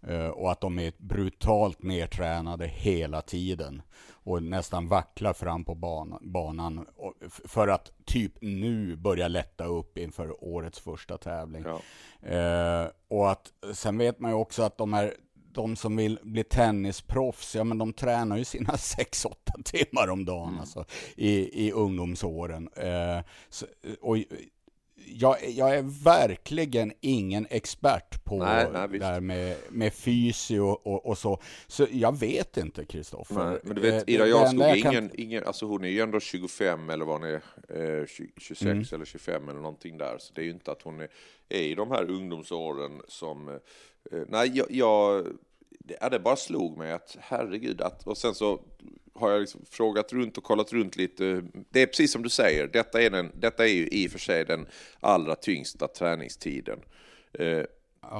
Eh, 0.01 0.27
och 0.27 0.51
att 0.51 0.61
de 0.61 0.79
är 0.79 0.93
brutalt 0.97 1.83
nedtränade 1.83 2.67
hela 2.67 3.21
tiden. 3.21 3.81
Och 4.11 4.43
nästan 4.43 4.87
vacklar 4.87 5.33
fram 5.33 5.65
på 5.65 5.75
banan. 6.21 6.85
För 7.29 7.67
att 7.67 7.91
typ 8.05 8.33
nu 8.41 8.95
börja 8.95 9.27
lätta 9.27 9.65
upp 9.65 9.97
inför 9.97 10.43
årets 10.43 10.79
första 10.79 11.17
tävling. 11.17 11.65
Ja. 11.65 11.81
Och 13.07 13.31
att 13.31 13.51
sen 13.73 13.97
vet 13.97 14.19
man 14.19 14.31
ju 14.31 14.37
också 14.37 14.63
att 14.63 14.77
de 14.77 14.93
här 14.93 15.13
de 15.57 15.75
som 15.75 15.95
vill 15.95 16.19
bli 16.23 16.43
tennisproffs, 16.43 17.55
ja 17.55 17.63
men 17.63 17.77
de 17.77 17.93
tränar 17.93 18.37
ju 18.37 18.45
sina 18.45 18.73
6-8 18.73 19.33
timmar 19.65 20.07
om 20.07 20.25
dagen 20.25 20.47
Mm. 20.47 20.59
alltså, 20.59 20.85
i, 21.15 21.65
i 21.67 21.71
ungdomsåren. 21.71 22.69
Eh, 22.75 23.19
så, 23.49 23.65
och 24.01 24.17
jag, 25.07 25.37
jag 25.49 25.75
är 25.77 26.03
verkligen 26.03 26.93
ingen 27.01 27.47
expert 27.49 28.23
på 28.23 28.37
Nej, 28.43 28.67
nej, 28.73 28.87
det 28.99 29.05
här 29.05 29.21
med, 29.21 29.55
med 29.69 29.93
fysio 29.93 30.59
och, 30.59 31.05
och 31.05 31.17
så. 31.17 31.39
Så 31.67 31.87
jag 31.91 32.19
vet 32.19 32.57
inte, 32.57 32.85
Kristoffer. 32.85 33.59
Men 33.63 33.75
du 33.75 33.87
Eh, 33.87 33.93
vet, 33.93 34.05
det- 34.05 34.11
Ida 34.13 34.23
är 34.25 34.29
jag 34.29 34.81
kan- 34.81 34.93
ingen, 34.93 35.11
ingen, 35.13 35.43
alltså 35.43 35.65
hon 35.65 35.83
är 35.83 35.89
ju 35.89 35.99
ändå 36.01 36.19
25 36.19 36.89
eller 36.89 37.05
vad 37.05 37.21
hon 37.21 37.29
är, 37.29 37.41
eh, 37.99 38.05
20 38.05 38.31
26 38.37 38.61
Mm. 38.71 38.85
eller 38.91 39.05
25 39.05 39.49
eller 39.49 39.59
någonting 39.61 39.97
där. 39.97 40.15
Så 40.19 40.33
det 40.33 40.41
är 40.41 40.45
ju 40.45 40.51
inte 40.51 40.71
att 40.71 40.81
hon 40.81 40.99
är, 41.01 41.07
är 41.49 41.61
i 41.61 41.75
de 41.75 41.91
här 41.91 42.09
ungdomsåren 42.11 43.01
som, 43.07 43.47
eh, 43.49 43.55
nej 44.27 44.51
jag, 44.53 44.67
jag 44.71 45.27
det, 45.79 46.09
det 46.11 46.19
bara 46.19 46.35
slog 46.35 46.77
mig 46.77 46.91
att 46.91 47.17
herregud, 47.19 47.81
att, 47.81 48.07
och 48.07 48.17
sen 48.17 48.35
så 48.35 48.59
har 49.17 49.31
jag 49.31 49.41
liksom 49.41 49.65
frågat 49.69 50.13
runt 50.13 50.37
och 50.37 50.43
kollat 50.43 50.73
runt 50.73 50.95
lite. 50.95 51.43
Det 51.69 51.81
är 51.81 51.85
precis 51.87 52.11
som 52.11 52.23
du 52.23 52.29
säger, 52.29 52.67
detta 52.67 53.01
är, 53.01 53.09
den, 53.09 53.31
detta 53.33 53.63
är 53.67 53.73
ju 53.73 53.87
i 53.87 54.07
och 54.07 54.11
för 54.11 54.19
sig 54.19 54.45
den 54.45 54.67
allra 54.99 55.35
tyngsta 55.35 55.87
träningstiden. 55.87 56.79
Eh, 57.33 57.63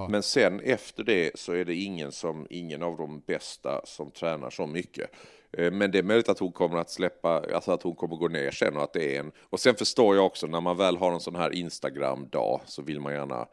Men 0.10 0.24
sen 0.24 0.60
efter 0.60 1.04
det 1.04 1.39
så 1.39 1.54
är 1.54 1.66
det 1.66 1.76
ingen, 1.76 2.12
som, 2.12 2.48
ingen 2.50 2.84
av 2.84 2.98
de 2.98 3.20
bästa 3.20 3.82
som 3.86 4.12
tränar 4.12 4.50
så 4.50 4.68
mycket. 4.68 5.12
Eh, 5.58 5.72
Men 5.72 5.91
det 5.91 5.98
är 6.00 6.04
möjligt 6.04 6.30
att 6.30 6.39
hon 6.39 6.52
kommer 6.52 6.78
att 6.78 6.89
släppa, 6.89 7.43
alltså 7.54 7.72
att 7.72 7.84
hon 7.84 7.95
kommer 7.95 8.16
gå 8.16 8.28
ner 8.28 8.52
sen 8.52 8.78
och 8.78 8.84
att 8.84 8.93
det 8.93 9.16
är 9.16 9.20
en... 9.20 9.32
Och 9.39 9.60
sen 9.60 9.76
förstår 9.76 10.16
jag 10.16 10.26
också 10.26 10.48
när 10.48 10.62
man 10.62 10.78
väl 10.78 10.98
har 10.98 11.12
en 11.12 11.20
sån 11.20 11.36
här 11.36 11.54
Instagram-dag 11.54 12.62
så 12.66 12.82
vill 12.82 13.00
man 13.00 13.14
gärna, 13.14 13.48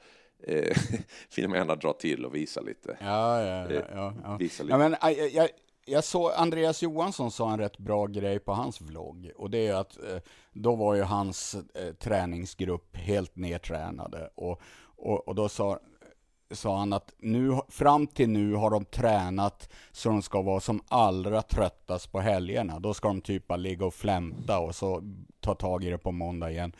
eh, 0.46 0.76
vill 1.36 1.48
man 1.48 1.58
gärna 1.58 1.74
dra 1.76 1.92
till 1.92 2.24
och 2.24 2.34
visa 2.34 2.60
lite. 2.60 2.96
Ja, 3.00 3.42
ja, 3.42 3.72
ja. 3.72 3.82
ja, 3.94 4.14
ja. 4.24 4.36
visa 4.36 4.62
lite. 4.62 4.72
ja 4.74 4.78
men, 4.78 4.96
jag, 5.02 5.30
jag, 5.30 5.48
jag 5.86 6.04
såg 6.04 6.32
Andreas 6.32 6.82
Johansson 6.82 7.30
sa 7.30 7.52
en 7.52 7.58
rätt 7.58 7.78
bra 7.78 8.06
grej 8.06 8.38
på 8.38 8.52
hans 8.52 8.80
vlogg. 8.80 9.30
Och 9.36 9.50
det 9.50 9.66
är 9.66 9.74
att 9.74 9.96
eh, 9.96 10.18
då 10.52 10.74
var 10.74 10.94
ju 10.94 11.02
hans 11.02 11.54
eh, 11.54 11.94
träningsgrupp 11.94 12.96
helt 12.96 13.36
nedtränade. 13.36 14.30
Och, 14.34 14.60
och, 14.96 15.28
och 15.28 15.34
då 15.34 15.48
sa, 15.48 15.78
sa 16.50 16.78
han 16.78 16.92
att 16.92 17.14
nu, 17.18 17.60
fram 17.68 18.06
till 18.06 18.28
nu 18.28 18.54
har 18.54 18.70
de 18.70 18.84
tränat 18.84 19.72
så 19.92 20.08
de 20.08 20.22
ska 20.22 20.42
vara 20.42 20.60
som 20.60 20.82
allra 20.88 21.42
tröttast 21.42 22.12
på 22.12 22.20
helgerna. 22.20 22.78
Då 22.78 22.94
ska 22.94 23.08
de 23.08 23.20
typ 23.20 23.46
bara 23.46 23.56
ligga 23.56 23.86
och 23.86 23.94
flämta 23.94 24.58
och 24.58 24.74
så 24.74 25.02
ta 25.40 25.54
tag 25.54 25.84
i 25.84 25.90
det 25.90 25.98
på 25.98 26.12
måndag 26.12 26.50
igen. 26.50 26.72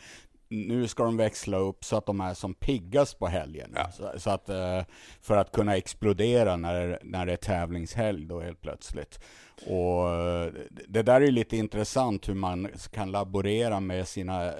Nu 0.47 0.87
ska 0.87 1.03
de 1.03 1.17
växla 1.17 1.57
upp 1.57 1.85
så 1.85 1.97
att 1.97 2.05
de 2.05 2.21
är 2.21 2.33
som 2.33 2.53
piggast 2.53 3.19
på 3.19 3.27
helgen. 3.27 3.77
Så, 3.93 4.11
så 4.17 4.29
att, 4.29 4.49
eh, 4.49 4.81
för 5.21 5.37
att 5.37 5.51
kunna 5.51 5.77
explodera 5.77 6.55
när, 6.55 6.99
när 7.03 7.25
det 7.25 7.31
är 7.31 7.37
tävlingshelg 7.37 8.25
då 8.25 8.39
helt 8.39 8.61
plötsligt. 8.61 9.19
Och 9.67 10.09
eh, 10.09 10.53
det 10.87 11.01
där 11.01 11.21
är 11.21 11.31
lite 11.31 11.57
intressant 11.57 12.29
hur 12.29 12.33
man 12.33 12.69
kan 12.91 13.11
laborera 13.11 13.79
med 13.79 14.07
sina 14.07 14.53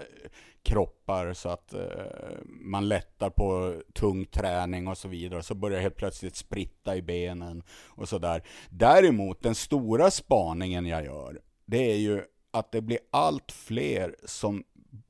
kroppar 0.65 1.33
så 1.33 1.49
att 1.49 1.73
eh, 1.73 1.81
man 2.45 2.88
lättar 2.88 3.29
på 3.29 3.81
tung 3.93 4.25
träning 4.25 4.88
och 4.88 4.97
så 4.97 5.07
vidare. 5.07 5.43
Så 5.43 5.55
börjar 5.55 5.81
helt 5.81 5.95
plötsligt 5.95 6.36
spritta 6.36 6.95
i 6.95 7.01
benen 7.01 7.63
och 7.86 8.09
sådär. 8.09 8.43
Däremot 8.69 9.41
den 9.41 9.55
stora 9.55 10.11
spaningen 10.11 10.86
jag 10.86 11.05
gör, 11.05 11.41
det 11.65 11.91
är 11.91 11.97
ju 11.97 12.21
att 12.51 12.71
det 12.71 12.81
blir 12.81 12.99
allt 13.11 13.51
fler 13.51 14.15
som 14.25 14.63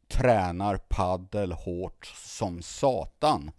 tränar 0.07 0.77
paddel 0.77 1.51
hårt 1.51 2.05
som 2.15 2.61
satan. 2.61 3.51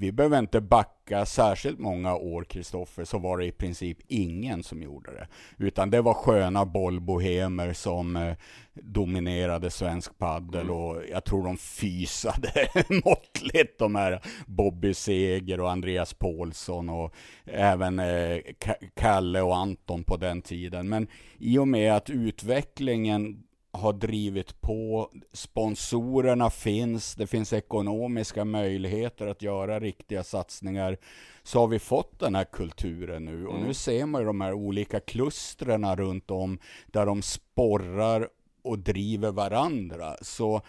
Vi 0.00 0.12
behöver 0.12 0.38
inte 0.38 0.60
backa 0.60 1.26
särskilt 1.26 1.78
många 1.78 2.14
år, 2.16 2.44
Kristoffer, 2.44 3.04
så 3.04 3.18
var 3.18 3.38
det 3.38 3.46
i 3.46 3.52
princip 3.52 3.98
ingen 4.06 4.62
som 4.62 4.82
gjorde 4.82 5.10
det. 5.10 5.28
Utan 5.64 5.90
det 5.90 6.02
var 6.02 6.14
sköna 6.14 6.64
bollbohemer 6.64 7.72
som 7.72 8.16
eh, 8.16 8.34
dominerade 8.74 9.70
svensk 9.70 10.18
paddel 10.18 10.70
och 10.70 11.02
jag 11.10 11.24
tror 11.24 11.44
de 11.44 11.56
fysade 11.56 12.68
måttligt, 13.04 13.78
de 13.78 13.94
här 13.94 14.20
Bobby 14.46 14.94
Seger 14.94 15.60
och 15.60 15.70
Andreas 15.70 16.14
Paulsson 16.14 16.88
och 16.88 17.14
även 17.44 17.98
eh, 17.98 18.38
Ka- 18.60 18.90
Kalle 18.96 19.40
och 19.40 19.56
Anton 19.56 20.04
på 20.04 20.16
den 20.16 20.42
tiden. 20.42 20.88
Men 20.88 21.08
i 21.38 21.58
och 21.58 21.68
med 21.68 21.92
att 21.96 22.10
utvecklingen 22.10 23.42
har 23.78 23.92
drivit 23.92 24.60
på, 24.60 25.10
sponsorerna 25.32 26.50
finns, 26.50 27.14
det 27.14 27.26
finns 27.26 27.52
ekonomiska 27.52 28.44
möjligheter 28.44 29.26
att 29.26 29.42
göra 29.42 29.80
riktiga 29.80 30.24
satsningar, 30.24 30.96
så 31.42 31.60
har 31.60 31.68
vi 31.68 31.78
fått 31.78 32.18
den 32.18 32.34
här 32.34 32.44
kulturen 32.44 33.24
nu. 33.24 33.46
Och 33.46 33.60
nu 33.60 33.74
ser 33.74 34.06
man 34.06 34.20
ju 34.20 34.26
de 34.26 34.40
här 34.40 34.52
olika 34.52 35.00
klustren 35.00 35.96
runt 35.96 36.30
om, 36.30 36.58
där 36.86 37.06
de 37.06 37.22
sporrar 37.22 38.28
och 38.62 38.78
driver 38.78 39.32
varandra. 39.32 40.16
Så 40.22 40.62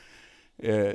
eh, 0.57 0.93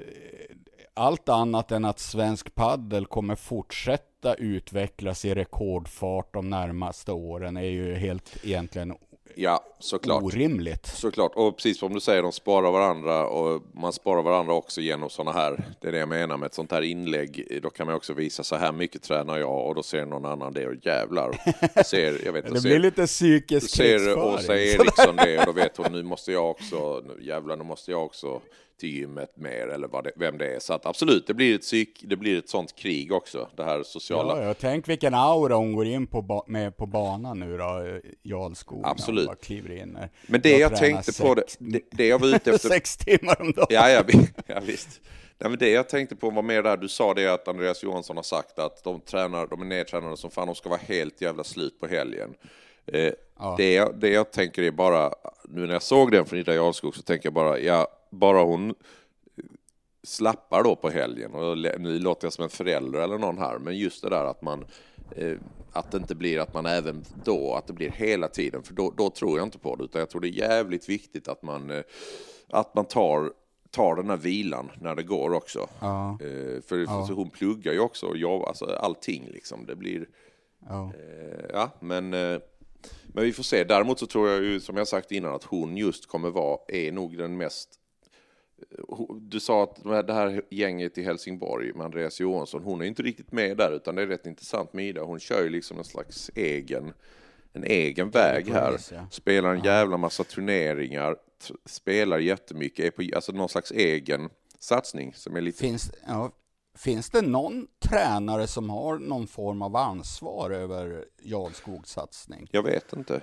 allt 0.95 1.29
annat 1.29 1.73
än 1.73 1.85
att 1.85 1.99
svensk 1.99 2.55
paddel 2.55 3.07
kommer 3.07 3.37
fortsätta 3.37 4.35
utvecklas 4.35 5.25
i 5.25 5.35
rekordfart 5.35 6.35
de 6.35 6.51
närmaste 6.51 7.13
åren 7.13 7.57
är 7.57 7.63
ju 7.63 7.95
helt 7.95 8.37
egentligen 8.45 8.95
Ja, 9.37 9.65
såklart. 9.79 10.23
orimligt. 10.23 10.87
Såklart, 10.87 11.33
och 11.35 11.57
precis 11.57 11.79
som 11.79 11.95
du 11.95 12.01
säger, 12.01 12.23
de 12.23 12.33
sparar 12.33 12.71
varandra 12.71 13.27
och 13.27 13.63
man 13.75 13.93
sparar 13.93 14.23
varandra 14.23 14.55
också 14.55 14.81
genom 14.81 15.11
sådana 15.11 15.33
här, 15.33 15.65
det 15.81 15.89
är 15.89 15.93
det 15.93 15.99
jag 15.99 16.09
menar 16.09 16.37
med 16.37 16.47
ett 16.47 16.55
sånt 16.55 16.73
här 16.73 16.83
inlägg, 16.83 17.61
då 17.63 17.71
kan 17.71 17.87
man 17.87 17.95
också 17.95 18.13
visa 18.13 18.45
så 18.45 18.57
här 18.57 18.73
mycket 18.73 19.03
tränar 19.03 19.39
jag 19.39 19.67
och 19.67 19.75
då 19.75 19.83
ser 19.83 20.07
någon 20.07 20.25
annan 20.25 20.53
det 20.53 20.67
och 20.67 20.87
jävlar. 20.87 21.37
Ser, 21.85 22.25
jag 22.25 22.33
vet, 22.33 22.45
Det 22.53 22.61
ser, 22.61 22.69
blir 22.69 22.79
lite 22.79 23.07
psykisk 23.07 23.77
ser 23.77 24.19
Åsa. 24.19 24.57
Eriksson 24.59 25.17
det 25.17 25.39
och 25.39 25.47
då 25.47 25.53
vet 25.53 25.77
hon 25.77 25.93
nu 25.93 26.03
måste 26.03 26.33
jag 26.33 26.51
också, 26.51 27.03
nu, 27.07 27.25
jävlar 27.27 27.57
nu 27.57 27.65
måste 27.65 27.91
jag 27.91 28.05
också 28.05 28.41
till 28.79 28.89
gymmet 28.89 29.37
mer 29.37 29.67
eller 29.67 29.89
vad 29.89 30.05
det, 30.05 30.13
vem 30.17 30.39
det 30.39 30.55
är. 30.55 30.59
Så 30.59 30.73
att 30.75 30.87
absolut, 30.87 31.27
det 31.27 31.35
blir 31.35 31.55
ett 31.55 31.61
psyk, 31.61 32.05
det 32.07 32.17
blir 32.17 32.39
ett 32.39 32.49
sånt 32.49 32.77
krig 32.77 33.13
också, 33.13 33.49
det 33.57 33.65
här 33.65 33.83
sociala. 33.83 34.41
Ja, 34.41 34.47
ja, 34.49 34.55
tänk 34.55 34.89
vilken 34.89 35.15
aura 35.15 35.55
hon 35.55 35.73
går 35.73 35.87
in 35.87 36.07
på, 36.07 36.45
med 36.47 36.77
på 36.77 36.87
banan 36.87 37.41
nu 37.41 37.59
då, 37.59 37.65
eh, 37.65 38.13
Jarlskog. 38.23 38.79
när 38.79 38.89
hon 38.89 38.91
Absolut. 38.91 39.27
bara 39.27 39.37
kliver 39.37 39.71
in. 39.83 39.99
Men 40.27 40.41
det 40.41 40.59
jag, 40.59 40.77
tränar 40.77 41.03
tänkte 41.03 41.23
på, 41.23 41.35
det, 41.35 41.41
sex- 41.43 41.57
det, 41.59 41.81
det 41.91 42.07
jag 42.07 42.19
var 42.19 42.29
ute 42.29 42.51
efter 42.51 42.69
Sex 42.75 42.97
timmar 42.97 43.41
om 43.43 43.53
dagen. 43.53 43.67
Ja, 43.71 43.91
ja, 43.91 44.03
ja 44.47 44.61
visst. 44.61 45.01
Nej, 45.39 45.51
men 45.51 45.59
det 45.59 45.71
jag 45.71 45.89
tänkte 45.89 46.17
på 46.17 46.31
var 46.31 46.43
mer 46.43 46.63
där, 46.63 46.77
du 46.77 46.89
sa 46.89 47.15
det 47.15 47.27
att 47.27 47.49
Andreas 47.49 47.83
Johansson 47.83 48.17
har 48.17 48.23
sagt 48.23 48.59
att 48.59 48.85
de 48.85 49.01
tränar, 49.01 49.47
de 49.47 49.61
är 49.61 49.67
nedtränade 49.67 50.17
som 50.17 50.31
fan, 50.31 50.47
de 50.47 50.55
ska 50.55 50.69
vara 50.69 50.81
helt 50.87 51.21
jävla 51.21 51.45
slut 51.45 51.81
på 51.81 51.87
helgen. 51.87 52.35
Eh, 52.87 53.13
det, 53.57 53.75
jag, 53.75 53.95
det 53.95 54.09
jag 54.09 54.31
tänker 54.31 54.63
är 54.63 54.71
bara, 54.71 55.13
nu 55.49 55.67
när 55.67 55.73
jag 55.73 55.83
såg 55.83 56.13
den 56.13 56.27
från 56.27 56.39
Ida 56.39 56.55
Jarlskog 56.55 56.97
så 56.97 57.03
tänker 57.03 57.27
jag 57.27 57.35
bara, 57.35 57.59
ja, 57.59 57.89
bara 58.11 58.43
hon 58.43 58.75
slappar 60.03 60.63
då 60.63 60.77
på 60.77 60.91
helgen, 60.91 61.35
och 61.35 61.59
nu 61.59 61.99
låter 61.99 62.27
jag 62.27 62.33
som 62.33 62.45
en 62.45 62.51
förälder 62.51 63.01
eller 63.01 63.19
någon 63.19 63.39
här, 63.39 63.59
men 63.59 63.79
just 63.79 64.03
det 64.03 64.11
där 64.11 64.25
att 64.25 64.43
man 64.43 64.65
eh, 65.17 65.37
att 65.73 65.91
det 65.91 65.97
inte 65.97 66.15
blir 66.15 66.39
att 66.39 66.55
man 66.55 66.67
även 66.67 67.05
då, 67.25 67.55
att 67.55 67.67
det 67.67 67.73
blir 67.73 67.91
hela 67.91 68.29
tiden, 68.29 68.63
för 68.63 68.75
då, 68.75 68.93
då 68.97 69.11
tror 69.11 69.39
jag 69.39 69.47
inte 69.47 69.59
på 69.59 69.77
det, 69.77 69.85
utan 69.85 69.99
jag 69.99 70.11
tror 70.11 70.21
det 70.21 70.29
är 70.29 70.49
jävligt 70.49 70.89
viktigt 70.89 71.29
att 71.29 71.43
man, 71.43 71.71
eh, 71.71 71.83
att 72.49 72.75
man 72.75 72.85
tar, 72.85 73.33
tar 73.71 73.97
den 73.97 74.11
här 74.11 74.17
vilan 74.17 74.71
när 74.81 74.95
det 74.95 75.03
går 75.03 75.33
också. 75.33 75.69
Ja, 75.81 76.11
Eh, 76.21 76.61
för 76.63 77.07
för 77.07 77.15
hon 77.15 77.31
pluggar 77.31 77.73
ju 77.73 77.81
också 77.81 78.07
och 78.07 78.17
jobbar, 78.17 78.47
alltså 78.49 78.65
allting 78.65 79.29
liksom, 79.33 79.67
det 79.67 79.77
blir, 79.77 80.07
ja. 80.69 80.93
eh, 80.99 81.47
ja, 81.53 81.71
men, 81.81 82.15
eh, 82.15 82.39
men 83.07 83.25
vi 83.25 83.33
får 83.33 83.43
se. 83.43 83.65
Däremot 83.65 83.99
så 83.99 84.07
tror 84.07 84.29
jag 84.29 84.43
ju, 84.43 84.61
som 84.61 84.77
jag 84.77 84.89
sagt 84.89 85.13
innan, 85.13 85.35
att 85.35 85.45
hon 85.45 85.77
just 85.77 86.07
kommer 86.07 86.31
vara, 86.31 86.59
är 86.69 86.93
nog 86.93 87.19
den 87.19 87.37
mest 87.37 87.81
du 89.21 89.41
sa 89.41 89.63
att 89.63 90.07
det 90.07 90.13
här 90.13 90.43
gänget 90.51 90.99
i 90.99 91.03
Helsingborg 91.03 91.73
med 91.73 91.85
Andreas 91.85 92.21
Johansson, 92.21 92.63
hon 92.63 92.83
är 92.83 92.85
inte 92.85 93.03
riktigt 93.03 93.33
med 93.33 93.57
där 93.57 93.73
utan 93.77 93.95
det 93.95 94.03
är 94.03 94.07
rätt 94.07 94.27
intressant 94.27 94.73
med 94.73 94.85
Ida. 94.85 95.03
Hon 95.03 95.21
kör 95.21 95.43
ju 95.43 95.49
liksom 95.49 95.79
en 95.79 95.85
slags 95.85 96.31
egen, 96.35 96.93
en 97.53 97.65
egen 97.65 98.11
väg 98.11 98.49
här. 98.49 98.79
Spelar 99.11 99.55
en 99.55 99.65
jävla 99.65 99.97
massa 99.97 100.25
turneringar, 100.25 101.17
spelar 101.67 102.19
jättemycket, 102.19 102.85
är 102.85 102.91
på 102.91 103.17
alltså 103.17 103.33
någon 103.33 103.49
slags 103.49 103.71
egen 103.71 104.31
satsning 104.59 105.13
som 105.15 105.37
är 105.37 105.41
lite... 105.41 105.59
Finns, 105.59 105.93
ja, 106.07 106.33
finns 106.75 107.11
det 107.11 107.23
någon 107.23 107.67
tränare 107.89 108.47
som 108.47 108.71
har 108.71 108.99
någon 108.99 109.27
form 109.27 109.63
av 109.63 109.77
ansvar 109.77 110.51
över 110.51 111.05
Jarlskogs 111.23 111.91
satsning? 111.91 112.49
Jag 112.53 112.63
vet 112.63 112.93
inte. 112.93 113.15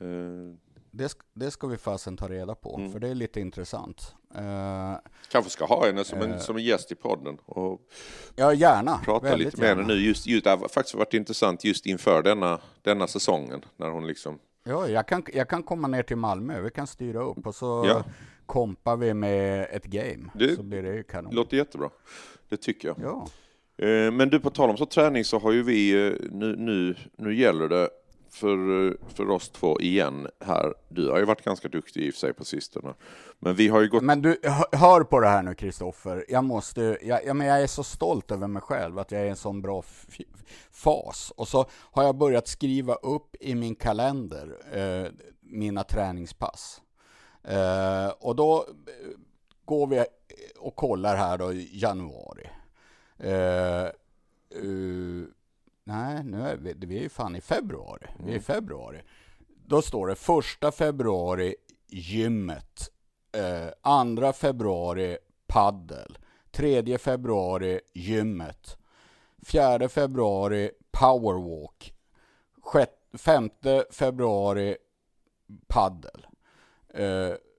Eh, 0.00 0.06
Det, 0.90 1.12
det 1.34 1.50
ska 1.50 1.66
vi 1.66 1.76
fasen 1.76 2.16
ta 2.16 2.28
reda 2.28 2.54
på, 2.54 2.76
Mm. 2.76 2.92
för 2.92 3.00
det 3.00 3.08
är 3.08 3.14
lite 3.14 3.40
intressant. 3.40 4.14
Eh, 4.34 4.92
kanske 5.30 5.50
ska 5.50 5.64
ha 5.64 5.86
henne 5.86 6.04
som 6.04 6.18
en, 6.22 6.40
som 6.40 6.56
en 6.56 6.62
gäst 6.64 6.92
i 6.92 6.94
podden 6.94 7.38
och 7.44 7.80
ja, 8.36 8.52
gärna. 8.54 8.98
prata 9.04 9.26
Väldigt 9.26 9.44
lite 9.46 9.60
med 9.60 9.68
henne 9.68 9.80
gärna. 9.80 9.94
nu. 9.94 10.00
Just, 10.00 10.26
just, 10.26 10.44
det 10.44 10.50
har 10.50 10.68
faktiskt 10.68 10.94
varit 10.94 11.14
intressant 11.14 11.64
just 11.64 11.86
inför 11.86 12.22
denna, 12.22 12.60
denna 12.82 13.06
säsongen 13.06 13.64
när 13.76 13.88
hon 13.90 14.06
liksom 14.06 14.38
Ja, 14.64 14.88
jag 14.88 15.08
kan, 15.08 15.22
jag 15.34 15.48
kan 15.48 15.62
komma 15.62 15.88
ner 15.88 16.02
till 16.02 16.16
Malmö, 16.16 16.60
vi 16.60 16.70
kan 16.70 16.86
styra 16.86 17.22
upp 17.22 17.46
och 17.46 17.54
så 17.54 17.84
Ja. 17.88 18.04
kompar 18.46 18.96
vi 18.96 19.14
med 19.14 19.66
ett 19.70 19.84
game. 19.84 20.30
Det- 20.34 20.56
så 20.56 20.62
blir 20.62 20.82
det 20.82 20.94
ju 20.94 21.02
kanon. 21.02 21.34
låter 21.34 21.56
jättebra. 21.56 21.90
Det 22.48 22.56
tycker 22.56 22.88
jag. 22.88 22.96
Ja. 23.02 23.26
Eh, 23.86 24.10
Men 24.12 24.28
du, 24.28 24.40
på 24.40 24.50
tal 24.50 24.70
om 24.70 24.76
så 24.76 24.86
träning 24.86 25.24
så 25.24 25.38
har 25.38 25.52
ju 25.52 25.62
vi, 25.62 26.06
eh, 26.06 26.12
nu, 26.30 26.56
nu, 26.56 26.96
nu 27.16 27.34
gäller 27.34 27.68
det 27.68 27.88
för, 28.30 28.86
eh, 28.86 28.92
för 29.14 29.30
oss 29.30 29.48
två 29.48 29.80
igen 29.80 30.28
här. 30.44 30.74
Du 30.88 31.10
har 31.10 31.18
ju 31.18 31.24
varit 31.24 31.44
ganska 31.44 31.68
duktig 31.68 32.02
i 32.06 32.10
och 32.10 32.14
för 32.14 32.20
sig 32.20 32.32
på 32.32 32.44
sistone. 32.44 32.94
Men 33.38 33.54
vi 33.54 33.68
har 33.68 33.80
ju 33.80 33.88
gått... 33.88 34.02
Men 34.02 34.22
du, 34.22 34.40
hö- 34.42 34.78
hör 34.78 35.04
på 35.04 35.20
det 35.20 35.28
här 35.28 35.42
nu 35.42 35.54
Kristoffer. 35.54 36.24
Jag 36.28 36.44
måste, 36.44 36.98
jag, 37.02 37.26
jag, 37.26 37.36
men 37.36 37.46
jag 37.46 37.62
är 37.62 37.66
så 37.66 37.84
stolt 37.84 38.30
över 38.30 38.46
mig 38.46 38.62
själv 38.62 38.98
att 38.98 39.12
jag 39.12 39.20
är 39.20 39.24
i 39.26 39.28
en 39.28 39.36
sån 39.36 39.62
bra 39.62 39.82
fas. 40.70 41.32
Och 41.36 41.48
så 41.48 41.66
har 41.70 42.02
jag 42.04 42.16
börjat 42.16 42.48
skriva 42.48 42.94
upp 42.94 43.36
i 43.40 43.54
min 43.54 43.74
kalender 43.74 44.56
eh, 44.72 45.10
mina 45.40 45.84
träningspass. 45.84 46.80
Eh, 47.44 48.08
och 48.20 48.36
då 48.36 48.66
går 49.68 49.86
vi 49.86 50.04
och 50.58 50.76
kollar 50.76 51.16
här 51.16 51.38
då 51.38 51.52
i 51.52 51.70
januari. 51.72 52.48
Eh, 53.18 53.84
eh, 53.84 53.92
nej, 55.84 56.24
nu 56.24 56.42
är 56.42 56.56
vi, 56.56 56.74
vi 56.86 56.98
är 56.98 57.02
ju 57.02 57.08
fan 57.08 57.36
i 57.36 57.40
februari. 57.40 58.06
Vi 58.18 58.32
är 58.32 58.36
i 58.36 58.40
februari. 58.40 59.02
Då 59.66 59.82
står 59.82 60.06
det 60.06 60.14
första 60.14 60.72
februari 60.72 61.54
gymmet. 61.86 62.90
Eh, 63.32 63.68
andra 63.82 64.32
februari 64.32 65.18
paddel. 65.46 66.18
Tredje 66.50 66.98
februari 66.98 67.80
gymmet. 67.94 68.76
Fjärde 69.42 69.88
februari 69.88 70.70
powerwalk. 70.90 71.94
Femte 73.18 73.84
februari 73.90 74.76
paddel. 75.66 76.26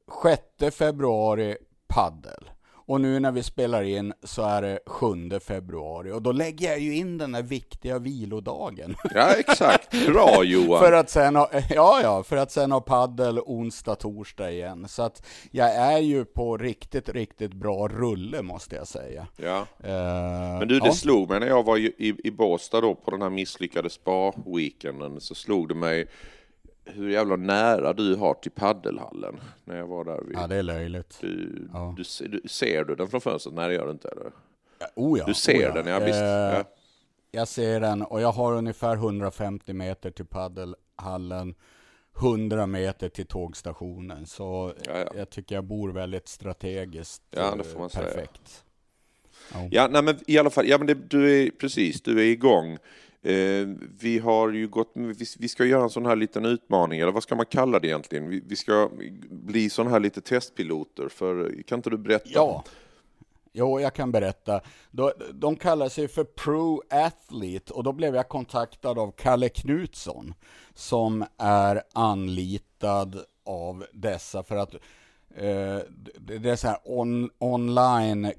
Sjätte 0.08 0.72
februari 0.72 1.58
paddel. 1.90 2.50
Och 2.90 3.02
nu 3.02 3.20
när 3.20 3.32
vi 3.32 3.44
spelar 3.44 3.84
in 3.84 4.14
så 4.24 4.44
är 4.44 4.62
det 4.62 4.80
7 4.86 5.40
februari 5.40 6.12
och 6.12 6.22
då 6.22 6.32
lägger 6.32 6.70
jag 6.70 6.80
ju 6.80 6.96
in 6.96 7.18
den 7.18 7.36
här 7.36 7.42
viktiga 7.42 8.00
vilodagen. 8.00 8.96
Ja, 9.16 9.34
exakt. 9.34 9.92
Bra 10.08 10.44
Johan. 10.44 10.80
för 10.80 10.92
att 10.92 11.10
sen 11.10 11.36
ha, 11.36 11.50
ja, 11.70 12.00
ja, 12.04 12.24
för 12.24 12.38
att 12.38 12.52
sen 12.52 12.72
ha 12.72 12.82
paddel 12.82 13.40
onsdag, 13.40 13.96
torsdag 13.96 14.52
igen. 14.52 14.88
Så 14.88 15.04
att 15.04 15.26
jag 15.52 15.76
är 15.76 15.98
ju 15.98 16.26
på 16.26 16.58
riktigt, 16.58 17.10
riktigt 17.10 17.54
bra 17.54 17.88
rulle 17.88 18.42
måste 18.42 18.76
jag 18.76 18.88
säga. 18.88 19.28
Ja. 19.38 19.58
Eh, 19.84 20.60
Men 20.60 20.68
du, 20.68 20.80
det 20.80 20.86
ja. 20.86 20.94
slog 20.94 21.30
mig 21.30 21.40
när 21.40 21.48
jag 21.48 21.64
var 21.64 21.78
i, 21.78 22.16
i 22.24 22.32
Båstad 22.32 22.82
då 22.82 22.96
på 22.96 23.12
den 23.12 23.22
här 23.22 23.30
misslyckade 23.30 23.90
spa-weekenden 23.90 25.20
så 25.22 25.36
slog 25.36 25.68
det 25.70 25.76
mig 25.76 26.08
hur 26.96 27.10
jävla 27.10 27.36
nära 27.36 27.94
du 27.94 28.16
har 28.16 28.34
till 28.34 28.52
paddelhallen 28.52 29.40
när 29.66 29.78
jag 29.78 29.88
var 29.88 30.06
där. 30.06 30.22
Vid, 30.28 30.38
Ja, 30.38 30.48
det 30.48 30.56
är 30.56 30.64
löjligt. 30.64 31.18
du, 31.22 31.68
Ja. 31.74 31.96
du, 31.98 32.28
du, 32.28 32.48
ser 32.50 32.84
du 32.84 32.96
den 32.96 33.08
från 33.08 33.22
fönstret? 33.22 33.56
Nej, 33.56 33.68
det 33.70 33.76
gör 33.76 33.86
du 33.86 33.92
inte. 33.92 34.10
Eller? 34.10 34.32
Oh 34.96 35.20
ja, 35.20 35.26
Du 35.26 35.34
ser 35.34 35.54
oh 35.58 35.62
ja. 35.62 35.74
den, 35.74 35.88
ja 35.88 36.00
visst. 36.00 36.20
Eh, 36.22 36.26
Ja. 36.28 36.64
Jag 37.32 37.48
ser 37.48 37.80
den 37.80 38.02
och 38.02 38.22
jag 38.22 38.32
har 38.32 38.54
ungefär 38.54 38.96
150 38.96 39.74
meter 39.74 40.12
till 40.12 40.26
paddelhallen. 40.26 41.56
100 42.22 42.68
meter 42.68 43.10
till 43.10 43.26
tågstationen. 43.26 44.26
Så 44.26 44.74
Ja, 44.86 44.98
ja. 44.98 45.12
jag 45.16 45.30
tycker 45.30 45.56
jag 45.56 45.64
bor 45.64 45.90
väldigt 45.92 46.28
strategiskt 46.28 47.22
Ja, 47.32 47.56
det 47.56 47.60
eh, 47.60 47.74
får 47.74 47.80
man 47.80 47.90
säga. 47.90 48.06
perfekt. 48.06 48.64
Ja, 49.72 49.88
nej, 49.92 50.04
men 50.04 50.16
i 50.28 50.38
alla 50.38 50.50
fall, 50.50 50.68
ja, 50.68 50.78
men 50.78 50.88
det, 50.88 50.94
du 51.10 51.42
är 51.44 51.50
precis, 51.52 52.02
du 52.02 52.20
är 52.20 52.26
igång. 52.26 52.78
Eh, 53.22 53.68
vi 54.00 54.20
har 54.20 54.50
ju 54.50 54.68
gått, 54.68 54.92
vi, 54.94 55.26
vi 55.40 55.48
ska 55.48 55.66
göra 55.66 55.84
en 55.84 55.90
sån 55.90 56.06
här 56.06 56.16
liten 56.16 56.46
utmaning, 56.46 57.00
eller 57.00 57.12
vad 57.12 57.24
ska 57.24 57.36
man 57.36 57.46
kalla 57.46 57.80
det 57.80 57.88
egentligen? 57.88 58.30
Vi, 58.30 58.44
vi 58.48 58.56
ska 58.56 58.90
bli 59.30 59.70
sån 59.70 59.88
här 59.88 60.00
lite 60.00 60.22
testpiloter, 60.22 61.10
för 61.10 61.64
kan 61.64 61.80
inte 61.80 61.90
du 61.90 61.98
berätta? 61.98 62.30
Ja. 62.30 62.64
Jo, 63.52 63.80
jag 63.80 63.94
kan 63.94 64.12
berätta. 64.12 64.62
De, 64.92 65.12
de 65.34 65.56
kallar 65.56 65.90
sig 65.90 66.08
för 66.08 66.24
Pro 66.24 66.82
Athlete 66.90 67.74
och 67.74 67.84
då 67.84 67.92
blev 67.92 68.16
jag 68.16 68.30
kontaktad 68.30 69.00
av 69.00 69.12
Kalle 69.12 69.50
Knutsson 69.50 70.34
som 70.74 71.26
är 71.38 71.84
anlitad 71.94 73.20
av 73.46 73.86
dessa 73.94 74.44
för 74.44 74.56
att 74.56 74.74
eh, 75.36 75.80
det 76.18 76.38
det 76.38 76.50
är 76.50 76.56
så 76.56 76.68
här 76.68 76.78
on, 76.84 77.30
online 77.38 78.32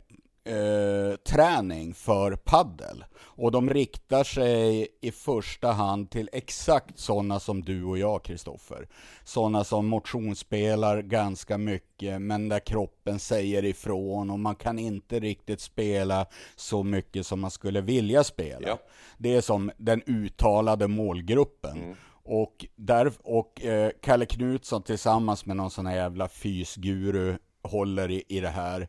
eh, 0.50 1.16
träning 1.16 1.94
för 1.94 2.36
paddel. 2.36 3.04
Och 3.14 3.52
de 3.52 3.70
riktar 3.70 4.24
sig 4.24 4.88
i 5.00 5.10
första 5.10 5.72
hand 5.72 6.10
till 6.10 6.28
exakt 6.32 6.98
sådana 6.98 7.40
som 7.40 7.62
du 7.62 7.84
och 7.84 7.98
jag, 7.98 8.22
Kristoffer. 8.22 8.88
Sådana 9.24 9.64
som 9.64 9.86
motionsspelar 9.86 11.02
ganska 11.02 11.58
mycket, 11.58 12.22
men 12.22 12.48
där 12.48 12.60
kroppen 12.60 13.18
säger 13.18 13.64
ifrån 13.64 14.30
och 14.30 14.40
man 14.40 14.54
kan 14.54 14.78
inte 14.78 15.20
riktigt 15.20 15.60
spela 15.60 16.26
så 16.56 16.82
mycket 16.82 17.26
som 17.26 17.40
man 17.40 17.50
skulle 17.50 17.80
vilja 17.80 18.24
spela. 18.24 18.68
Ja. 18.68 18.78
Det 19.18 19.34
är 19.34 19.40
som 19.40 19.70
den 19.76 20.02
uttalade 20.06 20.88
målgruppen. 20.88 21.96
Och, 22.22 22.66
där, 22.76 23.12
och 23.22 23.64
eh, 23.64 23.90
Kalle 24.02 24.26
Knutsson 24.26 24.82
tillsammans 24.82 25.46
med 25.46 25.56
någon 25.56 25.70
sån 25.70 25.86
här 25.86 25.96
jävla 25.96 26.28
fysguru 26.28 27.38
håller 27.62 28.10
i, 28.10 28.24
i 28.28 28.40
det 28.40 28.48
här. 28.48 28.88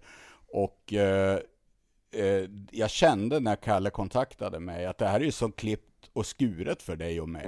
Och 0.54 0.94
eh, 0.94 1.40
eh, 2.12 2.50
jag 2.72 2.90
kände 2.90 3.40
när 3.40 3.56
Kalle 3.56 3.90
kontaktade 3.90 4.60
mig 4.60 4.86
att 4.86 4.98
det 4.98 5.08
här 5.08 5.20
är 5.20 5.24
ju 5.26 5.32
så 5.32 5.52
klippt 5.52 5.88
och 6.14 6.26
skuret 6.26 6.82
för 6.82 6.96
dig 6.96 7.22
och 7.22 7.30
mig. 7.30 7.46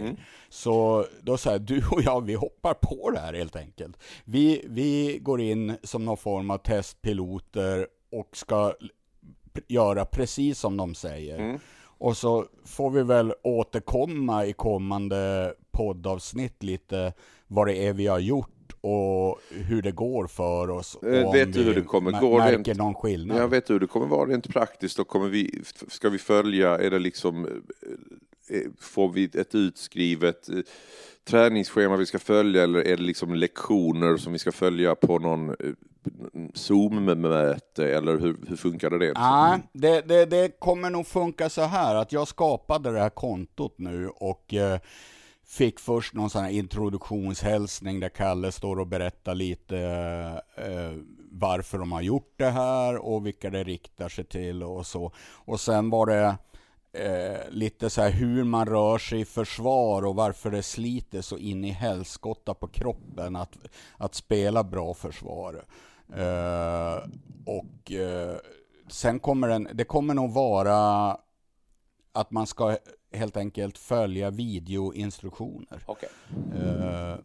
Så 0.49 1.05
då 1.21 1.37
sa 1.37 1.51
jag, 1.51 1.61
du 1.61 1.83
och 1.91 2.01
jag, 2.01 2.25
vi 2.25 2.33
hoppar 2.33 2.73
på 2.73 3.11
det 3.11 3.19
här 3.19 3.33
helt 3.33 3.55
enkelt. 3.55 3.97
Vi, 4.23 4.65
vi 4.69 5.19
går 5.21 5.41
in 5.41 5.77
som 5.83 6.05
någon 6.05 6.17
form 6.17 6.51
av 6.51 6.57
testpiloter 6.57 7.87
och 8.11 8.37
ska 8.37 8.73
göra 9.67 10.05
precis 10.05 10.59
som 10.59 10.77
de 10.77 10.95
säger. 10.95 11.39
Och 11.97 12.17
så 12.17 12.45
får 12.65 12.89
vi 12.91 13.03
väl 13.03 13.33
återkomma 13.43 14.45
i 14.45 14.53
kommande 14.53 15.53
poddavsnitt 15.71 16.63
lite 16.63 17.13
vad 17.47 17.67
det 17.67 17.87
är 17.87 17.93
vi 17.93 18.07
har 18.07 18.19
gjort 18.19 18.52
och 18.83 19.39
hur 19.49 19.81
det 19.81 19.91
går 19.91 20.27
för 20.27 20.69
oss. 20.69 20.95
och 20.95 21.07
Eh, 21.07 21.31
vet 21.31 21.53
du 21.53 21.63
hur 21.63 21.75
det 21.75 21.81
kommer 21.81 22.19
gå 22.19 22.37
Märker 22.37 22.57
rent- 22.73 22.77
någon 22.77 22.93
skillnad. 22.95 23.37
Jag 23.37 23.47
vet 23.47 23.69
hur 23.69 23.79
det 23.79 23.87
kommer 23.87 24.07
vara 24.07 24.29
rent 24.29 24.49
praktiskt. 24.49 24.97
Då 24.97 25.03
kommer 25.03 25.27
vi, 25.27 25.61
ska 25.87 26.09
vi 26.09 26.17
följa, 26.17 26.77
är 26.79 26.89
det 26.89 26.99
liksom, 26.99 27.45
eh, 27.45 28.57
eh, 28.57 28.63
får 28.79 29.09
vi 29.09 29.23
ett 29.23 29.55
utskrivet 29.55 30.49
träningsschema 31.27 31.95
vi 31.95 32.05
ska 32.05 32.19
följa 32.19 32.63
eller 32.63 32.79
är 32.79 32.97
det 32.97 33.03
liksom 33.03 33.33
lektioner 33.35 34.17
som 34.17 34.33
vi 34.33 34.39
ska 34.39 34.51
följa 34.51 34.95
på 34.95 35.19
någon 35.19 35.55
Zoom-möte 36.53 37.87
eller 37.95 38.17
hur, 38.17 38.35
hur 38.47 38.55
funkar 38.55 38.89
det? 38.89 39.13
Nej, 39.19 39.59
det, 39.73 40.01
det, 40.01 40.25
det 40.25 40.59
kommer 40.59 40.89
nog 40.89 41.07
funka 41.07 41.49
så 41.49 41.61
här 41.61 41.95
att 41.95 42.11
jag 42.11 42.27
skapade 42.27 42.91
det 42.91 42.99
här 42.99 43.09
kontot 43.09 43.73
nu 43.77 44.09
och 44.15 44.53
fick 45.45 45.79
först 45.79 46.13
någon 46.13 46.29
sån 46.29 46.43
här 46.43 46.51
introduktionshälsning 46.51 47.99
där 47.99 48.09
Kalle 48.09 48.51
står 48.51 48.79
och 48.79 48.87
berättar 48.87 49.35
lite 49.35 49.77
eh, 50.55 50.91
varför 51.31 51.77
de 51.77 51.91
har 51.91 52.01
gjort 52.01 52.33
det 52.35 52.49
här 52.49 52.97
och 52.97 53.25
vilka 53.25 53.49
det 53.49 53.63
riktar 53.63 54.09
sig 54.09 54.25
till 54.25 54.63
och 54.63 54.85
så. 54.85 55.11
Och 55.45 55.59
sen 55.59 55.89
var 55.89 56.05
det 56.05 56.37
eh, 56.93 57.49
lite 57.49 57.89
så 57.89 58.01
här 58.01 58.11
hur 58.11 58.43
man 58.43 58.65
rör 58.65 58.97
sig 58.97 59.19
i 59.19 59.25
försvar 59.25 60.05
och 60.05 60.15
varför 60.15 60.51
det 60.51 60.63
sliter 60.63 61.21
så 61.21 61.37
in 61.37 61.65
i 61.65 61.71
helskotta 61.71 62.53
på 62.53 62.67
kroppen 62.67 63.35
att, 63.35 63.57
att 63.97 64.15
spela 64.15 64.63
bra 64.63 64.93
försvar. 64.93 65.65
Eh, 66.15 66.97
och 67.45 67.91
eh, 67.91 68.37
sen 68.87 69.19
kommer 69.19 69.47
den, 69.47 69.67
det 69.73 69.83
kommer 69.83 70.13
nog 70.13 70.31
vara 70.31 71.17
att 72.11 72.31
man 72.31 72.47
ska 72.47 72.77
helt 73.13 73.37
enkelt 73.37 73.77
följa 73.77 74.29
videoinstruktioner. 74.29 75.83
Okej. 75.85 76.09
Eh, 76.55 77.15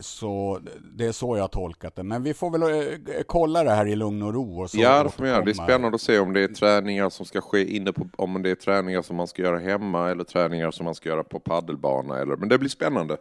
så 0.00 0.60
det 0.94 1.06
är 1.06 1.12
så 1.12 1.36
jag 1.36 1.42
har 1.42 1.48
tolkat 1.48 1.96
det. 1.96 2.02
Men 2.02 2.22
vi 2.22 2.34
får 2.34 2.50
väl 2.50 2.62
eh, 2.62 3.22
kolla 3.26 3.64
det 3.64 3.70
här 3.70 3.86
i 3.86 3.96
lugn 3.96 4.22
och 4.22 4.34
ro. 4.34 4.62
Och 4.62 4.70
så 4.70 4.78
Ja, 4.78 5.02
det 5.02 5.10
får 5.10 5.22
man 5.22 5.30
göra. 5.30 5.44
Det 5.44 5.50
är 5.50 5.54
spännande 5.54 5.94
att 5.94 6.00
se 6.00 6.18
om 6.18 6.32
det 6.32 6.40
är 6.40 6.48
träningar 6.48 7.10
som 7.10 7.26
ska 7.26 7.40
ske 7.40 7.76
inne 7.76 7.92
på, 7.92 8.08
om 8.16 8.42
det 8.42 8.50
är 8.50 8.54
träningar 8.54 9.02
som 9.02 9.16
man 9.16 9.26
ska 9.26 9.42
göra 9.42 9.58
hemma 9.58 10.10
eller 10.10 10.24
träningar 10.24 10.70
som 10.70 10.84
man 10.84 10.94
ska 10.94 11.08
göra 11.08 11.24
på 11.24 11.40
paddelbana. 11.40 12.18
Eller, 12.18 12.36
men 12.36 12.48
det 12.48 12.58
blir 12.58 12.68
spännande. 12.70 13.16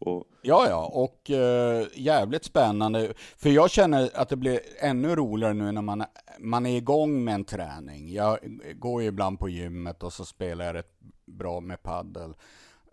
Och, 0.00 0.24
Ja, 0.42 0.66
ja, 0.68 0.90
och 0.94 1.30
eh, 1.30 1.86
jävligt 1.94 2.44
spännande. 2.44 3.12
För 3.36 3.50
jag 3.50 3.70
känner 3.70 4.10
att 4.14 4.28
det 4.28 4.36
blir 4.36 4.60
ännu 4.80 5.16
roligare 5.16 5.54
nu 5.54 5.72
när 5.72 5.82
man, 5.82 6.04
man 6.38 6.66
är 6.66 6.76
igång 6.76 7.24
med 7.24 7.34
en 7.34 7.44
träning. 7.44 8.12
Jag 8.12 8.38
går 8.74 9.02
ju 9.02 9.08
ibland 9.08 9.38
på 9.38 9.48
gymmet 9.48 10.02
och 10.02 10.12
så 10.12 10.24
spelar 10.24 10.64
jag 10.64 10.74
rätt 10.74 10.98
bra 11.28 11.60
med 11.60 11.82
paddel. 11.82 12.34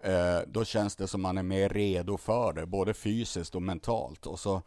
Eh, 0.03 0.39
då 0.47 0.65
känns 0.65 0.95
det 0.95 1.07
som 1.07 1.21
man 1.21 1.37
är 1.37 1.43
mer 1.43 1.69
redo 1.69 2.17
för 2.17 2.53
det, 2.53 2.65
både 2.65 2.93
fysiskt 2.93 3.55
och 3.55 3.61
mentalt. 3.61 4.25
Och 4.25 4.39
så, 4.39 4.61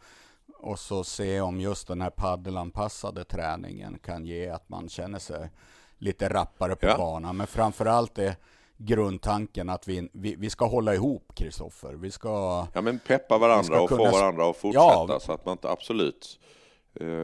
och 0.57 0.79
så 0.79 1.03
se 1.03 1.41
om 1.41 1.59
just 1.61 1.87
den 1.87 2.01
här 2.01 2.09
paddelanpassade 2.09 3.23
träningen 3.23 3.99
kan 4.03 4.25
ge 4.25 4.49
att 4.49 4.69
man 4.69 4.89
känner 4.89 5.19
sig 5.19 5.49
lite 5.97 6.29
rappare 6.29 6.75
på 6.75 6.85
Ja. 6.87 6.97
banan. 6.97 7.37
Men 7.37 7.47
framförallt 7.47 8.17
är 8.17 8.35
grundtanken 8.77 9.69
att 9.69 9.87
vi, 9.87 10.09
vi, 10.13 10.35
vi 10.35 10.49
ska 10.49 10.65
hålla 10.65 10.93
ihop, 10.95 11.31
Kristoffer. 11.35 11.93
Vi 11.93 12.11
ska... 12.11 12.67
ja, 12.73 12.81
men 12.81 12.99
peppa 12.99 13.37
varandra 13.37 13.81
och 13.81 13.89
få 13.89 13.97
kunna- 13.97 14.11
varandra 14.11 14.49
att 14.49 14.57
fortsätta 14.57 14.83
Ja. 15.09 15.19
så 15.21 15.31
att 15.31 15.45
man 15.45 15.51
inte 15.51 15.69
absolut... 15.69 16.39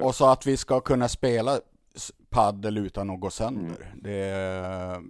Och 0.04 0.16
så 0.16 0.26
att 0.30 0.46
vi 0.46 0.58
ska 0.58 0.80
kunna 0.80 1.08
spela 1.08 1.60
paddel 2.30 2.78
utan 2.78 3.10
att 3.10 3.20
gå 3.20 3.30
sönder. 3.30 3.94
Det 4.02 4.12
är, 4.14 5.02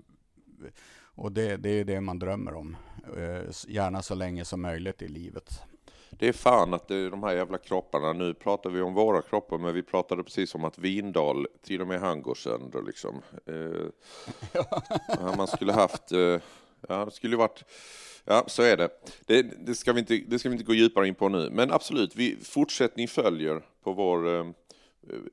och 1.15 1.31
det, 1.31 1.57
det 1.57 1.69
är 1.69 1.85
det 1.85 2.01
man 2.01 2.19
drömmer 2.19 2.53
om. 2.53 2.77
Eh, 3.17 3.51
Gärna 3.67 4.01
så 4.01 4.15
länge 4.15 4.45
som 4.45 4.61
möjligt 4.61 5.01
i 5.01 5.07
livet. 5.07 5.61
Det 6.09 6.27
är 6.27 6.33
fan 6.33 6.73
att 6.73 6.87
det 6.87 6.95
är 6.95 7.09
de 7.09 7.23
här 7.23 7.35
jävla 7.35 7.57
kropparna. 7.57 8.13
Nu 8.13 8.33
pratar 8.33 8.69
vi 8.69 8.81
om 8.81 8.93
våra 8.93 9.21
kroppar, 9.21 9.57
men 9.57 9.73
vi 9.73 9.83
pratade 9.83 10.23
precis 10.23 10.55
om 10.55 10.63
att 10.63 10.77
Vindal, 10.77 11.47
till 11.63 11.81
och 11.81 11.87
med 11.87 11.99
han 11.99 12.21
går 12.21 12.35
sönder 12.35 12.81
liksom. 12.81 13.21
Eh, 13.45 13.87
man 15.37 15.47
skulle 15.47 15.73
haft, 15.73 16.11
eh, 16.11 16.39
ja 16.87 17.05
det 17.05 17.11
skulle 17.11 17.37
varit, 17.37 17.63
ja 18.25 18.43
så 18.47 18.63
är 18.63 18.77
det. 18.77 18.89
Det, 19.25 19.41
det, 19.41 19.75
ska 19.75 19.93
vi 19.93 19.99
inte, 19.99 20.17
det 20.27 20.39
ska 20.39 20.49
vi 20.49 20.53
inte 20.53 20.65
gå 20.65 20.73
djupare 20.73 21.07
in 21.07 21.15
på 21.15 21.29
nu, 21.29 21.49
men 21.51 21.71
absolut, 21.71 22.15
vi, 22.15 22.37
fortsättning 22.43 23.07
följer 23.07 23.61
på 23.83 23.93
vår, 23.93 24.35
eh, 24.35 24.45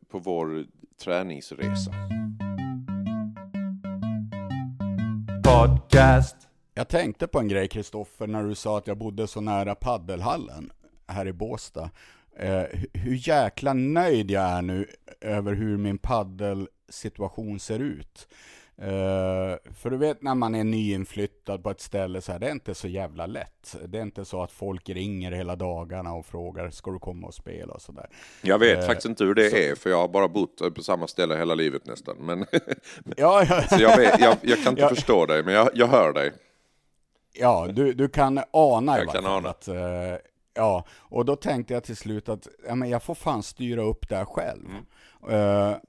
på 0.08 0.18
vår 0.18 0.66
träningsresa. 0.98 2.21
Podcast. 5.52 6.36
Jag 6.74 6.88
tänkte 6.88 7.26
på 7.26 7.38
en 7.38 7.48
grej 7.48 7.68
Kristoffer 7.68 8.26
när 8.26 8.44
du 8.44 8.54
sa 8.54 8.78
att 8.78 8.86
jag 8.86 8.98
bodde 8.98 9.26
så 9.26 9.40
nära 9.40 9.74
paddelhallen 9.74 10.72
här 11.06 11.26
i 11.26 11.32
Båstad. 11.32 11.90
Eh, 12.36 12.62
hur 12.92 13.28
jäkla 13.28 13.72
nöjd 13.72 14.30
jag 14.30 14.42
är 14.42 14.62
nu 14.62 14.86
över 15.20 15.52
hur 15.52 15.76
min 15.76 15.98
paddelsituation 15.98 17.60
ser 17.60 17.78
ut. 17.78 18.28
Eh, 18.78 19.56
för 19.74 19.90
du 19.90 19.96
vet 19.96 20.22
när 20.22 20.34
man 20.34 20.54
är 20.54 20.64
nyinflyttad 20.64 21.62
på 21.62 21.70
ett 21.70 21.80
ställe 21.80 22.20
så 22.20 22.32
här, 22.32 22.38
det 22.38 22.46
är 22.46 22.52
inte 22.52 22.74
så 22.74 22.88
jävla 22.88 23.26
lätt. 23.26 23.76
Det 23.88 23.98
är 23.98 24.02
inte 24.02 24.24
så 24.24 24.42
att 24.42 24.52
folk 24.52 24.88
ringer 24.88 25.32
hela 25.32 25.56
dagarna 25.56 26.12
och 26.14 26.26
frågar, 26.26 26.70
ska 26.70 26.90
du 26.90 26.98
komma 26.98 27.26
och 27.26 27.34
spela 27.34 27.72
och 27.74 27.82
sådär. 27.82 28.06
Jag 28.42 28.58
vet 28.58 28.78
Eh, 28.78 28.86
faktiskt 28.86 29.06
inte 29.06 29.24
hur 29.24 29.34
det 29.34 29.68
är, 29.70 29.74
för 29.74 29.90
jag 29.90 29.96
har 29.98 30.08
bara 30.08 30.28
bott 30.28 30.74
på 30.74 30.82
samma 30.82 31.06
ställe 31.08 31.36
hela 31.36 31.54
livet 31.54 31.86
nästan. 31.86 32.16
Men, 32.20 32.46
Ja, 33.16 33.44
ja, 33.48 33.62
så 33.70 33.82
jag, 33.82 33.96
vet, 33.96 34.20
jag, 34.20 34.36
jag 34.42 34.58
kan 34.62 34.72
inte 34.72 34.82
Ja. 34.82 34.88
förstå 34.88 35.26
dig, 35.26 35.42
men 35.44 35.54
jag, 35.54 35.70
jag 35.74 35.86
hör 35.86 36.12
dig. 36.12 36.32
Ja, 37.32 37.68
du, 37.72 37.92
du 37.92 38.08
kan 38.08 38.40
ana 38.50 38.96
i 38.96 39.00
Jag 39.00 39.06
varje 39.06 39.20
kan 39.22 39.30
ana. 39.32 39.48
att, 39.48 39.68
eh, 39.68 39.74
ja, 40.54 40.84
och 40.98 41.24
då 41.24 41.36
tänkte 41.36 41.74
jag 41.74 41.84
till 41.84 41.96
slut 41.96 42.28
att 42.28 42.48
ja, 42.68 42.74
men 42.74 42.88
jag 42.90 43.02
får 43.02 43.14
fan 43.14 43.42
styra 43.42 43.82
upp 43.82 44.08
det 44.08 44.16
här 44.16 44.24
själv. 44.24 44.68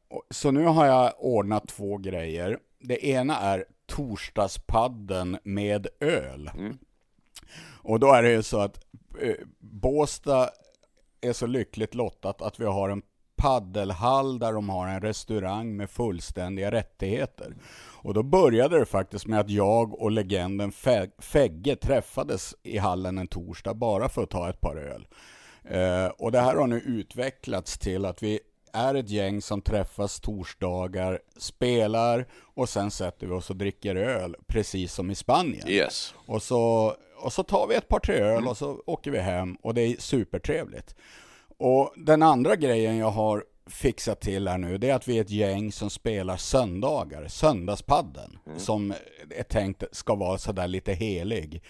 Och- 0.09 0.23
så 0.29 0.51
nu 0.51 0.65
har 0.65 0.86
jag 0.86 1.13
ordnat 1.17 1.67
två 1.67 1.97
grejer. 1.97 2.59
Det 2.84 3.05
ena 3.05 3.39
är 3.39 3.65
torsdagspadden 3.88 5.38
med 5.43 5.88
öl. 5.99 6.49
Och 7.84 7.99
då 7.99 8.13
är 8.13 8.23
det 8.23 8.31
ju 8.31 8.43
så 8.43 8.59
att 8.59 8.79
eh, 9.21 9.36
Båstad 9.59 10.49
är 11.21 11.34
så 11.34 11.45
lyckligt 11.45 11.95
lottat 11.95 12.41
att 12.41 12.59
vi 12.59 12.65
har 12.65 12.89
en 12.89 13.01
paddelhall 13.36 14.39
där 14.39 14.53
de 14.53 14.69
har 14.69 14.88
en 14.88 15.01
restaurang 15.01 15.75
med 15.77 15.89
fullständiga 15.89 16.71
rättigheter. 16.71 17.55
Och 18.03 18.13
då 18.13 18.23
började 18.23 18.79
det 18.79 18.86
faktiskt 18.86 19.27
med 19.27 19.39
att 19.39 19.49
jag 19.49 20.01
och 20.01 20.11
legenden 20.11 20.71
Fe- 20.71 21.21
Fegge 21.21 21.75
träffades 21.75 22.55
i 22.63 22.77
hallen 22.77 23.17
en 23.17 23.27
torsdag 23.27 23.73
bara 23.73 24.09
för 24.09 24.23
att 24.23 24.29
ta 24.29 24.49
ett 24.49 24.61
par 24.61 24.75
öl. 24.75 25.07
Eh, 25.63 26.07
och 26.07 26.31
det 26.31 26.39
här 26.39 26.55
har 26.55 26.67
nu 26.67 26.79
utvecklats 26.79 27.77
till 27.77 28.05
att 28.05 28.23
vi 28.23 28.39
är 28.74 28.95
ett 28.95 29.09
gäng 29.09 29.41
som 29.41 29.61
träffas 29.61 30.19
torsdagar, 30.19 31.19
spelar 31.38 32.26
och 32.41 32.69
sen 32.69 32.91
sätter 32.91 33.28
vi 33.28 33.34
oss 33.34 33.49
och 33.49 33.55
dricker 33.55 33.95
öl, 33.95 34.36
precis 34.47 34.93
som 34.93 35.11
i 35.11 35.15
Spanien. 35.15 35.67
Yes. 35.67 36.13
Och 36.26 36.43
så, 36.43 36.95
och 37.17 37.34
så 37.34 37.43
tar 37.43 37.67
vi 37.67 37.76
ett 37.76 37.88
par 37.88 37.99
tre 37.99 38.15
öl 38.15 38.47
och 38.47 38.57
så 38.57 38.84
åker 38.86 39.11
vi 39.11 39.19
hem 39.19 39.55
och 39.55 39.74
det 39.74 39.82
är 39.82 39.95
supertrevligt. 39.99 40.95
Och 41.57 41.93
den 41.97 42.24
andra 42.24 42.55
grejen 42.55 42.97
jag 42.97 43.11
har 43.11 43.43
fixat 43.67 44.21
till 44.21 44.47
här 44.47 44.57
nu, 44.57 44.78
det 44.78 44.89
är 44.89 44.95
att 44.95 45.07
vi 45.07 45.17
är 45.17 45.21
ett 45.21 45.30
gäng 45.30 45.71
som 45.71 45.89
spelar 45.89 46.38
söndagar, 46.38 47.28
söndagspadden, 47.28 48.38
som 48.57 48.93
är 49.30 49.43
tänkt 49.43 49.84
ska 49.91 50.15
vara 50.15 50.38
sådär 50.38 50.67
lite 50.67 50.93
helig. 50.93 51.63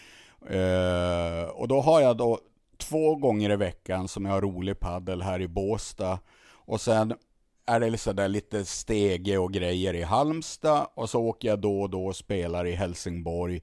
Eh, 0.49 1.49
och 1.49 1.68
då 1.68 1.82
har 1.82 2.01
jag 2.01 2.18
då 2.18 2.39
två 2.78 3.16
gånger 3.16 3.51
i 3.51 3.56
veckan 3.56 4.08
som 4.08 4.26
jag 4.26 4.34
har 4.34 4.41
rolig 4.41 4.80
paddel 4.80 5.22
här 5.22 5.41
i 5.41 5.47
Båstad. 5.47 6.20
Och 6.66 6.82
sen 6.82 7.14
är 7.66 7.80
det 7.80 7.89
liksom 7.89 8.11
sådär 8.11 8.28
lite 8.28 8.66
stege 8.66 9.38
och 9.38 9.53
grejer 9.53 9.93
i 9.93 10.01
Halmstad 10.01 10.88
och 10.93 11.09
så 11.09 11.22
åker 11.22 11.47
jag 11.47 11.59
då 11.59 11.82
och 11.82 11.89
då 11.89 12.05
och 12.05 12.16
spelar 12.16 12.66
i 12.66 12.72
Helsingborg. 12.72 13.61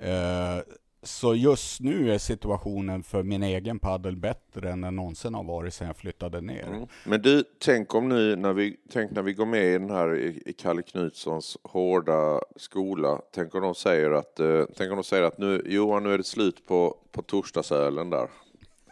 Eh, 0.00 0.58
så 1.04 1.34
just 1.34 1.80
nu 1.80 2.12
är 2.12 2.18
situationen 2.18 3.02
för 3.02 3.22
min 3.22 3.42
egen 3.42 3.78
paddel 3.78 4.16
bättre 4.16 4.70
än 4.70 4.80
den 4.80 4.96
någonsin 4.96 5.34
har 5.34 5.44
varit 5.44 5.74
sedan 5.74 5.86
jag 5.86 5.96
flyttade 5.96 6.40
ner. 6.40 6.66
Mm. 6.66 6.86
Men 7.04 7.22
du, 7.22 7.44
tänk 7.58 7.94
om 7.94 8.08
nu 8.08 8.36
när 8.36 8.52
vi, 8.52 8.76
tänk 8.92 9.10
när 9.10 9.22
vi 9.22 9.32
går 9.32 9.46
med 9.46 9.64
i 9.64 9.72
den 9.72 9.90
här 9.90 10.14
i, 10.14 10.42
i 10.46 10.52
Kalle 10.52 10.82
Knutssons 10.82 11.58
hårda 11.62 12.40
skola. 12.56 13.20
Tänk 13.34 13.54
om 13.54 13.62
de 13.62 13.74
säger 13.74 14.10
att, 14.10 14.40
eh, 14.40 14.64
tänk 14.76 14.90
om 14.90 14.96
de 14.96 15.04
säger 15.04 15.22
att 15.22 15.38
nu, 15.38 15.62
Johan, 15.66 16.02
nu 16.02 16.12
är 16.12 16.18
det 16.18 16.24
slut 16.24 16.66
på, 16.66 16.96
på 17.12 17.22
torsdagsölen 17.22 18.10
där. 18.10 18.28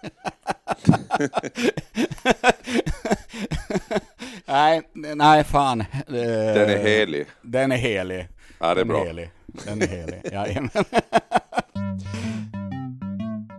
Nej, 4.47 4.83
nej 4.95 5.45
fan. 5.45 5.81
Eh, 5.81 5.87
Den 6.07 6.71
är 6.71 6.79
helig. 6.79 7.27
Den 7.43 7.73
är 7.73 7.77
helig. 7.77 8.29
Ja, 8.59 8.67
det 8.67 8.71
är 8.71 8.75
den 8.75 8.89
bra. 8.89 9.03
Är 9.03 9.07
helig. 9.07 9.31
Den 9.47 9.83
är 9.83 9.87
helig. 9.87 10.21
Jajamän. 10.33 10.71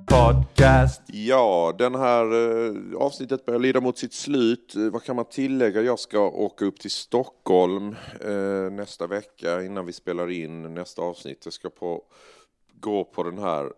Podcast. 0.07 1.01
Ja, 1.07 1.75
den 1.77 1.95
här 1.95 2.25
eh, 2.25 2.73
avsnittet 2.97 3.45
börjar 3.45 3.59
lida 3.59 3.81
mot 3.81 3.97
sitt 3.97 4.13
slut. 4.13 4.75
Eh, 4.75 4.81
vad 4.89 5.03
kan 5.03 5.15
man 5.15 5.25
tillägga? 5.25 5.81
Jag 5.81 5.99
ska 5.99 6.19
åka 6.19 6.65
upp 6.65 6.79
till 6.79 6.91
Stockholm 6.91 7.95
eh, 8.21 8.71
nästa 8.71 9.07
vecka 9.07 9.61
innan 9.63 9.85
vi 9.85 9.93
spelar 9.93 10.29
in 10.31 10.73
nästa 10.73 11.01
avsnitt. 11.01 11.41
Jag 11.43 11.53
ska 11.53 11.69
på, 11.69 12.03
gå 12.79 13.03
på 13.03 13.23
den 13.23 13.37
här 13.37 13.71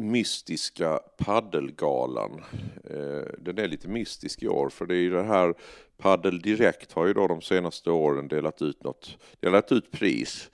mystiska 0.00 1.00
paddelgalan. 1.16 2.44
Eh, 2.84 3.32
den 3.38 3.58
är 3.58 3.68
lite 3.68 3.88
mystisk 3.88 4.42
i 4.42 4.48
år 4.48 4.68
för 4.68 4.86
det 4.86 4.94
är 4.94 5.00
ju 5.00 5.10
det 5.10 5.22
här 5.22 5.54
Paddel 5.98 6.40
Direkt 6.40 6.92
har 6.92 7.06
ju 7.06 7.12
då 7.12 7.26
de 7.26 7.40
senaste 7.40 7.90
åren 7.90 8.28
delat 8.28 8.62
ut 8.62 8.84
något, 8.84 9.18
delat 9.40 9.72
ut 9.72 9.90
pris. 9.90 10.50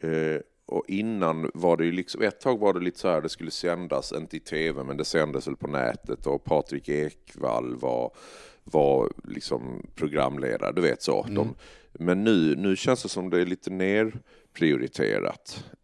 Eh, 0.00 0.40
och 0.66 0.84
innan 0.88 1.50
var 1.54 1.76
det 1.76 1.84
ju 1.84 1.92
liksom, 1.92 2.22
ett 2.22 2.40
tag 2.40 2.58
var 2.58 2.72
det 2.72 2.80
lite 2.80 2.98
så 2.98 3.08
här, 3.08 3.20
det 3.20 3.28
skulle 3.28 3.50
sändas, 3.50 4.12
inte 4.12 4.36
i 4.36 4.40
tv, 4.40 4.84
men 4.84 4.96
det 4.96 5.04
sändes 5.04 5.46
väl 5.46 5.56
på 5.56 5.66
nätet 5.66 6.26
och 6.26 6.44
Patrik 6.44 6.88
Ekwall 6.88 7.76
var, 7.76 8.10
var 8.64 9.12
liksom 9.24 9.86
programledare, 9.94 10.72
du 10.72 10.82
vet 10.82 11.02
så. 11.02 11.26
De, 11.30 11.54
men 11.92 12.24
nu, 12.24 12.56
nu 12.56 12.76
känns 12.76 13.02
det 13.02 13.08
som 13.08 13.30
det 13.30 13.40
är 13.40 13.46
lite 13.46 13.70
nerprioriterat. 13.70 14.24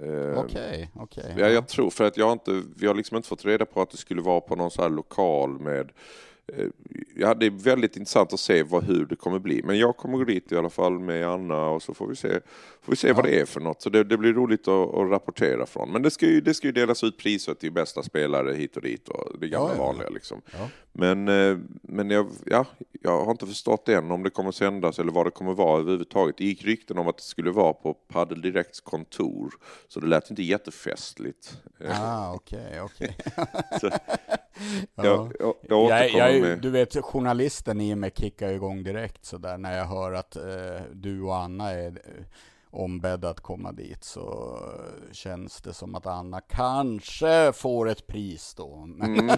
Eh, 0.02 0.38
Okej, 0.38 0.90
okej. 0.94 1.34
Ja, 1.38 1.48
jag 1.48 1.68
tror, 1.68 1.90
för 1.90 2.04
att 2.04 2.16
jag 2.16 2.26
har 2.26 2.32
inte, 2.32 2.62
vi 2.76 2.86
har 2.86 2.94
liksom 2.94 3.16
inte 3.16 3.28
fått 3.28 3.44
reda 3.44 3.64
på 3.66 3.82
att 3.82 3.90
det 3.90 3.96
skulle 3.96 4.22
vara 4.22 4.40
på 4.40 4.56
någon 4.56 4.70
så 4.70 4.82
här 4.82 4.88
lokal 4.90 5.58
med 5.60 5.90
eh, 6.56 6.66
Ja, 7.16 7.34
det 7.34 7.46
är 7.46 7.50
väldigt 7.50 7.96
intressant 7.96 8.32
att 8.32 8.40
se 8.40 8.62
vad, 8.62 8.84
hur 8.84 9.06
det 9.06 9.16
kommer 9.16 9.38
bli. 9.38 9.62
Men 9.64 9.78
jag 9.78 9.96
kommer 9.96 10.18
gå 10.18 10.24
dit 10.24 10.52
i 10.52 10.56
alla 10.56 10.70
fall 10.70 10.98
med 10.98 11.28
Anna 11.28 11.68
och 11.68 11.82
så 11.82 11.94
får 11.94 12.06
vi 12.06 12.16
se, 12.16 12.28
får 12.82 12.92
vi 12.92 12.96
se 12.96 13.12
vad 13.12 13.24
det 13.24 13.40
är 13.40 13.44
för 13.44 13.60
något. 13.60 13.82
Så 13.82 13.90
det, 13.90 14.04
det 14.04 14.16
blir 14.16 14.32
roligt 14.32 14.68
att, 14.68 14.94
att 14.94 15.10
rapportera 15.10 15.66
från. 15.66 15.92
Men 15.92 16.02
det 16.02 16.10
ska, 16.10 16.26
ju, 16.26 16.40
det 16.40 16.54
ska 16.54 16.66
ju 16.66 16.72
delas 16.72 17.04
ut 17.04 17.18
priser 17.18 17.54
till 17.54 17.72
bästa 17.72 18.02
spelare 18.02 18.52
hit 18.52 18.76
och 18.76 18.82
dit 18.82 19.08
och 19.08 19.38
det 19.40 19.48
gamla 19.48 19.68
Ja, 19.68 19.74
ja. 19.76 19.84
vanliga 19.84 20.08
liksom. 20.08 20.40
Men, 20.92 21.28
eh, 21.28 21.58
men 21.82 22.10
jag, 22.10 22.30
ja, 22.46 22.66
jag 23.02 23.24
har 23.24 23.30
inte 23.30 23.46
förstått 23.46 23.88
än 23.88 24.10
om 24.10 24.22
det 24.22 24.30
kommer 24.30 24.50
sändas 24.52 24.98
eller 24.98 25.12
vad 25.12 25.26
det 25.26 25.30
kommer 25.30 25.54
vara 25.54 25.80
överhuvudtaget. 25.80 26.36
Det 26.38 26.44
gick 26.44 26.64
rykten 26.64 26.98
om 26.98 27.08
att 27.08 27.16
det 27.16 27.22
skulle 27.22 27.50
vara 27.50 27.72
på 27.72 27.94
Padel 27.94 28.42
Directs 28.42 28.80
kontor. 28.80 29.52
Så 29.88 30.00
det 30.00 30.06
lät 30.06 30.30
inte 30.30 30.42
jättefestligt. 30.42 31.58
Eh, 31.80 32.02
Ah, 32.02 32.34
okej, 32.34 32.80
okej. 32.80 33.16
Så, 33.80 33.90
Ja. 34.94 35.30
jag, 35.38 35.54
jag, 35.68 36.10
jag 36.10 36.34
Jag, 36.34 36.42
med... 36.42 36.60
du 36.60 36.70
vet, 36.70 36.96
journalisten 37.04 37.80
i 37.80 37.94
mig 37.94 38.10
kickar 38.16 38.48
igång 38.48 38.82
direkt 38.82 39.24
sådär 39.24 39.58
när 39.58 39.78
jag 39.78 39.84
hör 39.84 40.12
att 40.12 40.36
eh, 40.36 40.82
du 40.92 41.22
och 41.22 41.36
Anna 41.36 41.70
är 41.70 42.02
ombedda 42.70 43.28
att 43.28 43.40
komma 43.40 43.72
dit 43.72 44.04
så 44.04 44.58
känns 45.12 45.60
det 45.62 45.74
som 45.74 45.94
att 45.94 46.06
Anna 46.06 46.40
kanske 46.40 47.52
får 47.52 47.88
ett 47.88 48.06
pris 48.06 48.54
då. 48.54 48.74
Mm, 49.00 49.30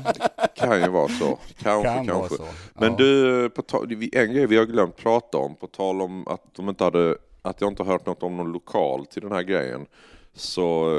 kan 0.57 0.80
ju 0.83 0.89
vara 0.89 1.09
så. 1.09 1.39
Kanske, 1.59 1.89
kan 1.89 2.07
kanske. 2.07 2.37
så. 2.37 2.45
Men 2.74 2.91
Ja. 2.91 2.97
du, 2.97 3.51
på 3.51 3.62
en 4.12 4.33
grej 4.33 4.47
vi 4.47 4.57
har 4.57 4.64
glömt 4.66 4.97
prata 4.97 5.39
om, 5.39 5.55
på 5.57 5.66
tal 5.66 6.03
om 6.03 6.28
att 6.28 6.55
de 6.55 6.68
inte 6.68 6.85
hade, 6.85 7.16
att 7.43 7.61
jag 7.61 7.70
inte 7.70 7.83
har 7.83 7.93
hört 7.93 8.07
något 8.07 8.22
om 8.22 8.37
någon 8.37 8.53
lokal 8.53 9.07
till 9.07 9.22
den 9.22 9.33
här 9.33 9.43
grejen, 9.43 9.87
så 10.35 10.99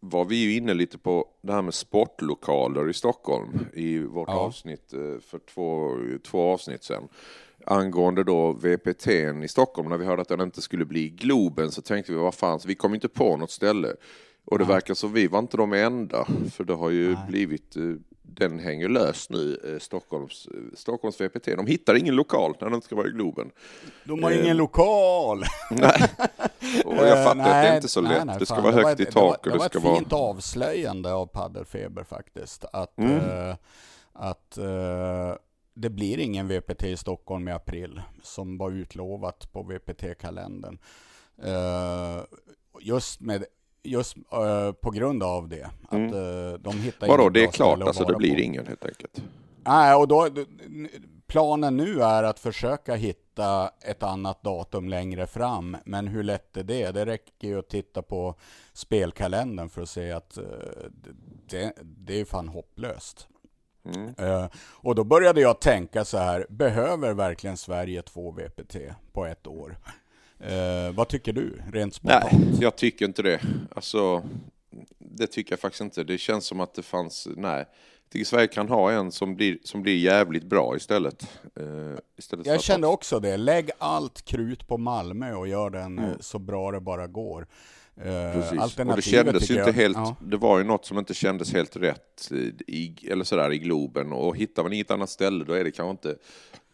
var 0.00 0.24
vi 0.24 0.36
ju 0.36 0.56
inne 0.56 0.74
lite 0.74 0.98
på 0.98 1.26
det 1.42 1.52
här 1.52 1.62
med 1.62 1.74
sportlokaler 1.74 2.88
i 2.90 2.94
Stockholm 2.94 3.66
i 3.72 3.98
vårt 3.98 4.28
Ja. 4.28 4.34
avsnitt 4.34 4.92
eh, 4.92 5.20
för 5.20 5.38
två, 5.38 5.90
två 6.30 6.52
avsnitt 6.52 6.84
sedan. 6.84 7.08
Angående 7.66 8.24
då 8.24 8.52
VPT 8.52 9.06
i 9.44 9.48
Stockholm, 9.48 9.88
när 9.88 9.96
vi 9.98 10.04
hörde 10.04 10.22
att 10.22 10.28
den 10.28 10.40
inte 10.40 10.62
skulle 10.62 10.84
bli 10.84 11.08
Globen 11.08 11.70
så 11.70 11.82
tänkte 11.82 12.12
vi, 12.12 12.18
vad 12.18 12.34
fan, 12.34 12.60
så 12.60 12.68
vi 12.68 12.74
kom 12.74 12.94
inte 12.94 13.08
på 13.08 13.36
något 13.36 13.50
ställe. 13.50 13.88
Och 14.44 14.58
det 14.58 14.64
verkar 14.64 14.94
som 14.94 15.12
vi 15.12 15.26
var 15.26 15.38
inte 15.38 15.56
de 15.56 15.72
enda, 15.72 16.26
för 16.52 16.64
det 16.64 16.74
har 16.74 16.90
ju 16.90 17.16
blivit 17.28 17.76
eh, 17.76 17.82
den 18.22 18.58
hänger 18.58 18.88
lös 18.88 19.30
nu, 19.30 19.60
eh, 19.72 19.78
Stockholms, 19.78 20.48
eh, 20.54 20.60
Stockholms 20.76 21.20
VPT. 21.20 21.56
De 21.56 21.66
hittar 21.66 21.94
ingen 21.94 22.14
lokal 22.14 22.54
när 22.60 22.70
den 22.70 22.82
ska 22.82 22.96
vara 22.96 23.06
i 23.06 23.10
Globen. 23.10 23.50
De 24.04 24.22
har 24.22 24.30
ingen 24.30 24.56
lokal! 24.56 25.44
Nej. 25.70 26.02
Och 26.84 26.94
jag 27.06 27.24
fattar 27.24 27.40
att 27.40 27.44
det 27.46 27.68
är 27.68 27.76
inte 27.76 27.88
så 27.88 28.00
nej, 28.00 28.12
lätt. 28.12 28.26
nej, 28.26 28.36
det 28.38 28.46
ska 28.46 28.54
fan, 28.54 28.64
vara 28.64 28.72
högt 28.74 28.84
var 28.84 29.00
i 29.00 29.02
ett- 29.02 29.14
tak 29.14 29.44
det 29.44 29.50
och 29.50 29.56
var, 29.58 29.64
det 29.64 29.70
ska 29.70 29.78
det 29.78 29.84
var 29.84 29.92
ett 29.92 29.98
fint 29.98 30.12
avslöjande 30.12 31.12
av 31.14 31.26
Paddelfeber 31.26 32.04
faktiskt. 32.04 32.64
Att, 32.72 32.98
Mm. 32.98 33.16
eh, 33.16 33.54
att 34.12 34.58
eh, 34.58 35.34
det 35.76 35.90
blir 35.90 36.18
ingen 36.18 36.48
VPT 36.48 36.82
i 36.82 36.96
Stockholm 36.96 37.48
i 37.48 37.52
april 37.52 38.00
som 38.22 38.58
var 38.58 38.70
utlovat 38.70 39.52
på 39.52 39.62
VPT-kalendern. 39.62 40.78
Eh, 41.42 42.24
just 42.80 43.20
med 43.20 43.44
just 43.82 44.16
eh, 44.16 44.72
på 44.72 44.90
grund 44.90 45.22
av 45.22 45.48
det. 45.48 45.64
Att 45.82 45.92
Mm. 45.92 46.14
eh, 46.14 46.52
de 46.58 46.78
hittar 46.78 47.08
Vadå, 47.08 47.28
det 47.28 47.44
är 47.44 47.46
klart, 47.50 47.82
alltså 47.82 48.04
det 48.04 48.14
blir 48.16 48.34
på. 48.34 48.40
ingen 48.40 48.66
helt 48.66 48.84
enkelt. 48.84 49.22
Nej, 49.64 49.94
och 49.94 50.08
då, 50.08 50.28
planen 51.26 51.76
nu 51.76 52.02
är 52.02 52.22
att 52.22 52.38
försöka 52.38 52.94
hitta 52.94 53.70
ett 53.80 54.02
annat 54.02 54.42
datum 54.42 54.88
längre 54.88 55.26
fram. 55.26 55.76
Men 55.84 56.06
hur 56.08 56.22
lätt 56.22 56.56
är 56.56 56.64
det? 56.64 56.90
Det 56.90 57.06
räcker 57.06 57.48
ju 57.48 57.58
att 57.58 57.68
titta 57.68 58.02
på 58.02 58.34
spelkalendern 58.72 59.68
för 59.68 59.82
att 59.82 59.88
se 59.88 60.12
att 60.12 60.38
det, 61.48 61.72
det 61.82 62.20
är 62.20 62.24
fan 62.24 62.48
hopplöst. 62.48 63.28
Mm. 63.94 64.14
Eh, 64.18 64.46
och 64.58 64.94
då 64.94 65.04
började 65.04 65.40
jag 65.40 65.60
tänka 65.60 66.04
så 66.04 66.18
här, 66.18 66.46
behöver 66.48 67.14
verkligen 67.14 67.56
Sverige 67.56 68.02
två 68.02 68.30
VPT 68.30 68.76
på 69.12 69.26
ett 69.26 69.46
år? 69.46 69.78
Eh, 70.40 70.94
vad 70.94 71.08
tycker 71.08 71.32
du, 71.32 71.62
rent 71.72 71.94
spontant? 71.94 72.32
Nej, 72.32 72.58
jag 72.60 72.76
tycker 72.76 73.04
inte 73.04 73.22
det. 73.22 73.40
Alltså, 73.74 74.22
det 74.98 75.26
tycker 75.26 75.52
jag 75.52 75.60
faktiskt 75.60 75.80
inte. 75.80 76.04
Det 76.04 76.18
känns 76.18 76.46
som 76.46 76.60
att 76.60 76.74
det 76.74 76.82
fanns, 76.82 77.28
nej. 77.36 77.58
Jag 77.58 78.12
tycker 78.12 78.24
Sverige 78.26 78.46
kan 78.46 78.68
ha 78.68 78.92
en 78.92 79.12
som 79.12 79.34
blir, 79.36 79.58
som 79.64 79.82
blir 79.82 79.96
jävligt 79.96 80.44
bra 80.44 80.76
istället. 80.76 81.22
Eh, 81.60 81.98
istället 82.18 82.46
Jag 82.46 82.56
att 82.56 82.62
kände 82.62 82.86
ha- 82.86 82.94
också 82.94 83.20
det. 83.20 83.36
Lägg 83.36 83.70
allt 83.78 84.22
krut 84.24 84.66
på 84.68 84.78
Malmö 84.78 85.32
och 85.34 85.48
gör 85.48 85.70
den 85.70 85.98
eh, 85.98 86.10
så 86.20 86.38
bra 86.38 86.70
det 86.72 86.80
bara 86.80 87.06
går. 87.06 87.46
Eh, 88.00 88.32
Precis. 88.32 88.50
Och 88.50 88.56
det 88.56 88.62
alternativet 88.62 89.04
kändes 89.04 89.50
ju 89.50 89.58
inte 89.58 89.72
helt, 89.72 89.96
Ja. 89.96 90.16
det 90.20 90.36
var 90.36 90.58
ju 90.58 90.64
något 90.64 90.84
som 90.84 90.98
inte 90.98 91.14
kändes 91.14 91.52
helt 91.52 91.76
rätt 91.76 92.28
i, 92.66 93.08
eller 93.10 93.24
sådär, 93.24 93.52
i 93.52 93.58
Globen. 93.58 94.12
Och 94.12 94.36
hittar 94.36 94.62
man 94.62 94.72
inget 94.72 94.90
annat 94.90 95.10
ställe 95.10 95.44
då 95.44 95.52
är 95.52 95.64
det 95.64 95.70
kanske 95.70 95.90
inte, 95.90 96.18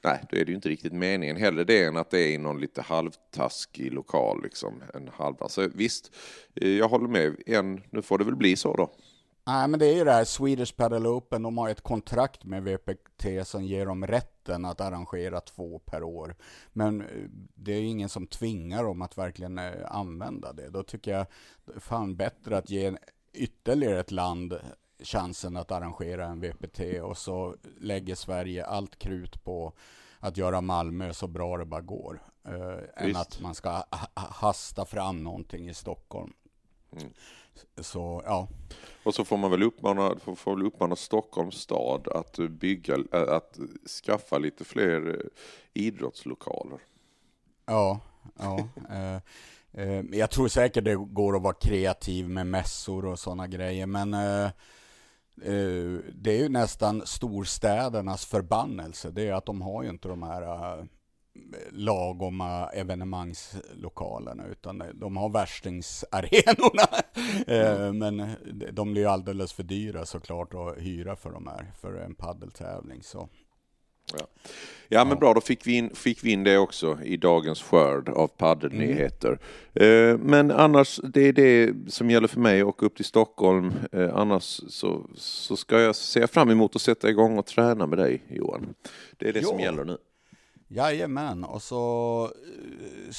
nej 0.05 0.25
då 0.31 0.37
är 0.37 0.45
det 0.45 0.51
ju 0.51 0.55
inte 0.55 0.69
riktigt 0.69 0.93
meningen. 0.93 1.37
Hellre 1.37 1.65
det 1.65 1.85
än 1.85 1.97
att 1.97 2.11
det 2.11 2.21
är 2.21 2.29
i 2.35 2.39
någon 2.39 2.61
lite 2.61 2.83
halvtaskig 2.83 3.93
lokal 3.93 4.43
liksom. 4.43 4.83
En 4.95 5.11
halv, 5.15 5.35
alltså, 5.41 5.69
visst, 5.75 6.11
eh, 6.55 6.69
jag 6.69 6.89
håller 6.89 7.09
med. 7.09 7.37
En, 7.47 7.83
nu 7.91 8.03
får 8.03 8.19
det 8.19 8.25
väl 8.25 8.37
bli 8.37 8.57
så 8.57 8.77
då. 8.77 8.91
Nej, 9.47 9.69
men 9.69 9.81
det 9.81 9.87
är 9.87 9.95
ju 9.95 10.05
det 10.05 10.13
här 10.13 10.25
Swedish 10.25 10.77
Padel 10.77 11.07
Open. 11.07 11.43
De 11.43 11.59
har 11.59 11.69
ett 11.69 11.81
kontrakt 11.81 12.45
med 12.45 12.63
VPT 12.63 13.27
som 13.45 13.65
ger 13.65 13.87
dem 13.87 14.07
rätten 14.43 14.65
att 14.65 14.81
arrangera 14.81 15.41
två 15.41 15.79
per 15.79 16.03
år. 16.03 16.35
Men 16.73 17.01
eh, 17.01 17.07
det 17.55 17.73
är 17.73 17.83
ingen 17.83 18.09
som 18.09 18.27
tvingar 18.27 18.85
dem 18.85 19.03
att 19.03 19.19
verkligen 19.19 19.59
eh, 19.59 19.73
använda 19.87 20.53
det. 20.53 20.71
Då 20.71 20.83
tycker 20.83 21.11
jag 21.11 21.27
fan 21.83 22.17
bättre 22.17 22.57
att 22.57 22.71
ge 22.71 22.93
ytterligare 23.33 24.01
ett 24.01 24.11
land 24.11 24.55
chansen 25.05 25.57
att 25.57 25.71
arrangera 25.71 26.27
en 26.27 26.41
VPT 26.41 26.81
och 27.03 27.19
så 27.19 27.57
lägger 27.81 28.15
Sverige 28.15 28.67
allt 28.67 28.99
krut 28.99 29.45
på 29.45 29.73
att 30.21 30.37
göra 30.37 30.61
Malmö 30.61 31.13
så 31.13 31.27
bra 31.27 31.57
det 31.57 31.65
bara 31.65 31.81
går. 31.81 32.23
Eh, 32.45 33.05
än 33.05 33.17
att 33.17 33.41
man 33.41 33.55
ska 33.55 33.71
ha- 33.71 33.87
ha- 33.91 34.09
hasta 34.15 34.85
fram 34.85 35.23
någonting 35.25 35.69
i 35.69 35.75
Stockholm. 35.75 36.33
Så 37.77 38.23
ja, 38.25 38.49
Och 39.05 39.15
så 39.15 39.25
får 39.25 39.37
man 39.37 39.51
väl 39.51 39.63
uppmana, 39.63 40.17
får, 40.19 40.35
får 40.35 40.57
väl 40.57 40.67
uppmana 40.67 40.97
Stockholms 40.97 41.55
stad 41.55 42.09
att 42.09 42.39
bygga, 42.51 42.95
äh, 43.13 43.35
att 43.35 43.59
skaffa 44.05 44.39
lite 44.39 44.65
fler 44.65 45.09
eh, 45.09 45.27
idrottslokaler. 45.83 46.79
Ja, 47.67 48.01
ja. 48.39 48.69
eh, 48.91 49.17
eh, 49.73 50.05
jag 50.13 50.31
tror 50.31 50.49
säkert 50.49 50.85
det 50.85 50.95
går 50.95 51.37
att 51.37 51.43
vara 51.43 51.55
kreativ 51.55 52.29
med 52.29 52.47
mässor 52.47 53.05
och 53.05 53.19
sådana 53.19 53.47
grejer, 53.47 53.87
men 53.87 54.15
eh, 54.15 54.45
eh, 55.43 56.01
det 56.15 56.31
är 56.31 56.39
ju 56.39 56.49
nästan 56.49 57.07
storstädernas 57.07 58.27
förbannelse. 58.27 59.11
Det 59.11 59.29
är 59.29 59.33
att 59.33 59.47
de 59.47 59.63
har 59.63 59.83
ju 59.83 59.89
inte 59.89 60.09
de 60.09 60.23
här 60.23 60.87
lagoma 61.71 62.69
evenemangslokalerna, 62.69 64.47
utan 64.47 64.83
de 64.95 65.17
har 65.17 65.29
värstingsarenorna. 65.29 66.89
Eh, 67.47 67.93
men 67.93 68.31
de 68.73 68.93
blir 68.93 69.03
ju 69.03 69.09
alldeles 69.09 69.53
för 69.53 69.63
dyra 69.63 70.07
såklart 70.07 70.55
att 70.55 70.79
hyra 70.79 71.17
för 71.17 71.31
de 71.31 71.47
här, 71.47 71.73
för 71.81 71.95
en 71.95 72.15
paddeltävling. 72.15 73.03
Så. 73.03 73.29
Ja, 74.19 74.27
ja 74.89 75.05
men 75.05 75.19
bra, 75.19 75.35
då 75.35 75.41
fick 75.41 75.67
vi, 75.67 75.73
in, 75.77 75.91
fick 75.95 76.25
vi 76.25 76.33
in 76.33 76.45
det 76.45 76.59
också 76.59 76.99
i 77.03 77.17
dagens 77.17 77.63
skörd 77.63 78.09
av 78.09 78.29
paddelnyheter. 78.29 79.39
Eh, 79.75 80.19
men 80.19 80.51
annars, 80.51 81.01
det 81.05 81.21
är 81.29 81.33
det 81.33 81.75
som 81.93 82.11
gäller 82.11 82.29
för 82.29 82.41
mig 82.41 82.63
och 82.65 82.83
upp 82.83 82.97
till 82.97 83.05
Stockholm. 83.05 83.73
Eh, 83.93 84.17
annars 84.17 84.61
så, 84.69 85.07
så 85.17 85.57
ska 85.57 85.81
jag 85.81 85.97
se 85.97 86.27
fram 86.27 86.51
emot 86.51 86.77
att 86.77 86.83
sätta 86.83 87.11
igång 87.11 87.39
och 87.39 87.47
träna 87.47 87.87
med 87.87 87.99
dig 87.99 88.23
Johan. 88.29 88.75
Det 89.19 89.29
är 89.29 89.33
det 89.33 89.45
som 89.45 89.59
Ja. 89.59 89.65
gäller 89.65 89.85
nu. 89.85 89.99
Jajamän, 90.75 91.45
och 91.45 91.63
så, 91.63 92.25
eh, 92.25 93.13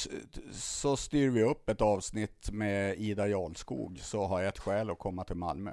så 0.52 0.96
styr 0.96 1.30
vi 1.30 1.42
upp 1.42 1.68
ett 1.68 1.80
avsnitt 1.80 2.50
med 2.52 2.98
Ida 2.98 3.28
Jarlskog 3.28 3.98
så 4.02 4.24
har 4.24 4.40
jag 4.40 4.48
ett 4.48 4.58
skäl 4.58 4.90
att 4.90 4.98
komma 4.98 5.24
till 5.24 5.36
Malmö. 5.36 5.70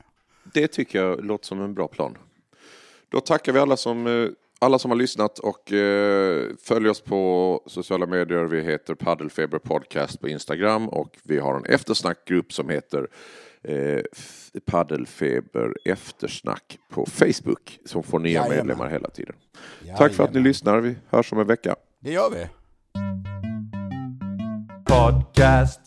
Det 0.53 0.67
tycker 0.67 0.99
jag 0.99 1.25
låter 1.25 1.45
som 1.45 1.61
en 1.61 1.73
bra 1.73 1.87
plan. 1.87 2.17
Då 3.09 3.19
tackar 3.19 3.53
vi 3.53 3.59
alla 3.59 3.77
som, 3.77 4.07
eh, 4.07 4.29
alla 4.59 4.79
som 4.79 4.91
har 4.91 4.95
lyssnat 4.95 5.39
och 5.39 5.71
eh, 5.73 6.49
följ 6.59 6.89
oss 6.89 7.01
på 7.01 7.63
sociala 7.65 8.05
medier. 8.05 8.43
Vi 8.43 8.61
heter 8.61 8.95
Paddelfeber 8.95 9.59
Podcast 9.59 10.21
på 10.21 10.29
Instagram 10.29 10.89
och 10.89 11.17
vi 11.23 11.39
har 11.39 11.55
en 11.55 11.65
eftersnackgrupp 11.65 12.53
som 12.53 12.69
heter 12.69 13.07
eh, 13.63 14.01
Paddelfeber 14.65 15.73
Eftersnack 15.85 16.77
på 16.89 17.05
Facebook 17.05 17.79
som 17.85 18.03
får 18.03 18.19
nya 18.19 18.31
Jajamän. 18.33 18.57
medlemmar 18.57 18.89
hela 18.89 19.09
tiden. 19.09 19.35
Tack 19.97 20.13
för 20.13 20.23
att 20.23 20.29
ni 20.29 20.33
Jajamän. 20.35 20.43
lyssnar. 20.43 20.79
Vi 20.79 20.95
hörs 21.09 21.31
om 21.33 21.39
en 21.39 21.47
vecka. 21.47 21.75
Det 21.99 22.11
gör 22.11 22.29
vi. 22.29 22.47
Podcast, 24.85 25.80